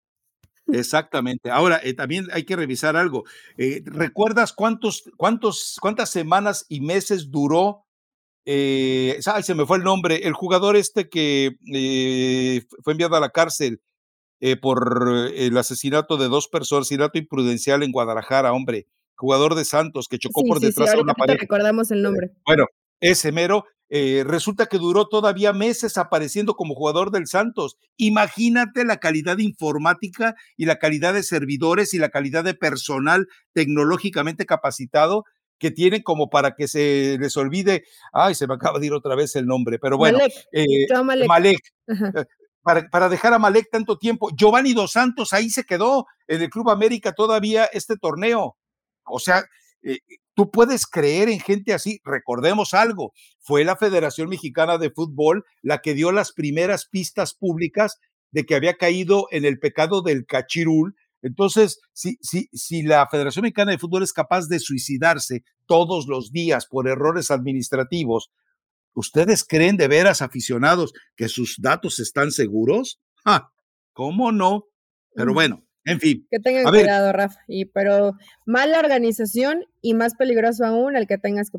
Exactamente. 0.72 1.50
Ahora, 1.50 1.80
eh, 1.82 1.94
también 1.94 2.28
hay 2.32 2.44
que 2.44 2.56
revisar 2.56 2.96
algo. 2.96 3.24
Eh, 3.56 3.82
¿Recuerdas 3.84 4.52
cuántos, 4.52 5.04
cuántos, 5.16 5.78
cuántas 5.80 6.10
semanas 6.10 6.66
y 6.68 6.80
meses 6.80 7.30
duró? 7.30 7.84
Eh, 8.44 9.18
se 9.42 9.54
me 9.54 9.66
fue 9.66 9.78
el 9.78 9.84
nombre. 9.84 10.26
El 10.26 10.32
jugador 10.32 10.76
este 10.76 11.08
que 11.08 11.56
fue 12.82 12.92
enviado 12.92 13.16
a 13.16 13.20
la 13.20 13.30
cárcel 13.30 13.80
por 14.62 15.30
el 15.34 15.56
asesinato 15.58 16.16
de 16.16 16.28
dos 16.28 16.48
personas, 16.48 16.86
asesinato 16.86 17.18
imprudencial 17.18 17.82
en 17.82 17.92
Guadalajara, 17.92 18.52
hombre. 18.52 18.86
Jugador 19.16 19.54
de 19.54 19.66
Santos 19.66 20.08
que 20.08 20.18
chocó 20.18 20.42
por 20.44 20.60
detrás 20.60 20.92
de 20.92 21.00
una 21.00 21.12
pared. 21.12 21.36
recordamos 21.38 21.90
el 21.90 22.00
nombre. 22.00 22.30
Bueno, 22.46 22.64
ese 23.00 23.32
mero 23.32 23.66
eh, 23.92 24.22
resulta 24.24 24.66
que 24.66 24.78
duró 24.78 25.08
todavía 25.08 25.52
meses 25.52 25.98
apareciendo 25.98 26.54
como 26.54 26.76
jugador 26.76 27.10
del 27.10 27.26
Santos. 27.26 27.76
Imagínate 27.96 28.84
la 28.84 28.98
calidad 28.98 29.38
informática 29.38 30.36
y 30.56 30.66
la 30.66 30.78
calidad 30.78 31.12
de 31.12 31.24
servidores 31.24 31.92
y 31.92 31.98
la 31.98 32.08
calidad 32.08 32.44
de 32.44 32.54
personal 32.54 33.26
tecnológicamente 33.52 34.46
capacitado 34.46 35.24
que 35.58 35.72
tienen 35.72 36.02
como 36.02 36.30
para 36.30 36.54
que 36.54 36.68
se 36.68 37.18
les 37.20 37.36
olvide, 37.36 37.82
ay, 38.12 38.34
se 38.36 38.46
me 38.46 38.54
acaba 38.54 38.78
de 38.78 38.86
ir 38.86 38.92
otra 38.92 39.16
vez 39.16 39.34
el 39.36 39.46
nombre, 39.46 39.78
pero 39.78 39.98
bueno, 39.98 40.18
Malek, 41.04 41.26
Malek. 41.26 41.60
Eh, 41.88 42.24
para, 42.62 42.88
para, 42.88 43.08
dejar 43.08 43.34
a 43.34 43.38
Malek 43.38 43.70
tanto 43.70 43.98
tiempo. 43.98 44.30
Giovanni 44.36 44.72
Dos 44.72 44.92
Santos 44.92 45.32
ahí 45.32 45.50
se 45.50 45.64
quedó 45.64 46.06
en 46.28 46.42
el 46.42 46.50
Club 46.50 46.70
América 46.70 47.12
todavía 47.12 47.64
este 47.66 47.96
torneo. 47.96 48.56
O 49.04 49.18
sea, 49.18 49.44
eh, 49.82 49.98
Tú 50.40 50.50
puedes 50.50 50.86
creer 50.86 51.28
en 51.28 51.38
gente 51.38 51.74
así. 51.74 52.00
Recordemos 52.02 52.72
algo, 52.72 53.12
fue 53.40 53.62
la 53.62 53.76
Federación 53.76 54.30
Mexicana 54.30 54.78
de 54.78 54.90
Fútbol 54.90 55.44
la 55.60 55.82
que 55.82 55.92
dio 55.92 56.12
las 56.12 56.32
primeras 56.32 56.86
pistas 56.86 57.34
públicas 57.34 57.98
de 58.30 58.46
que 58.46 58.54
había 58.54 58.78
caído 58.78 59.26
en 59.32 59.44
el 59.44 59.58
pecado 59.58 60.00
del 60.00 60.24
cachirul. 60.24 60.96
Entonces, 61.20 61.78
si, 61.92 62.16
si, 62.22 62.48
si 62.54 62.80
la 62.82 63.06
Federación 63.10 63.42
Mexicana 63.42 63.72
de 63.72 63.78
Fútbol 63.78 64.02
es 64.02 64.14
capaz 64.14 64.48
de 64.48 64.60
suicidarse 64.60 65.44
todos 65.66 66.06
los 66.08 66.32
días 66.32 66.64
por 66.64 66.88
errores 66.88 67.30
administrativos, 67.30 68.30
¿ustedes 68.94 69.44
creen 69.44 69.76
de 69.76 69.88
veras, 69.88 70.22
aficionados, 70.22 70.94
que 71.16 71.28
sus 71.28 71.56
datos 71.58 71.98
están 71.98 72.30
seguros? 72.30 72.98
¿Cómo 73.92 74.32
no? 74.32 74.64
Pero 75.14 75.34
bueno, 75.34 75.66
en 75.84 76.00
fin. 76.00 76.26
Que 76.30 76.38
tengan 76.38 76.64
cuidado, 76.64 77.12
Rafa. 77.12 77.40
Y, 77.48 77.66
pero 77.66 78.12
mala 78.46 78.78
organización 78.78 79.64
y 79.80 79.94
más 79.94 80.14
peligroso 80.14 80.64
aún 80.64 80.96
el 80.96 81.06
que 81.06 81.18
tengas 81.18 81.50
que 81.50 81.58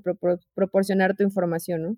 proporcionar 0.54 1.16
tu 1.16 1.24
información, 1.24 1.84
¿no? 1.84 1.98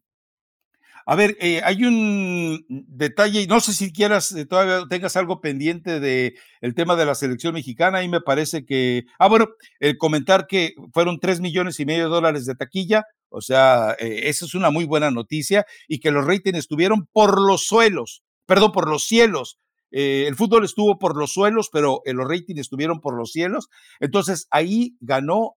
A 1.05 1.15
ver, 1.15 1.35
eh, 1.41 1.61
hay 1.65 1.83
un 1.83 2.65
detalle, 2.69 3.45
no 3.47 3.59
sé 3.59 3.73
si 3.73 3.91
quieras, 3.91 4.31
eh, 4.31 4.45
todavía 4.45 4.87
tengas 4.89 5.17
algo 5.17 5.41
pendiente 5.41 5.99
de 5.99 6.35
el 6.61 6.75
tema 6.75 6.95
de 6.95 7.05
la 7.05 7.13
selección 7.13 7.53
mexicana, 7.53 8.03
y 8.03 8.07
me 8.07 8.21
parece 8.21 8.65
que, 8.65 9.03
ah, 9.19 9.27
bueno, 9.27 9.49
el 9.81 9.97
comentar 9.97 10.47
que 10.47 10.75
fueron 10.93 11.19
tres 11.19 11.41
millones 11.41 11.79
y 11.81 11.85
medio 11.85 12.05
de 12.05 12.09
dólares 12.09 12.45
de 12.45 12.55
taquilla, 12.55 13.03
o 13.27 13.41
sea, 13.41 13.97
eh, 13.99 14.29
esa 14.29 14.45
es 14.45 14.55
una 14.55 14.69
muy 14.69 14.85
buena 14.85 15.11
noticia, 15.11 15.65
y 15.89 15.99
que 15.99 16.11
los 16.11 16.25
ratings 16.25 16.59
estuvieron 16.59 17.05
por 17.11 17.37
los 17.41 17.65
suelos, 17.65 18.23
perdón, 18.45 18.71
por 18.71 18.87
los 18.87 19.03
cielos, 19.03 19.59
eh, 19.95 20.25
el 20.27 20.35
fútbol 20.35 20.65
estuvo 20.65 20.97
por 20.97 21.15
los 21.15 21.33
suelos, 21.33 21.69
pero 21.71 22.01
eh, 22.05 22.13
los 22.13 22.27
ratings 22.27 22.61
estuvieron 22.61 22.99
por 22.99 23.15
los 23.15 23.31
cielos. 23.31 23.69
Entonces 23.99 24.47
ahí 24.49 24.97
ganó 24.99 25.55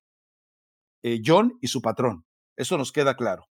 eh, 1.03 1.20
John 1.24 1.57
y 1.62 1.68
su 1.68 1.80
patrón. 1.80 2.26
Eso 2.55 2.76
nos 2.76 2.93
queda 2.93 3.16
claro. 3.16 3.47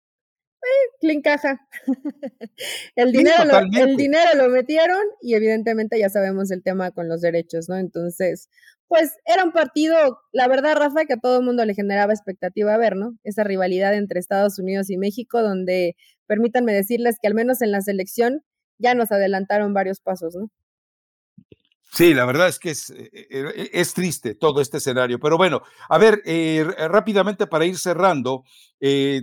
caja. 1.22 1.60
el, 2.96 3.12
dinero 3.12 3.44
lo, 3.44 3.58
el 3.58 3.96
dinero 3.96 4.30
lo 4.36 4.48
metieron 4.48 5.00
y 5.20 5.34
evidentemente 5.34 6.00
ya 6.00 6.08
sabemos 6.08 6.50
el 6.50 6.64
tema 6.64 6.90
con 6.90 7.08
los 7.08 7.20
derechos, 7.20 7.68
¿no? 7.68 7.76
Entonces, 7.76 8.48
pues 8.88 9.12
era 9.24 9.44
un 9.44 9.52
partido, 9.52 10.18
la 10.32 10.48
verdad, 10.48 10.76
Rafa, 10.76 11.04
que 11.04 11.14
a 11.14 11.20
todo 11.20 11.38
el 11.38 11.44
mundo 11.44 11.64
le 11.64 11.74
generaba 11.74 12.12
expectativa 12.12 12.76
ver, 12.76 12.96
¿no? 12.96 13.16
Esa 13.22 13.44
rivalidad 13.44 13.94
entre 13.94 14.18
Estados 14.18 14.58
Unidos 14.58 14.90
y 14.90 14.96
México, 14.96 15.42
donde 15.42 15.94
permítanme 16.26 16.72
decirles 16.72 17.18
que 17.22 17.28
al 17.28 17.34
menos 17.34 17.62
en 17.62 17.70
la 17.70 17.82
selección 17.82 18.42
ya 18.78 18.94
nos 18.94 19.12
adelantaron 19.12 19.74
varios 19.74 20.00
pasos, 20.00 20.34
¿no? 20.34 20.50
Sí, 21.94 22.14
la 22.14 22.24
verdad 22.24 22.48
es 22.48 22.58
que 22.58 22.70
es, 22.70 22.88
eh, 22.88 23.10
eh, 23.12 23.70
es, 23.74 23.92
triste 23.92 24.34
todo 24.34 24.62
este 24.62 24.78
escenario. 24.78 25.18
Pero 25.20 25.36
bueno, 25.36 25.60
a 25.90 25.98
ver, 25.98 26.22
eh, 26.24 26.64
rápidamente 26.88 27.46
para 27.46 27.66
ir 27.66 27.76
cerrando, 27.78 28.44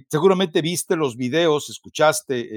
seguramente 0.08 0.62
viste 0.62 0.96
los 0.96 1.18
videos, 1.18 1.70
escuchaste 1.70 2.48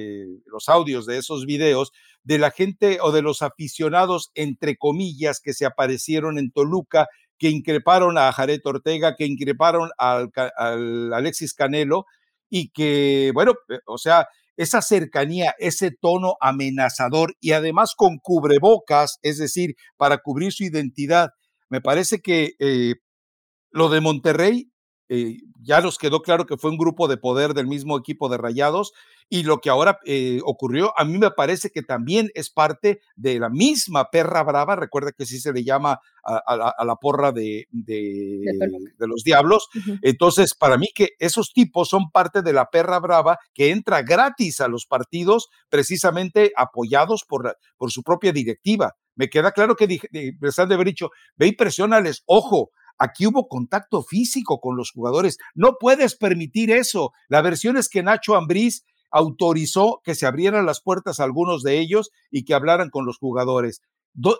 los 0.47 0.69
audios 0.69 1.07
de 1.07 1.17
esos 1.17 1.47
videos 1.47 1.93
de 2.23 2.39
la 2.39 2.51
gente 2.51 2.99
o 3.01 3.11
de 3.11 3.23
los 3.23 3.41
aficionados, 3.43 4.31
entre 4.35 4.77
comillas, 4.77 5.41
que 5.41 5.55
se 5.55 5.65
aparecieron 5.65 6.39
en 6.39 6.53
Toluca, 6.53 7.09
que 7.39 7.49
increparon 7.49 8.19
a 8.19 8.31
Jared 8.33 8.61
Ortega, 8.65 9.17
que 9.17 9.25
increparon 9.27 9.91
al, 9.99 10.31
al 10.59 11.13
Alexis 11.15 11.55
Canelo 11.55 12.05
y 12.51 12.69
que, 12.69 13.33
bueno, 13.35 13.55
o 13.87 13.99
sea, 13.99 14.29
esa 14.57 14.83
cercanía, 14.83 15.55
ese 15.59 15.91
tono 15.91 16.35
amenazador 16.41 17.35
y 17.41 17.53
además 17.53 17.95
con 17.97 18.19
cubrebocas, 18.19 19.19
es 19.23 19.39
decir, 19.39 19.75
para 19.97 20.19
cubrir 20.19 20.53
su 20.53 20.65
identidad. 20.65 21.31
Me 21.69 21.81
parece 21.81 22.21
que 22.21 22.53
eh, 22.59 22.95
lo 23.71 23.89
de 23.89 24.01
Monterrey 24.01 24.71
eh, 25.09 25.39
ya 25.61 25.81
nos 25.81 25.99
quedó 25.99 26.23
claro 26.23 26.47
que 26.47 26.57
fue 26.57 26.71
un 26.71 26.79
grupo 26.79 27.09
de 27.09 27.17
poder 27.17 27.55
del 27.55 27.67
mismo 27.67 27.99
equipo 27.99 28.29
de 28.29 28.39
Rayados 28.39 28.93
y 29.33 29.45
lo 29.45 29.63
que 29.63 29.71
ahora 29.71 29.99
eh, 30.05 30.41
ocurrió, 30.45 30.93
a 30.95 31.07
mí 31.07 31.17
me 31.17 31.31
parece 31.31 31.71
que 31.71 31.81
también 31.81 32.31
es 32.35 32.51
parte 32.51 33.01
de 33.17 33.41
la 33.41 33.49
misma 33.49 34.11
perra 34.11 34.43
brava, 34.43 34.77
recuerda 34.77 35.13
que 35.13 35.25
sí 35.25 35.41
se 35.41 35.55
le 35.55 35.65
llama 35.65 36.01
a, 36.23 36.85
la, 36.85 36.97
porra 36.97 37.33
de, 37.33 37.67
de, 37.71 38.43
los 38.99 39.25
diablos, 39.25 39.71
entonces 40.03 40.55
para 40.55 40.77
mí 40.77 40.89
que 40.95 41.13
esos 41.19 41.55
tipos 41.55 41.89
son 41.89 42.11
parte 42.11 42.43
de 42.43 42.53
la 42.53 42.69
perra 42.69 42.99
brava 43.01 43.39
que 43.55 43.71
entra 43.71 44.03
gratis 44.03 44.61
a 44.61 44.69
los 44.69 44.85
partidos 44.85 45.49
precisamente 45.71 46.53
apoyados 46.55 47.25
por, 47.27 47.57
por 47.79 47.91
su 47.91 48.03
propia 48.03 48.33
directiva. 48.33 48.97
Me 49.15 49.31
queda 49.31 49.53
claro 49.53 49.77
que 49.77 49.99
les 50.13 50.59
han 50.59 50.69
de 50.69 50.75
haber 50.75 50.89
dicho, 50.89 51.09
ve 51.37 51.47
y 51.47 51.57
presiónales, 51.57 52.23
ojo, 52.27 52.71
Aquí 52.99 53.27
hubo 53.27 53.49
contacto 53.49 54.05
físico 54.05 54.61
con 54.61 54.77
los 54.77 54.93
jugadores. 54.93 55.39
No 55.57 55.77
puedes 55.81 56.15
permitir 56.15 56.71
eso. 56.71 57.11
La 57.29 57.43
versión 57.43 57.77
es 57.77 57.89
que 57.89 58.03
Nacho 58.03 58.37
Ambriz 58.37 58.85
autorizó 59.13 60.01
que 60.03 60.15
se 60.15 60.27
abrieran 60.27 60.67
las 60.67 60.81
puertas 60.81 61.21
a 61.21 61.25
algunos 61.25 61.63
de 61.63 61.79
ellos 61.79 62.11
y 62.31 62.45
que 62.45 62.55
hablaran 62.55 62.91
con 62.91 63.07
los 63.07 63.19
jugadores. 63.19 63.83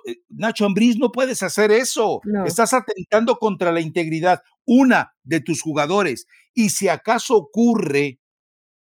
Eh, 0.07 0.17
Nacho 0.29 0.67
Ambriz, 0.67 0.97
no 0.99 1.13
puedes 1.13 1.43
hacer 1.43 1.71
eso. 1.71 2.21
Estás 2.45 2.75
atentando 2.75 3.37
contra 3.37 3.73
la 3.73 3.81
integridad, 3.81 4.43
una 4.65 5.15
de 5.23 5.41
tus 5.41 5.63
jugadores. 5.63 6.27
Y 6.55 6.71
si 6.71 6.89
acaso 6.89 7.37
ocurre 7.37 8.19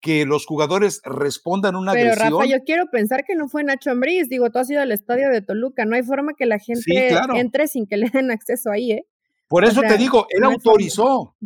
que 0.01 0.26
los 0.26 0.45
jugadores 0.45 1.01
respondan 1.05 1.76
una 1.76 1.93
Pero 1.93 2.14
Rafa, 2.14 2.45
yo 2.45 2.59
quiero 2.66 2.91
pensar 2.91 3.24
que 3.24 3.35
no 3.35 3.49
fue 3.49 3.64
Nacho 3.64 3.91
Ambriz. 3.91 4.28
Digo, 4.28 4.51
tú 4.51 4.59
has 4.59 4.68
ido 4.68 4.82
al 4.82 4.93
estadio 4.93 5.30
de 5.30 5.41
Toluca. 5.41 5.87
No 5.87 5.97
hay 5.97 6.03
forma 6.03 6.35
que 6.37 6.45
la 6.45 6.59
gente 6.59 7.16
entre 7.35 7.68
sin 7.68 7.87
que 7.87 7.97
le 7.97 8.11
den 8.11 8.30
acceso 8.30 8.70
ahí, 8.70 8.93
¿eh? 8.93 9.07
Por 9.49 9.64
eso 9.64 9.82
te 9.82 9.97
digo, 9.97 10.26
él 10.30 10.45
autorizó. 10.45 11.37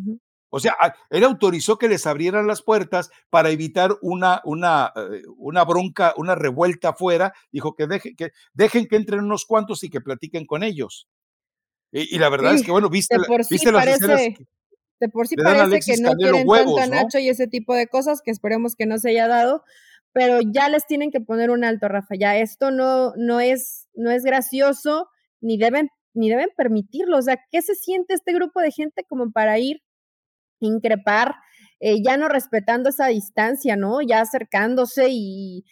O 0.51 0.61
sea, 0.61 0.77
él 1.11 1.25
autorizó 1.25 1.79
que 1.79 1.89
les 1.89 2.07
abrieran 2.07 2.47
las 2.47 2.63
puertas 2.63 3.11
para 3.31 3.51
evitar 3.51 3.97
una, 4.01 4.41
una, 4.45 4.93
eh, 4.97 5.23
una 5.37 5.65
bronca, 5.65 6.15
una 6.17 6.35
revuelta 6.35 6.91
afuera. 6.91 7.35
Dijo 7.53 7.75
que, 7.75 7.87
deje, 7.87 8.17
que 8.17 8.31
dejen 8.55 8.87
que 8.87 8.97
entren 8.97 9.25
unos 9.25 9.45
cuantos 9.45 9.85
y 9.85 9.91
que 9.91 10.01
platiquen 10.01 10.47
con 10.47 10.63
ellos. 10.63 11.09
Y, 11.91 12.19
la 12.19 12.29
verdad 12.29 12.55
es 12.55 12.63
que, 12.63 12.71
bueno, 12.71 12.91
viste, 12.91 13.17
viste 13.49 13.73
las 13.73 13.87
escenas 13.87 14.21
de 15.01 15.09
por 15.09 15.27
sí 15.29 15.37
parece 15.37 15.93
que 15.93 16.01
no 16.01 16.13
quieren 16.13 16.47
tanto 16.47 16.79
a 16.79 16.87
Nacho 16.87 17.19
y 17.19 17.29
ese 17.29 17.47
tipo 17.47 17.75
de 17.75 17.87
cosas 17.87 18.21
que 18.23 18.31
esperemos 18.31 18.75
que 18.75 18.87
no 18.87 18.99
se 18.99 19.11
haya 19.11 19.29
dado, 19.29 19.63
pero 20.13 20.41
ya 20.41 20.69
les 20.69 20.87
tienen 20.87 21.11
que 21.11 21.21
poner 21.21 21.51
un 21.51 21.65
alto, 21.65 21.89
Rafa. 21.89 22.15
Ya 22.19 22.37
esto 22.37 22.71
no, 22.71 23.13
no, 23.17 23.41
es, 23.41 23.89
no 23.95 24.11
es 24.11 24.25
gracioso, 24.25 25.09
ni 25.41 25.57
deben, 25.57 25.89
ni 26.15 26.29
deben 26.29 26.49
permitirlo. 26.57 27.19
O 27.19 27.23
sea, 27.23 27.39
¿qué 27.51 27.63
se 27.63 27.75
siente 27.75 28.15
este 28.15 28.33
grupo 28.33 28.61
de 28.61 28.73
gente 28.73 29.05
como 29.09 29.31
para 29.31 29.59
ir 29.59 29.83
increpar, 30.61 31.35
eh, 31.81 32.03
ya 32.03 32.17
no 32.17 32.29
respetando 32.29 32.89
esa 32.89 33.07
distancia, 33.07 33.77
¿no? 33.77 34.01
Ya 34.03 34.21
acercándose 34.21 35.07
y, 35.11 35.65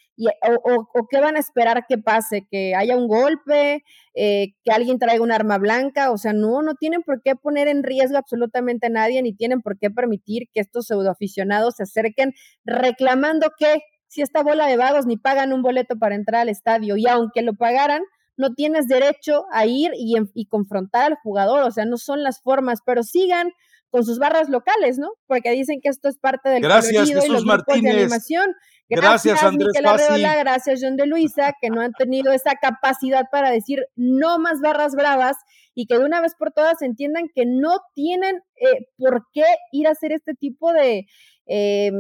o, 0.65 1.09
qué 1.11 1.21
van 1.21 1.37
a 1.37 1.41
esperar 1.41 1.85
que 1.89 1.99
pase, 1.99 2.47
que 2.49 2.75
haya 2.77 2.97
un 2.97 3.09
golpe, 3.09 3.83
eh, 4.15 4.55
que 4.65 4.73
alguien 4.73 4.99
traiga 4.99 5.23
un 5.23 5.33
arma 5.33 5.59
blanca, 5.59 6.13
o 6.13 6.19
sea, 6.19 6.33
no, 6.33 6.63
no 6.63 6.75
tienen 6.75 7.03
por 7.03 7.23
qué 7.23 7.35
poner 7.35 7.67
en 7.67 7.83
riesgo 7.83 8.19
absolutamente 8.19 8.87
a 8.87 8.91
nadie, 8.91 9.21
ni 9.23 9.35
tienen 9.35 9.63
por 9.63 9.79
qué 9.79 9.91
permitir 9.91 10.45
que 10.53 10.61
estos 10.61 10.87
pseudoaficionados 10.87 11.77
se 11.77 11.83
acerquen 11.83 12.33
reclamando 12.65 13.51
que 13.59 13.81
si 14.07 14.23
esta 14.23 14.43
bola 14.43 14.69
de 14.69 14.77
vagos 14.77 15.07
ni 15.07 15.17
pagan 15.17 15.53
un 15.53 15.63
boleto 15.63 15.99
para 15.99 16.15
entrar 16.15 16.43
al 16.43 16.49
estadio 16.49 16.97
y 16.97 17.07
aunque 17.09 17.43
lo 17.43 17.55
pagaran, 17.55 18.03
no 18.37 18.55
tienes 18.55 18.87
derecho 18.87 19.45
a 19.53 19.67
ir 19.67 19.91
y, 19.97 20.15
y 20.35 20.47
confrontar 20.47 21.13
al 21.13 21.19
jugador, 21.23 21.65
o 21.65 21.71
sea, 21.71 21.85
no 21.85 21.97
son 21.97 22.23
las 22.23 22.41
formas, 22.41 22.81
pero 22.85 23.03
sigan 23.03 23.51
con 23.97 24.05
sus 24.05 24.19
barras 24.19 24.51
locales, 24.51 24.99
¿no? 24.99 25.13
Porque 25.27 25.53
dicen 25.53 25.81
que 25.81 25.89
esto 25.89 26.11
es 26.11 26.19
parte 26.19 26.51
del 26.51 26.61
gracias, 26.61 27.09
Jesús 27.09 27.25
y 27.25 27.33
los 27.33 27.47
Martínez. 27.47 27.95
de 27.95 28.01
animación. 28.03 28.55
Gracias, 28.91 29.43
Andrés 29.43 29.73
gracias, 29.81 30.81
John 30.83 30.97
de 30.97 31.07
Luisa, 31.07 31.55
que 31.63 31.71
no 31.71 31.81
han 31.81 31.93
tenido 31.93 32.31
esa 32.31 32.57
capacidad 32.61 33.25
para 33.33 33.51
decir 33.51 33.87
no 33.97 34.39
más 34.39 34.61
barras 34.61 34.95
bravas 34.95 35.39
y 35.75 35.87
que 35.87 35.97
de 35.97 36.05
una 36.05 36.21
vez 36.21 36.35
por 36.39 36.53
todas 36.53 36.83
entiendan 36.83 37.31
que 37.35 37.45
no 37.47 37.79
tienen 37.95 38.43
eh, 38.57 38.87
por 38.99 39.25
qué 39.33 39.45
ir 39.73 39.89
a 39.89 39.93
hacer 39.93 40.13
este 40.13 40.35
tipo 40.35 40.75
de, 40.75 41.07
eh, 41.47 41.91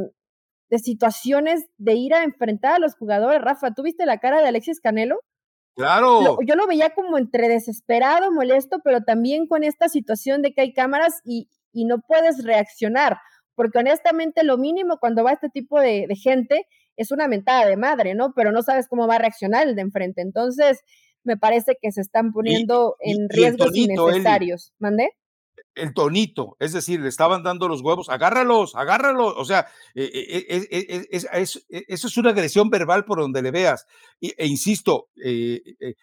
de 0.68 0.78
situaciones 0.78 1.64
de 1.78 1.94
ir 1.94 2.12
a 2.12 2.24
enfrentar 2.24 2.74
a 2.74 2.78
los 2.78 2.94
jugadores. 2.94 3.40
Rafa, 3.40 3.72
¿tú 3.72 3.84
viste 3.84 4.04
la 4.04 4.18
cara 4.18 4.42
de 4.42 4.48
Alexis 4.48 4.80
Canelo? 4.80 5.20
Claro. 5.76 6.38
yo 6.46 6.56
lo 6.56 6.66
veía 6.66 6.90
como 6.90 7.18
entre 7.18 7.48
desesperado, 7.48 8.32
molesto, 8.32 8.80
pero 8.82 9.02
también 9.02 9.46
con 9.46 9.62
esta 9.62 9.88
situación 9.90 10.40
de 10.42 10.52
que 10.52 10.62
hay 10.62 10.72
cámaras 10.72 11.20
y, 11.24 11.48
y 11.76 11.84
no 11.84 12.00
puedes 12.00 12.42
reaccionar, 12.42 13.18
porque 13.54 13.78
honestamente 13.78 14.44
lo 14.44 14.56
mínimo 14.56 14.96
cuando 14.98 15.22
va 15.22 15.32
este 15.32 15.50
tipo 15.50 15.78
de, 15.78 16.08
gente 16.16 16.66
es 16.96 17.12
una 17.12 17.28
mentada 17.28 17.66
de 17.66 17.76
madre, 17.76 18.14
¿no? 18.14 18.32
Pero 18.34 18.50
no 18.50 18.62
sabes 18.62 18.88
cómo 18.88 19.06
va 19.06 19.16
a 19.16 19.18
reaccionar 19.18 19.68
el 19.68 19.76
de 19.76 19.82
enfrente. 19.82 20.22
Entonces, 20.22 20.80
me 21.22 21.36
parece 21.36 21.76
que 21.80 21.92
se 21.92 22.00
están 22.00 22.32
poniendo 22.32 22.96
en 23.00 23.28
riesgos 23.28 23.76
innecesarios. 23.76 24.72
¿Mandé? 24.78 25.10
el 25.74 25.92
tonito, 25.92 26.56
es 26.58 26.72
decir, 26.72 27.00
le 27.00 27.08
estaban 27.10 27.42
dando 27.42 27.68
los 27.68 27.82
huevos, 27.82 28.08
agárralos, 28.08 28.74
agárralos, 28.74 29.34
o 29.36 29.44
sea, 29.44 29.66
eh, 29.94 30.10
eh, 30.12 30.66
eh, 30.70 31.06
eso 31.10 32.06
es 32.06 32.16
una 32.16 32.30
agresión 32.30 32.70
verbal 32.70 33.04
por 33.04 33.20
donde 33.20 33.42
le 33.42 33.50
veas. 33.50 33.86
E, 34.18 34.46
insisto, 34.46 35.10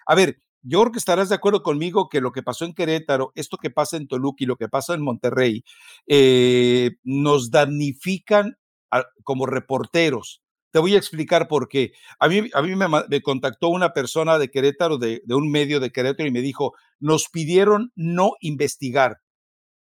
a 0.05 0.15
ver, 0.15 0.37
yo 0.63 0.81
creo 0.81 0.91
que 0.91 0.99
estarás 0.99 1.29
de 1.29 1.35
acuerdo 1.35 1.61
conmigo 1.61 2.09
que 2.09 2.21
lo 2.21 2.31
que 2.31 2.41
pasó 2.41 2.65
en 2.65 2.73
Querétaro, 2.73 3.31
esto 3.35 3.57
que 3.57 3.69
pasa 3.69 3.97
en 3.97 4.07
Toluca 4.07 4.43
y 4.43 4.47
lo 4.47 4.55
que 4.55 4.69
pasa 4.69 4.93
en 4.93 5.03
Monterrey, 5.03 5.63
nos 7.03 7.51
damnifican 7.51 8.57
como 9.23 9.45
reporteros. 9.45 10.41
Te 10.71 10.79
voy 10.79 10.95
a 10.95 10.97
explicar 10.97 11.47
por 11.47 11.67
qué. 11.67 11.91
A 12.19 12.27
mí, 12.27 12.49
a 12.53 12.61
mí 12.63 12.75
me, 12.75 13.21
contactó 13.21 13.67
una 13.67 13.93
persona 13.93 14.39
de 14.39 14.49
Querétaro, 14.49 14.97
de, 14.97 15.21
de 15.23 15.35
un 15.35 15.51
medio 15.51 15.79
de 15.79 15.91
Querétaro, 15.91 16.27
y 16.27 16.31
me 16.31 16.41
dijo, 16.41 16.73
nos 16.99 17.29
pidieron 17.29 17.91
no 17.95 18.31
investigar 18.39 19.17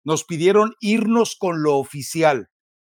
nos 0.04 0.24
pidieron 0.24 0.74
irnos 0.80 1.36
con 1.36 1.62
lo 1.62 1.76
oficial, 1.76 2.50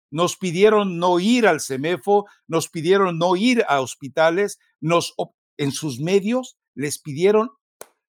nos 0.09 0.37
pidieron 0.37 0.97
no 0.97 1.19
ir 1.19 1.47
al 1.47 1.61
CEMEFO, 1.61 2.25
nos 2.47 2.69
pidieron 2.69 3.17
no 3.17 3.35
ir 3.35 3.63
a 3.67 3.81
hospitales, 3.81 4.59
nos, 4.79 5.13
en 5.57 5.71
sus 5.71 5.99
medios 5.99 6.57
les 6.73 6.99
pidieron 6.99 7.49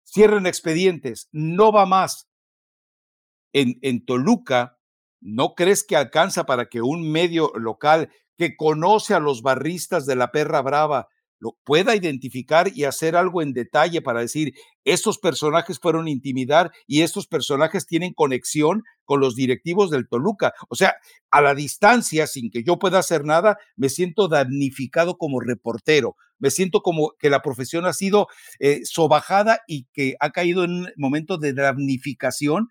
cierren 0.07 0.45
expedientes, 0.45 1.29
no 1.31 1.71
va 1.71 1.85
más. 1.85 2.27
En, 3.53 3.79
en 3.81 4.05
Toluca, 4.05 4.77
¿no 5.19 5.53
crees 5.55 5.83
que 5.83 5.95
alcanza 5.95 6.45
para 6.45 6.67
que 6.67 6.81
un 6.81 7.11
medio 7.11 7.51
local 7.55 8.09
que 8.37 8.55
conoce 8.55 9.13
a 9.13 9.19
los 9.19 9.41
barristas 9.41 10.05
de 10.05 10.15
la 10.15 10.31
perra 10.31 10.61
brava 10.61 11.07
lo 11.39 11.57
pueda 11.63 11.95
identificar 11.95 12.71
y 12.73 12.85
hacer 12.85 13.15
algo 13.15 13.41
en 13.41 13.53
detalle 13.53 14.01
para 14.01 14.21
decir, 14.21 14.53
estos 14.83 15.19
personajes 15.19 15.79
fueron 15.79 16.07
intimidar 16.07 16.71
y 16.87 17.01
estos 17.01 17.27
personajes 17.27 17.85
tienen 17.85 18.13
conexión 18.13 18.83
con 19.05 19.19
los 19.19 19.35
directivos 19.35 19.91
del 19.91 20.07
Toluca. 20.07 20.53
O 20.69 20.75
sea, 20.75 20.95
a 21.29 21.41
la 21.41 21.53
distancia, 21.53 22.27
sin 22.27 22.49
que 22.49 22.63
yo 22.63 22.79
pueda 22.79 22.99
hacer 22.99 23.23
nada, 23.23 23.57
me 23.75 23.89
siento 23.89 24.27
damnificado 24.27 25.17
como 25.17 25.39
reportero, 25.39 26.15
me 26.39 26.51
siento 26.51 26.81
como 26.81 27.13
que 27.19 27.29
la 27.29 27.41
profesión 27.41 27.85
ha 27.85 27.93
sido 27.93 28.27
eh, 28.59 28.81
sobajada 28.83 29.61
y 29.67 29.85
que 29.93 30.15
ha 30.19 30.31
caído 30.31 30.63
en 30.63 30.71
un 30.71 30.89
momento 30.97 31.37
de 31.37 31.53
damnificación 31.53 32.69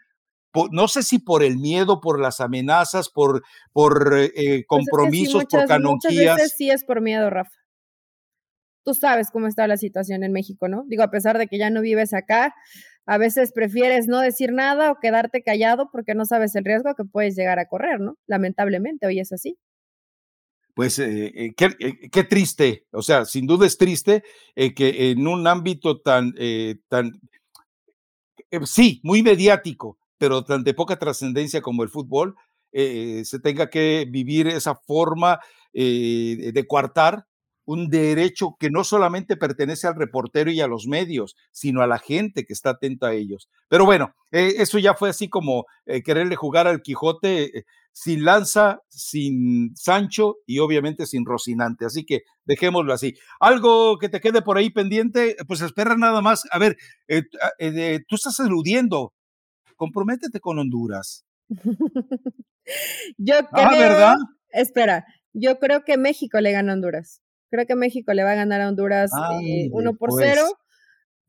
no 0.70 0.88
sé 0.88 1.02
si 1.02 1.18
por 1.18 1.42
el 1.42 1.58
miedo, 1.58 2.00
por 2.00 2.18
las 2.18 2.40
amenazas, 2.40 3.10
por, 3.10 3.42
por 3.74 4.16
eh, 4.18 4.64
compromisos, 4.66 5.44
pues 5.44 5.46
por 5.48 5.68
canonjías. 5.68 6.14
Muchas 6.14 6.36
veces 6.36 6.54
sí 6.56 6.70
es 6.70 6.82
por 6.82 7.02
miedo, 7.02 7.28
Rafa 7.28 7.52
tú 8.86 8.94
sabes 8.94 9.32
cómo 9.32 9.48
está 9.48 9.66
la 9.66 9.76
situación 9.76 10.22
en 10.22 10.32
México, 10.32 10.68
¿no? 10.68 10.84
Digo, 10.86 11.02
a 11.02 11.10
pesar 11.10 11.38
de 11.38 11.48
que 11.48 11.58
ya 11.58 11.70
no 11.70 11.80
vives 11.80 12.14
acá, 12.14 12.54
a 13.04 13.18
veces 13.18 13.52
prefieres 13.52 14.06
no 14.06 14.20
decir 14.20 14.52
nada 14.52 14.92
o 14.92 15.00
quedarte 15.00 15.42
callado 15.42 15.90
porque 15.90 16.14
no 16.14 16.24
sabes 16.24 16.54
el 16.54 16.64
riesgo 16.64 16.94
que 16.94 17.04
puedes 17.04 17.34
llegar 17.34 17.58
a 17.58 17.66
correr, 17.66 18.00
¿no? 18.00 18.16
Lamentablemente, 18.28 19.08
hoy 19.08 19.18
es 19.18 19.32
así. 19.32 19.58
Pues 20.76 20.98
eh, 20.98 21.32
eh, 21.34 21.54
eh, 21.58 22.10
qué, 22.10 22.24
triste, 22.24 22.84
o 22.90 23.00
sea, 23.00 23.24
sin 23.24 23.46
duda 23.46 23.66
es 23.66 23.78
triste 23.78 24.22
que 24.54 25.10
en 25.10 25.26
un 25.26 25.46
ámbito 25.46 26.02
tan, 26.02 26.34
tan, 26.88 27.18
sí, 28.66 29.00
muy 29.02 29.22
mediático, 29.22 29.96
pero 30.18 30.44
tan 30.44 30.64
de 30.64 30.74
poca 30.74 30.98
trascendencia 30.98 31.62
como 31.62 31.82
el 31.82 31.88
fútbol, 31.88 32.36
se 32.70 33.40
tenga 33.42 33.70
que 33.70 34.06
vivir 34.10 34.48
esa 34.48 34.74
forma 34.74 35.40
de 35.72 36.66
coartar 36.68 37.26
un 37.66 37.90
derecho 37.90 38.56
que 38.58 38.70
no 38.70 38.84
solamente 38.84 39.36
pertenece 39.36 39.86
al 39.86 39.96
reportero 39.96 40.50
y 40.50 40.60
a 40.60 40.68
los 40.68 40.86
medios, 40.86 41.36
sino 41.50 41.82
a 41.82 41.86
la 41.86 41.98
gente 41.98 42.44
que 42.44 42.52
está 42.52 42.70
atenta 42.70 43.08
a 43.08 43.12
ellos. 43.12 43.48
Pero 43.68 43.84
bueno, 43.84 44.14
eh, 44.30 44.54
eso 44.58 44.78
ya 44.78 44.94
fue 44.94 45.10
así 45.10 45.28
como 45.28 45.66
eh, 45.84 46.02
quererle 46.02 46.36
jugar 46.36 46.68
al 46.68 46.80
Quijote 46.80 47.58
eh, 47.58 47.64
sin 47.92 48.24
lanza, 48.24 48.80
sin 48.88 49.74
Sancho 49.74 50.36
y 50.46 50.60
obviamente 50.60 51.06
sin 51.06 51.24
Rocinante. 51.26 51.84
Así 51.84 52.06
que 52.06 52.20
dejémoslo 52.44 52.92
así. 52.92 53.14
Algo 53.40 53.98
que 53.98 54.08
te 54.08 54.20
quede 54.20 54.42
por 54.42 54.58
ahí 54.58 54.70
pendiente, 54.70 55.36
pues 55.48 55.60
espera 55.60 55.96
nada 55.96 56.22
más. 56.22 56.44
A 56.52 56.58
ver, 56.58 56.76
ah, 57.10 57.50
tú 58.06 58.14
estás 58.14 58.38
eludiendo. 58.38 59.12
Comprométete 59.74 60.38
con 60.40 60.58
Honduras. 60.58 61.24
yo 63.18 63.34
ah, 63.38 63.68
creo, 63.68 63.78
¿verdad? 63.78 64.16
Espera, 64.50 65.04
yo 65.32 65.58
creo 65.58 65.84
que 65.84 65.98
México 65.98 66.40
le 66.40 66.52
gana 66.52 66.72
a 66.72 66.74
Honduras. 66.76 67.20
Creo 67.56 67.66
que 67.66 67.74
México 67.74 68.12
le 68.12 68.22
va 68.22 68.32
a 68.32 68.34
ganar 68.34 68.60
a 68.60 68.68
Honduras 68.68 69.10
1 69.14 69.40
eh, 69.40 69.94
por 69.98 70.10
0. 70.12 70.42
Pues. 70.42 70.52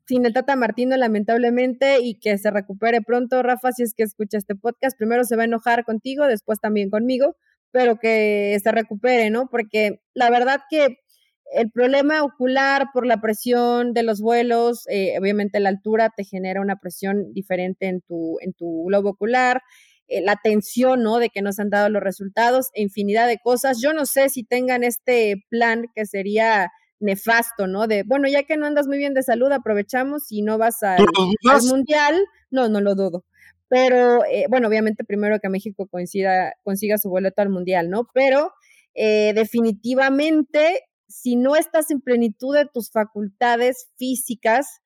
Sin 0.06 0.26
el 0.26 0.34
Tata 0.34 0.56
Martino, 0.56 0.94
lamentablemente, 0.98 2.00
y 2.00 2.18
que 2.18 2.36
se 2.36 2.50
recupere 2.50 3.00
pronto, 3.00 3.42
Rafa, 3.42 3.72
si 3.72 3.82
es 3.82 3.94
que 3.94 4.02
escucha 4.02 4.36
este 4.36 4.54
podcast. 4.54 4.94
Primero 4.98 5.24
se 5.24 5.36
va 5.36 5.42
a 5.42 5.46
enojar 5.46 5.86
contigo, 5.86 6.26
después 6.26 6.60
también 6.60 6.90
conmigo, 6.90 7.34
pero 7.70 7.98
que 7.98 8.58
se 8.62 8.72
recupere, 8.72 9.30
¿no? 9.30 9.48
Porque 9.50 10.02
la 10.12 10.28
verdad 10.28 10.60
que 10.68 10.98
el 11.54 11.70
problema 11.70 12.22
ocular 12.22 12.88
por 12.92 13.06
la 13.06 13.22
presión 13.22 13.94
de 13.94 14.02
los 14.02 14.20
vuelos, 14.20 14.86
eh, 14.90 15.16
obviamente 15.18 15.60
la 15.60 15.70
altura 15.70 16.12
te 16.14 16.24
genera 16.24 16.60
una 16.60 16.76
presión 16.76 17.32
diferente 17.32 17.88
en 17.88 18.02
tu, 18.02 18.36
en 18.42 18.52
tu 18.52 18.84
globo 18.84 19.08
ocular. 19.08 19.62
Eh, 20.08 20.22
la 20.22 20.36
tensión, 20.42 21.02
¿no? 21.02 21.18
De 21.18 21.28
que 21.28 21.42
nos 21.42 21.58
han 21.58 21.68
dado 21.68 21.90
los 21.90 22.02
resultados, 22.02 22.70
e 22.72 22.80
infinidad 22.82 23.26
de 23.28 23.38
cosas. 23.38 23.78
Yo 23.82 23.92
no 23.92 24.06
sé 24.06 24.30
si 24.30 24.42
tengan 24.42 24.82
este 24.82 25.44
plan 25.50 25.84
que 25.94 26.06
sería 26.06 26.70
nefasto, 26.98 27.66
¿no? 27.66 27.86
De, 27.86 28.04
bueno, 28.04 28.26
ya 28.26 28.42
que 28.44 28.56
no 28.56 28.66
andas 28.66 28.86
muy 28.86 28.96
bien 28.96 29.12
de 29.12 29.22
salud, 29.22 29.52
aprovechamos 29.52 30.32
y 30.32 30.40
no 30.40 30.56
vas 30.56 30.82
al, 30.82 31.04
mundial. 31.68 32.16
No, 32.50 32.70
no 32.70 32.80
lo 32.80 32.94
dudo. 32.94 33.24
Pero, 33.68 34.24
eh, 34.24 34.46
bueno, 34.48 34.68
obviamente 34.68 35.04
primero 35.04 35.38
que 35.40 35.50
México 35.50 35.86
coincida, 35.86 36.54
consiga 36.64 36.96
su 36.96 37.10
boleto 37.10 37.42
al 37.42 37.50
mundial, 37.50 37.90
¿no? 37.90 38.08
Pero 38.14 38.52
eh, 38.94 39.32
definitivamente, 39.34 40.84
si 41.06 41.36
no 41.36 41.54
estás 41.54 41.90
en 41.90 42.00
plenitud 42.00 42.56
de 42.56 42.64
tus 42.64 42.90
facultades 42.90 43.90
físicas, 43.98 44.80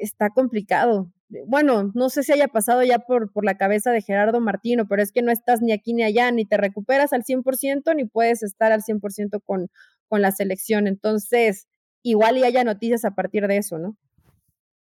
está 0.00 0.30
complicado 0.30 1.12
bueno, 1.46 1.90
no 1.94 2.08
sé 2.10 2.22
si 2.22 2.32
haya 2.32 2.48
pasado 2.48 2.82
ya 2.82 3.00
por, 3.00 3.32
por 3.32 3.44
la 3.44 3.56
cabeza 3.56 3.90
de 3.90 4.02
Gerardo 4.02 4.40
Martino, 4.40 4.86
pero 4.88 5.02
es 5.02 5.12
que 5.12 5.22
no 5.22 5.30
estás 5.30 5.60
ni 5.60 5.72
aquí 5.72 5.94
ni 5.94 6.02
allá, 6.02 6.30
ni 6.30 6.44
te 6.44 6.56
recuperas 6.56 7.12
al 7.12 7.24
100%, 7.24 7.94
ni 7.94 8.04
puedes 8.04 8.42
estar 8.42 8.72
al 8.72 8.82
100% 8.82 9.42
con, 9.44 9.70
con 10.08 10.22
la 10.22 10.32
selección. 10.32 10.86
Entonces, 10.86 11.66
igual 12.02 12.38
y 12.38 12.44
haya 12.44 12.64
noticias 12.64 13.04
a 13.04 13.12
partir 13.12 13.46
de 13.46 13.58
eso, 13.58 13.78
¿no? 13.78 13.96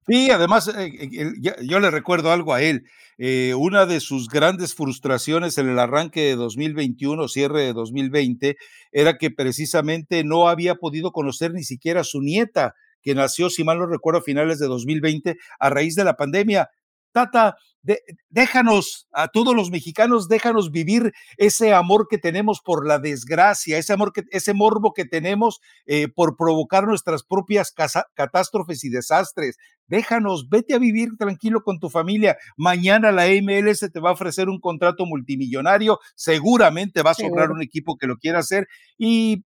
Sí, 0.08 0.30
además, 0.30 0.68
eh, 0.68 0.92
eh, 1.00 1.32
yo 1.62 1.80
le 1.80 1.90
recuerdo 1.90 2.30
algo 2.30 2.54
a 2.54 2.62
él. 2.62 2.84
Eh, 3.18 3.54
una 3.54 3.86
de 3.86 3.98
sus 4.00 4.28
grandes 4.28 4.74
frustraciones 4.74 5.58
en 5.58 5.68
el 5.68 5.78
arranque 5.78 6.20
de 6.20 6.36
2021, 6.36 7.26
cierre 7.28 7.62
de 7.62 7.72
2020, 7.72 8.56
era 8.92 9.18
que 9.18 9.30
precisamente 9.32 10.22
no 10.22 10.48
había 10.48 10.76
podido 10.76 11.10
conocer 11.10 11.52
ni 11.52 11.64
siquiera 11.64 12.02
a 12.02 12.04
su 12.04 12.20
nieta 12.20 12.74
que 13.06 13.14
nació, 13.14 13.50
si 13.50 13.62
mal 13.62 13.78
no 13.78 13.86
recuerdo, 13.86 14.18
a 14.18 14.22
finales 14.24 14.58
de 14.58 14.66
2020 14.66 15.36
a 15.60 15.70
raíz 15.70 15.94
de 15.94 16.02
la 16.02 16.16
pandemia. 16.16 16.70
Tata, 17.12 17.56
déjanos, 18.28 19.06
a 19.12 19.28
todos 19.28 19.54
los 19.54 19.70
mexicanos, 19.70 20.26
déjanos 20.26 20.72
vivir 20.72 21.12
ese 21.36 21.72
amor 21.72 22.08
que 22.10 22.18
tenemos 22.18 22.60
por 22.60 22.84
la 22.84 22.98
desgracia, 22.98 23.78
ese 23.78 23.92
amor 23.92 24.12
que, 24.12 24.24
ese 24.32 24.54
morbo 24.54 24.92
que 24.92 25.04
tenemos 25.04 25.60
eh, 25.86 26.08
por 26.08 26.36
provocar 26.36 26.84
nuestras 26.84 27.22
propias 27.22 27.72
catástrofes 27.72 28.82
y 28.82 28.88
desastres. 28.88 29.56
Déjanos, 29.86 30.48
vete 30.48 30.74
a 30.74 30.78
vivir 30.78 31.16
tranquilo 31.16 31.62
con 31.62 31.78
tu 31.78 31.90
familia. 31.90 32.36
Mañana 32.56 33.12
la 33.12 33.26
MLS 33.40 33.88
te 33.92 34.00
va 34.00 34.10
a 34.10 34.14
ofrecer 34.14 34.48
un 34.48 34.58
contrato 34.58 35.06
multimillonario, 35.06 36.00
seguramente 36.16 37.02
va 37.02 37.12
a 37.12 37.14
sobrar 37.14 37.52
un 37.52 37.62
equipo 37.62 37.96
que 37.96 38.08
lo 38.08 38.16
quiera 38.16 38.40
hacer 38.40 38.66
y 38.98 39.44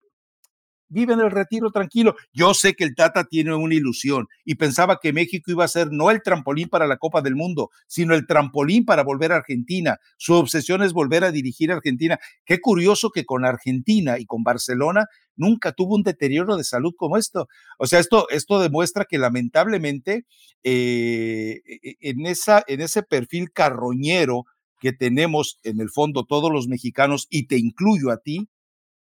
vive 0.91 1.15
en 1.15 1.21
el 1.21 1.31
retiro 1.31 1.71
tranquilo. 1.71 2.15
Yo 2.33 2.53
sé 2.53 2.75
que 2.75 2.85
el 2.85 2.95
Tata 2.95 3.25
tiene 3.25 3.55
una 3.55 3.75
ilusión 3.75 4.27
y 4.45 4.57
pensaba 4.57 4.99
que 5.01 5.13
México 5.13 5.51
iba 5.51 5.65
a 5.65 5.69
ser 5.69 5.89
no 5.91 6.11
el 6.11 6.23
trampolín 6.23 6.69
para 6.69 6.87
la 6.87 6.99
Copa 6.99 7.23
del 7.23 7.37
Mundo, 7.37 7.71
sino 7.87 8.15
el 8.15 8.27
trampolín 8.27 8.85
para 8.85 9.03
volver 9.03 9.33
a 9.33 9.37
Argentina. 9.37 9.97
Su 10.19 10.35
obsesión 10.35 10.83
es 10.83 10.93
volver 10.93 11.25
a 11.25 11.33
dirigir 11.33 11.71
a 11.71 11.77
Argentina. 11.77 12.19
Qué 12.45 12.61
curioso 12.61 13.11
que 13.11 13.25
con 13.25 13.45
Argentina 13.45 14.19
y 14.19 14.27
con 14.27 14.43
Barcelona 14.43 15.07
nunca 15.37 15.73
tuvo 15.73 15.95
un 15.95 16.03
deterioro 16.03 16.57
de 16.57 16.65
salud 16.65 16.93
como 16.97 17.17
esto. 17.17 17.49
O 17.79 17.87
sea, 17.87 17.99
esto, 17.99 18.29
esto 18.29 18.61
demuestra 18.61 19.07
que 19.09 19.17
lamentablemente 19.17 20.27
eh, 20.63 21.61
e, 21.65 21.79
e, 21.83 21.97
en, 22.01 22.27
esa, 22.27 22.63
en 22.67 22.81
ese 22.83 23.03
perfil 23.03 23.51
carroñero 23.53 24.45
que 24.81 24.93
tenemos 24.93 25.61
en 25.63 25.81
el 25.81 25.91
fondo 25.91 26.25
todos 26.25 26.51
los 26.51 26.67
mexicanos, 26.67 27.27
y 27.31 27.47
te 27.47 27.59
incluyo 27.59 28.11
a 28.11 28.17
ti, 28.17 28.49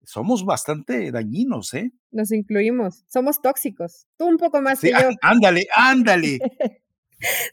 somos 0.07 0.45
bastante 0.45 1.11
dañinos, 1.11 1.75
¿eh? 1.75 1.93
Nos 2.11 2.33
incluimos, 2.33 3.05
somos 3.09 3.41
tóxicos. 3.41 4.07
Tú 4.17 4.27
un 4.27 4.37
poco 4.37 4.61
más 4.61 4.81
que 4.81 4.91
yo. 4.91 5.11
Ándale, 5.23 5.67
ándale. 5.75 6.39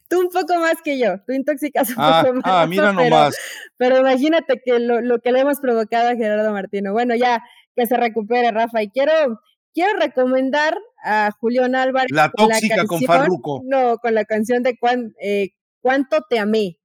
tú 0.08 0.20
un 0.20 0.30
poco 0.30 0.56
más 0.60 0.76
que 0.84 1.00
yo, 1.00 1.20
tú 1.26 1.34
intoxicas 1.34 1.90
un 1.90 1.96
ah, 1.98 2.24
poco 2.24 2.36
más. 2.36 2.44
Ah, 2.46 2.66
mira 2.68 2.94
nomás. 2.94 3.36
Pero, 3.78 4.00
imagínate 4.00 4.62
que 4.64 4.80
lo, 4.80 5.20
que 5.20 5.32
le 5.32 5.40
hemos 5.40 5.60
provocado 5.60 6.10
a 6.10 6.16
Gerardo 6.16 6.52
Martino. 6.52 6.94
Bueno, 6.94 7.16
ya 7.16 7.44
que 7.76 7.86
se 7.86 7.98
recupere, 7.98 8.52
Rafa. 8.52 8.84
Y 8.84 8.90
quiero, 8.90 9.42
quiero 9.74 9.98
recomendar 10.00 10.78
a 11.04 11.32
Julián 11.40 11.76
Álvarez. 11.76 12.12
La 12.12 12.32
tóxica 12.32 12.86
con, 12.86 13.02
Farruco. 13.02 13.62
No, 13.66 13.98
con 13.98 14.14
la 14.14 14.26
canción 14.26 14.64
de 14.64 14.78
eh, 15.22 15.50
Cuánto 15.82 16.22
te 16.30 16.38
amé. 16.38 16.78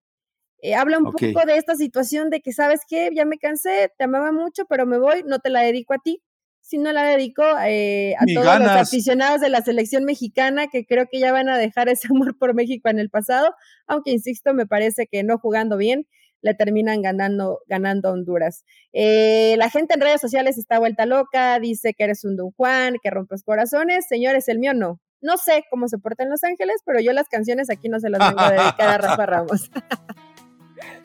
Eh, 0.63 0.75
habla 0.75 0.99
un 0.99 1.05
poco 1.05 1.47
de 1.47 1.57
esta 1.57 1.75
situación 1.75 2.31
de 2.31 2.41
que, 2.41 2.53
¿sabes 2.53 2.81
qué? 2.89 3.11
Ya 3.15 3.25
me 3.25 3.39
cansé, 3.39 3.93
te 3.97 4.05
amaba 4.05 4.33
mucho, 4.33 4.65
pero 4.67 4.87
me 4.87 4.99
voy, 4.99 5.23
no 5.27 5.39
te 5.39 5.51
la 5.51 5.61
dedico 5.61 5.95
a 5.95 5.99
ti, 5.99 6.23
sino 6.61 6.93
la 6.93 7.05
dedico 7.05 7.45
eh, 7.65 8.15
a 8.19 8.25
todos 8.27 8.59
los 8.59 8.71
aficionados 8.71 9.41
de 9.41 9.51
la 9.51 9.61
selección 9.63 10.05
mexicana 10.05 10.67
que 10.67 10.85
creo 10.85 11.07
que 11.11 11.21
ya 11.21 11.31
van 11.31 11.49
a 11.49 11.59
dejar 11.59 11.89
ese 11.89 12.09
amor 12.11 12.37
por 12.39 12.55
México 12.55 12.89
en 12.89 12.99
el 12.99 13.11
pasado, 13.11 13.55
aunque 13.87 14.11
insisto, 14.11 14.55
me 14.55 14.67
parece 14.67 15.07
que 15.07 15.23
no 15.23 15.39
jugando 15.39 15.77
bien 15.77 16.07
le 16.43 16.55
terminan 16.55 17.03
ganando, 17.03 17.61
ganando 17.67 18.11
Honduras. 18.13 18.65
Eh, 18.93 19.57
la 19.59 19.71
gente 19.71 19.95
en 19.95 20.01
redes 20.01 20.21
sociales 20.21 20.59
está 20.59 20.79
vuelta 20.79 21.07
loca, 21.07 21.59
dice 21.59 21.95
que 21.95 22.05
eres 22.05 22.25
un 22.25 22.37
Don 22.37 22.53
Juan, 22.53 22.97
que 23.03 23.11
rompes 23.11 23.43
corazones. 23.43 24.07
Señores, 24.09 24.49
el 24.49 24.59
mío 24.59 24.75
no. 24.75 25.01
No 25.21 25.39
sé 25.39 25.65
cómo 25.71 25.89
se 25.89 25.99
porta 25.99 26.23
en 26.23 26.31
Los 26.31 26.45
Ángeles, 26.45 26.83
pero 26.85 27.01
yo 27.01 27.13
las 27.13 27.29
canciones 27.29 27.71
aquí 27.71 27.89
no 27.89 27.99
se 28.01 28.11
las 28.11 28.21
vengo 28.21 28.41
a 28.41 28.51
dedicar 28.51 28.89
a 28.91 28.99
Rafa 28.99 29.27
Ramos. 29.27 29.71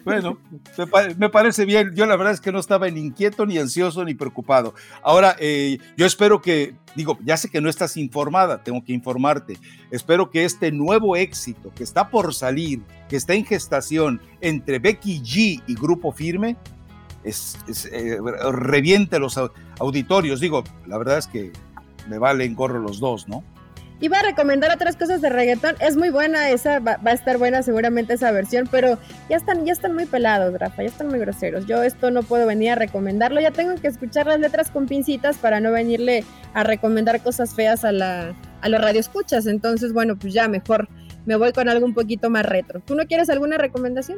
Bueno, 0.03 0.37
me, 1.17 1.29
parece 1.29 1.65
bien. 1.65 1.93
Yo 1.95 2.05
la 2.05 2.15
verdad 2.15 2.33
es 2.33 2.41
que 2.41 2.51
no 2.51 2.59
estaba 2.59 2.89
ni 2.89 3.01
inquieto, 3.01 3.45
ni 3.45 3.57
ansioso, 3.57 4.03
ni 4.03 4.13
preocupado. 4.13 4.73
Ahora, 5.03 5.35
eh, 5.39 5.77
yo 5.95 6.05
espero 6.05 6.41
que, 6.41 6.75
digo, 6.95 7.17
ya 7.23 7.37
sé 7.37 7.49
que 7.49 7.61
no 7.61 7.69
estás 7.69 7.97
informada, 7.97 8.63
tengo 8.63 8.83
que 8.83 8.93
informarte. 8.93 9.57
Espero 9.91 10.31
que 10.31 10.45
este 10.45 10.71
nuevo 10.71 11.15
éxito 11.15 11.71
que 11.75 11.83
está 11.83 12.09
por 12.09 12.33
salir, 12.33 12.81
que 13.09 13.15
está 13.15 13.33
en 13.33 13.45
gestación 13.45 14.21
entre 14.41 14.79
Becky 14.79 15.21
G 15.21 15.63
y 15.67 15.75
Grupo 15.75 16.11
Firme, 16.11 16.57
eh, 17.23 18.17
reviente 18.51 19.19
los 19.19 19.39
auditorios. 19.79 20.39
Digo, 20.39 20.63
la 20.87 20.97
verdad 20.97 21.19
es 21.19 21.27
que 21.27 21.51
me 22.09 22.17
valen 22.17 22.55
gorro 22.55 22.79
los 22.79 22.99
dos, 22.99 23.27
¿no? 23.27 23.43
Iba 24.01 24.19
a 24.19 24.23
recomendar 24.23 24.73
otras 24.73 24.97
cosas 24.97 25.21
de 25.21 25.29
reggaetón. 25.29 25.75
Es 25.79 25.95
muy 25.95 26.09
buena 26.09 26.49
esa, 26.49 26.79
va, 26.79 26.97
a 27.03 27.11
estar 27.11 27.37
buena 27.37 27.61
seguramente 27.61 28.13
esa 28.13 28.31
versión, 28.31 28.67
pero 28.69 28.97
ya 29.29 29.37
están, 29.37 29.63
ya 29.65 29.73
están 29.73 29.93
muy 29.93 30.05
pelados, 30.05 30.53
Rafa, 30.59 30.81
ya 30.81 30.89
están 30.89 31.07
muy 31.07 31.19
groseros. 31.19 31.67
Yo 31.67 31.83
esto 31.83 32.09
no 32.09 32.23
puedo 32.23 32.47
venir 32.47 32.71
a 32.71 32.75
recomendarlo, 32.75 33.39
ya 33.39 33.51
tengo 33.51 33.75
que 33.75 33.87
escuchar 33.87 34.25
las 34.25 34.39
letras 34.39 34.71
con 34.71 34.87
pincitas 34.87 35.37
para 35.37 35.59
no 35.59 35.71
venirle 35.71 36.25
a 36.53 36.63
recomendar 36.63 37.21
cosas 37.21 37.53
feas 37.53 37.85
a 37.85 37.91
la 37.91 38.35
a 38.61 38.69
los 38.69 38.81
radioescuchas. 38.81 39.47
Entonces, 39.47 39.93
bueno, 39.93 40.17
pues 40.17 40.33
ya 40.33 40.47
mejor 40.47 40.87
me 41.25 41.35
voy 41.35 41.51
con 41.51 41.69
algo 41.69 41.85
un 41.85 41.93
poquito 41.93 42.29
más 42.29 42.45
retro. 42.45 42.79
¿Tú 42.79 42.95
no 42.95 43.05
quieres 43.05 43.29
alguna 43.29 43.57
recomendación? 43.57 44.17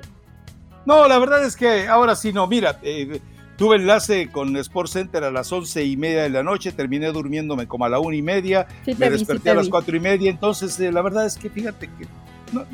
No, 0.85 1.07
la 1.07 1.19
verdad 1.19 1.43
es 1.45 1.55
que 1.55 1.87
ahora 1.87 2.15
sí 2.15 2.33
no. 2.33 2.47
Mira, 2.47 2.79
eh, 2.83 3.19
Tuve 3.63 3.77
enlace 3.77 4.29
con 4.29 4.57
Sport 4.57 4.89
Center 4.89 5.23
a 5.23 5.31
las 5.31 5.49
once 5.53 5.85
y 5.85 5.95
media 5.95 6.23
de 6.23 6.29
la 6.29 6.43
noche, 6.43 6.73
terminé 6.73 7.13
durmiéndome 7.13 7.65
como 7.65 7.85
a 7.85 7.89
la 7.89 7.97
una 7.97 8.17
y 8.17 8.21
media, 8.21 8.67
me 8.97 9.09
desperté 9.09 9.51
a 9.51 9.53
las 9.53 9.69
cuatro 9.69 9.95
y 9.95 10.01
media, 10.01 10.29
entonces 10.29 10.77
eh, 10.81 10.91
la 10.91 11.01
verdad 11.01 11.25
es 11.25 11.37
que 11.37 11.49
fíjate 11.49 11.87
que 11.87 12.05
no, 12.51 12.65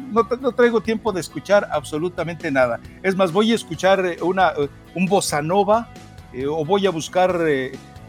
no, 0.42 0.52
traigo 0.52 0.82
tiempo 0.82 1.12
de 1.12 1.22
escuchar 1.22 1.70
absolutamente 1.72 2.50
nada. 2.50 2.80
Es 3.04 3.16
más, 3.16 3.32
voy 3.32 3.52
a 3.52 3.56
escuchar 3.56 4.04
eh, 4.04 4.18
una, 4.24 4.50
eh, 4.58 4.68
un 4.96 5.06
bossa 5.06 5.44
nova 5.44 5.90
o 6.50 6.66
voy 6.66 6.88
a 6.88 6.90
buscar, 6.90 7.40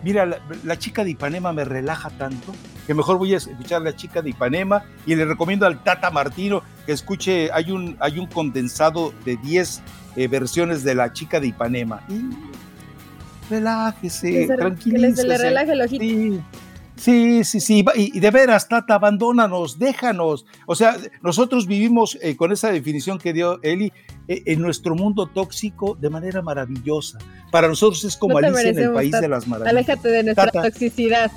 mira, 0.03 0.41
la, 0.65 0.79
chica 0.79 1.05
de 1.05 1.11
Ipanema 1.11 1.53
me 1.53 1.67
relaja 1.67 2.09
tanto 2.09 2.55
que 2.87 2.95
mejor 2.95 3.19
voy 3.19 3.35
a 3.35 3.37
escuchar 3.37 3.83
la 3.83 3.95
chica 3.95 4.23
de 4.23 4.31
Ipanema 4.31 4.85
y 5.05 5.17
le 5.17 5.27
recomiendo 5.27 5.67
al 5.67 5.85
Tata 5.85 6.11
Martino 6.11 6.63
que 6.87 6.93
escuche, 6.93 7.51
hay 7.53 7.73
un, 7.73 7.99
hay 8.01 8.19
un 8.19 8.27
condensado 8.27 9.13
de 9.27 9.37
10 9.37 9.83
versiones 10.31 10.83
de 10.83 10.95
la 10.95 11.13
chica 11.13 11.41
de 11.41 11.49
Ipanema. 11.49 12.03
Y 12.09 12.50
relájese, 13.51 14.47
tranquilícese. 14.47 15.23
Que 15.23 15.29
le 15.29 15.39
relaje 15.39 15.73
el 15.73 15.83
ojito. 15.83 16.05
Sí. 16.05 16.41
Sí, 17.01 17.45
sí, 17.45 17.83
Y, 17.95 18.21
de 18.21 18.31
veras, 18.31 18.69
Tata, 18.69 18.97
abandónanos, 18.97 19.79
déjanos. 19.79 20.45
O 20.67 20.75
sea, 20.75 20.99
nosotros 21.23 21.67
vivimos 21.67 22.19
eh, 22.21 22.37
con 22.37 22.53
esa 22.53 22.71
definición 22.71 23.19
que 23.19 23.33
dio 23.33 23.59
Eli 23.63 23.91
eh, 24.29 24.43
en 24.45 24.61
nuestro 24.61 24.95
mundo 24.95 25.27
tóxico 25.27 25.97
de 25.99 26.11
manera 26.11 26.43
maravillosa. 26.43 27.19
Para 27.51 27.69
nosotros 27.69 28.05
es 28.05 28.19
como 28.19 28.37
Alicia 28.37 28.69
en 28.69 28.79
el 28.79 28.93
País 28.93 29.13
de 29.13 29.29
las 29.29 29.49
Maravillas. 29.49 29.73
Aléjate 29.73 30.09
de 30.11 30.25
nuestra 30.25 30.51
toxicidad. 30.51 31.31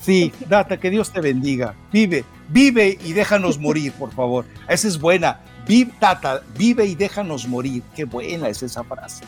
Sí, 0.00 0.32
Tata, 0.48 0.78
que 0.78 0.88
Dios 0.88 1.12
te 1.12 1.20
bendiga. 1.20 1.74
Vive, 1.92 2.24
vive 2.48 2.96
y 3.04 3.12
déjanos 3.12 3.58
morir, 3.60 3.92
por 3.92 4.12
favor. 4.12 4.46
Esa 4.66 4.88
es 4.88 4.98
buena. 4.98 5.40
Vive, 5.68 5.92
tata, 6.00 6.40
vive 6.56 6.86
y 6.86 6.94
déjanos 6.94 7.46
morir. 7.46 7.82
Qué 7.94 8.04
buena 8.04 8.48
es 8.48 8.62
esa 8.62 8.82
frase 8.82 9.24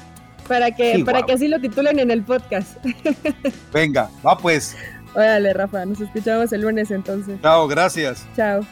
para 0.48 0.70
que, 0.70 1.02
para 1.04 1.22
que 1.22 1.32
así 1.32 1.48
lo 1.48 1.60
titulen 1.60 1.98
en 1.98 2.10
el 2.10 2.22
podcast. 2.22 2.76
Venga, 3.72 4.10
va 4.26 4.36
pues. 4.36 4.76
Órale, 5.14 5.52
Rafa, 5.52 5.84
nos 5.84 6.00
escuchamos 6.00 6.52
el 6.52 6.62
lunes 6.62 6.90
entonces. 6.90 7.40
Chao, 7.42 7.68
gracias. 7.68 8.26
Chao. 8.34 8.64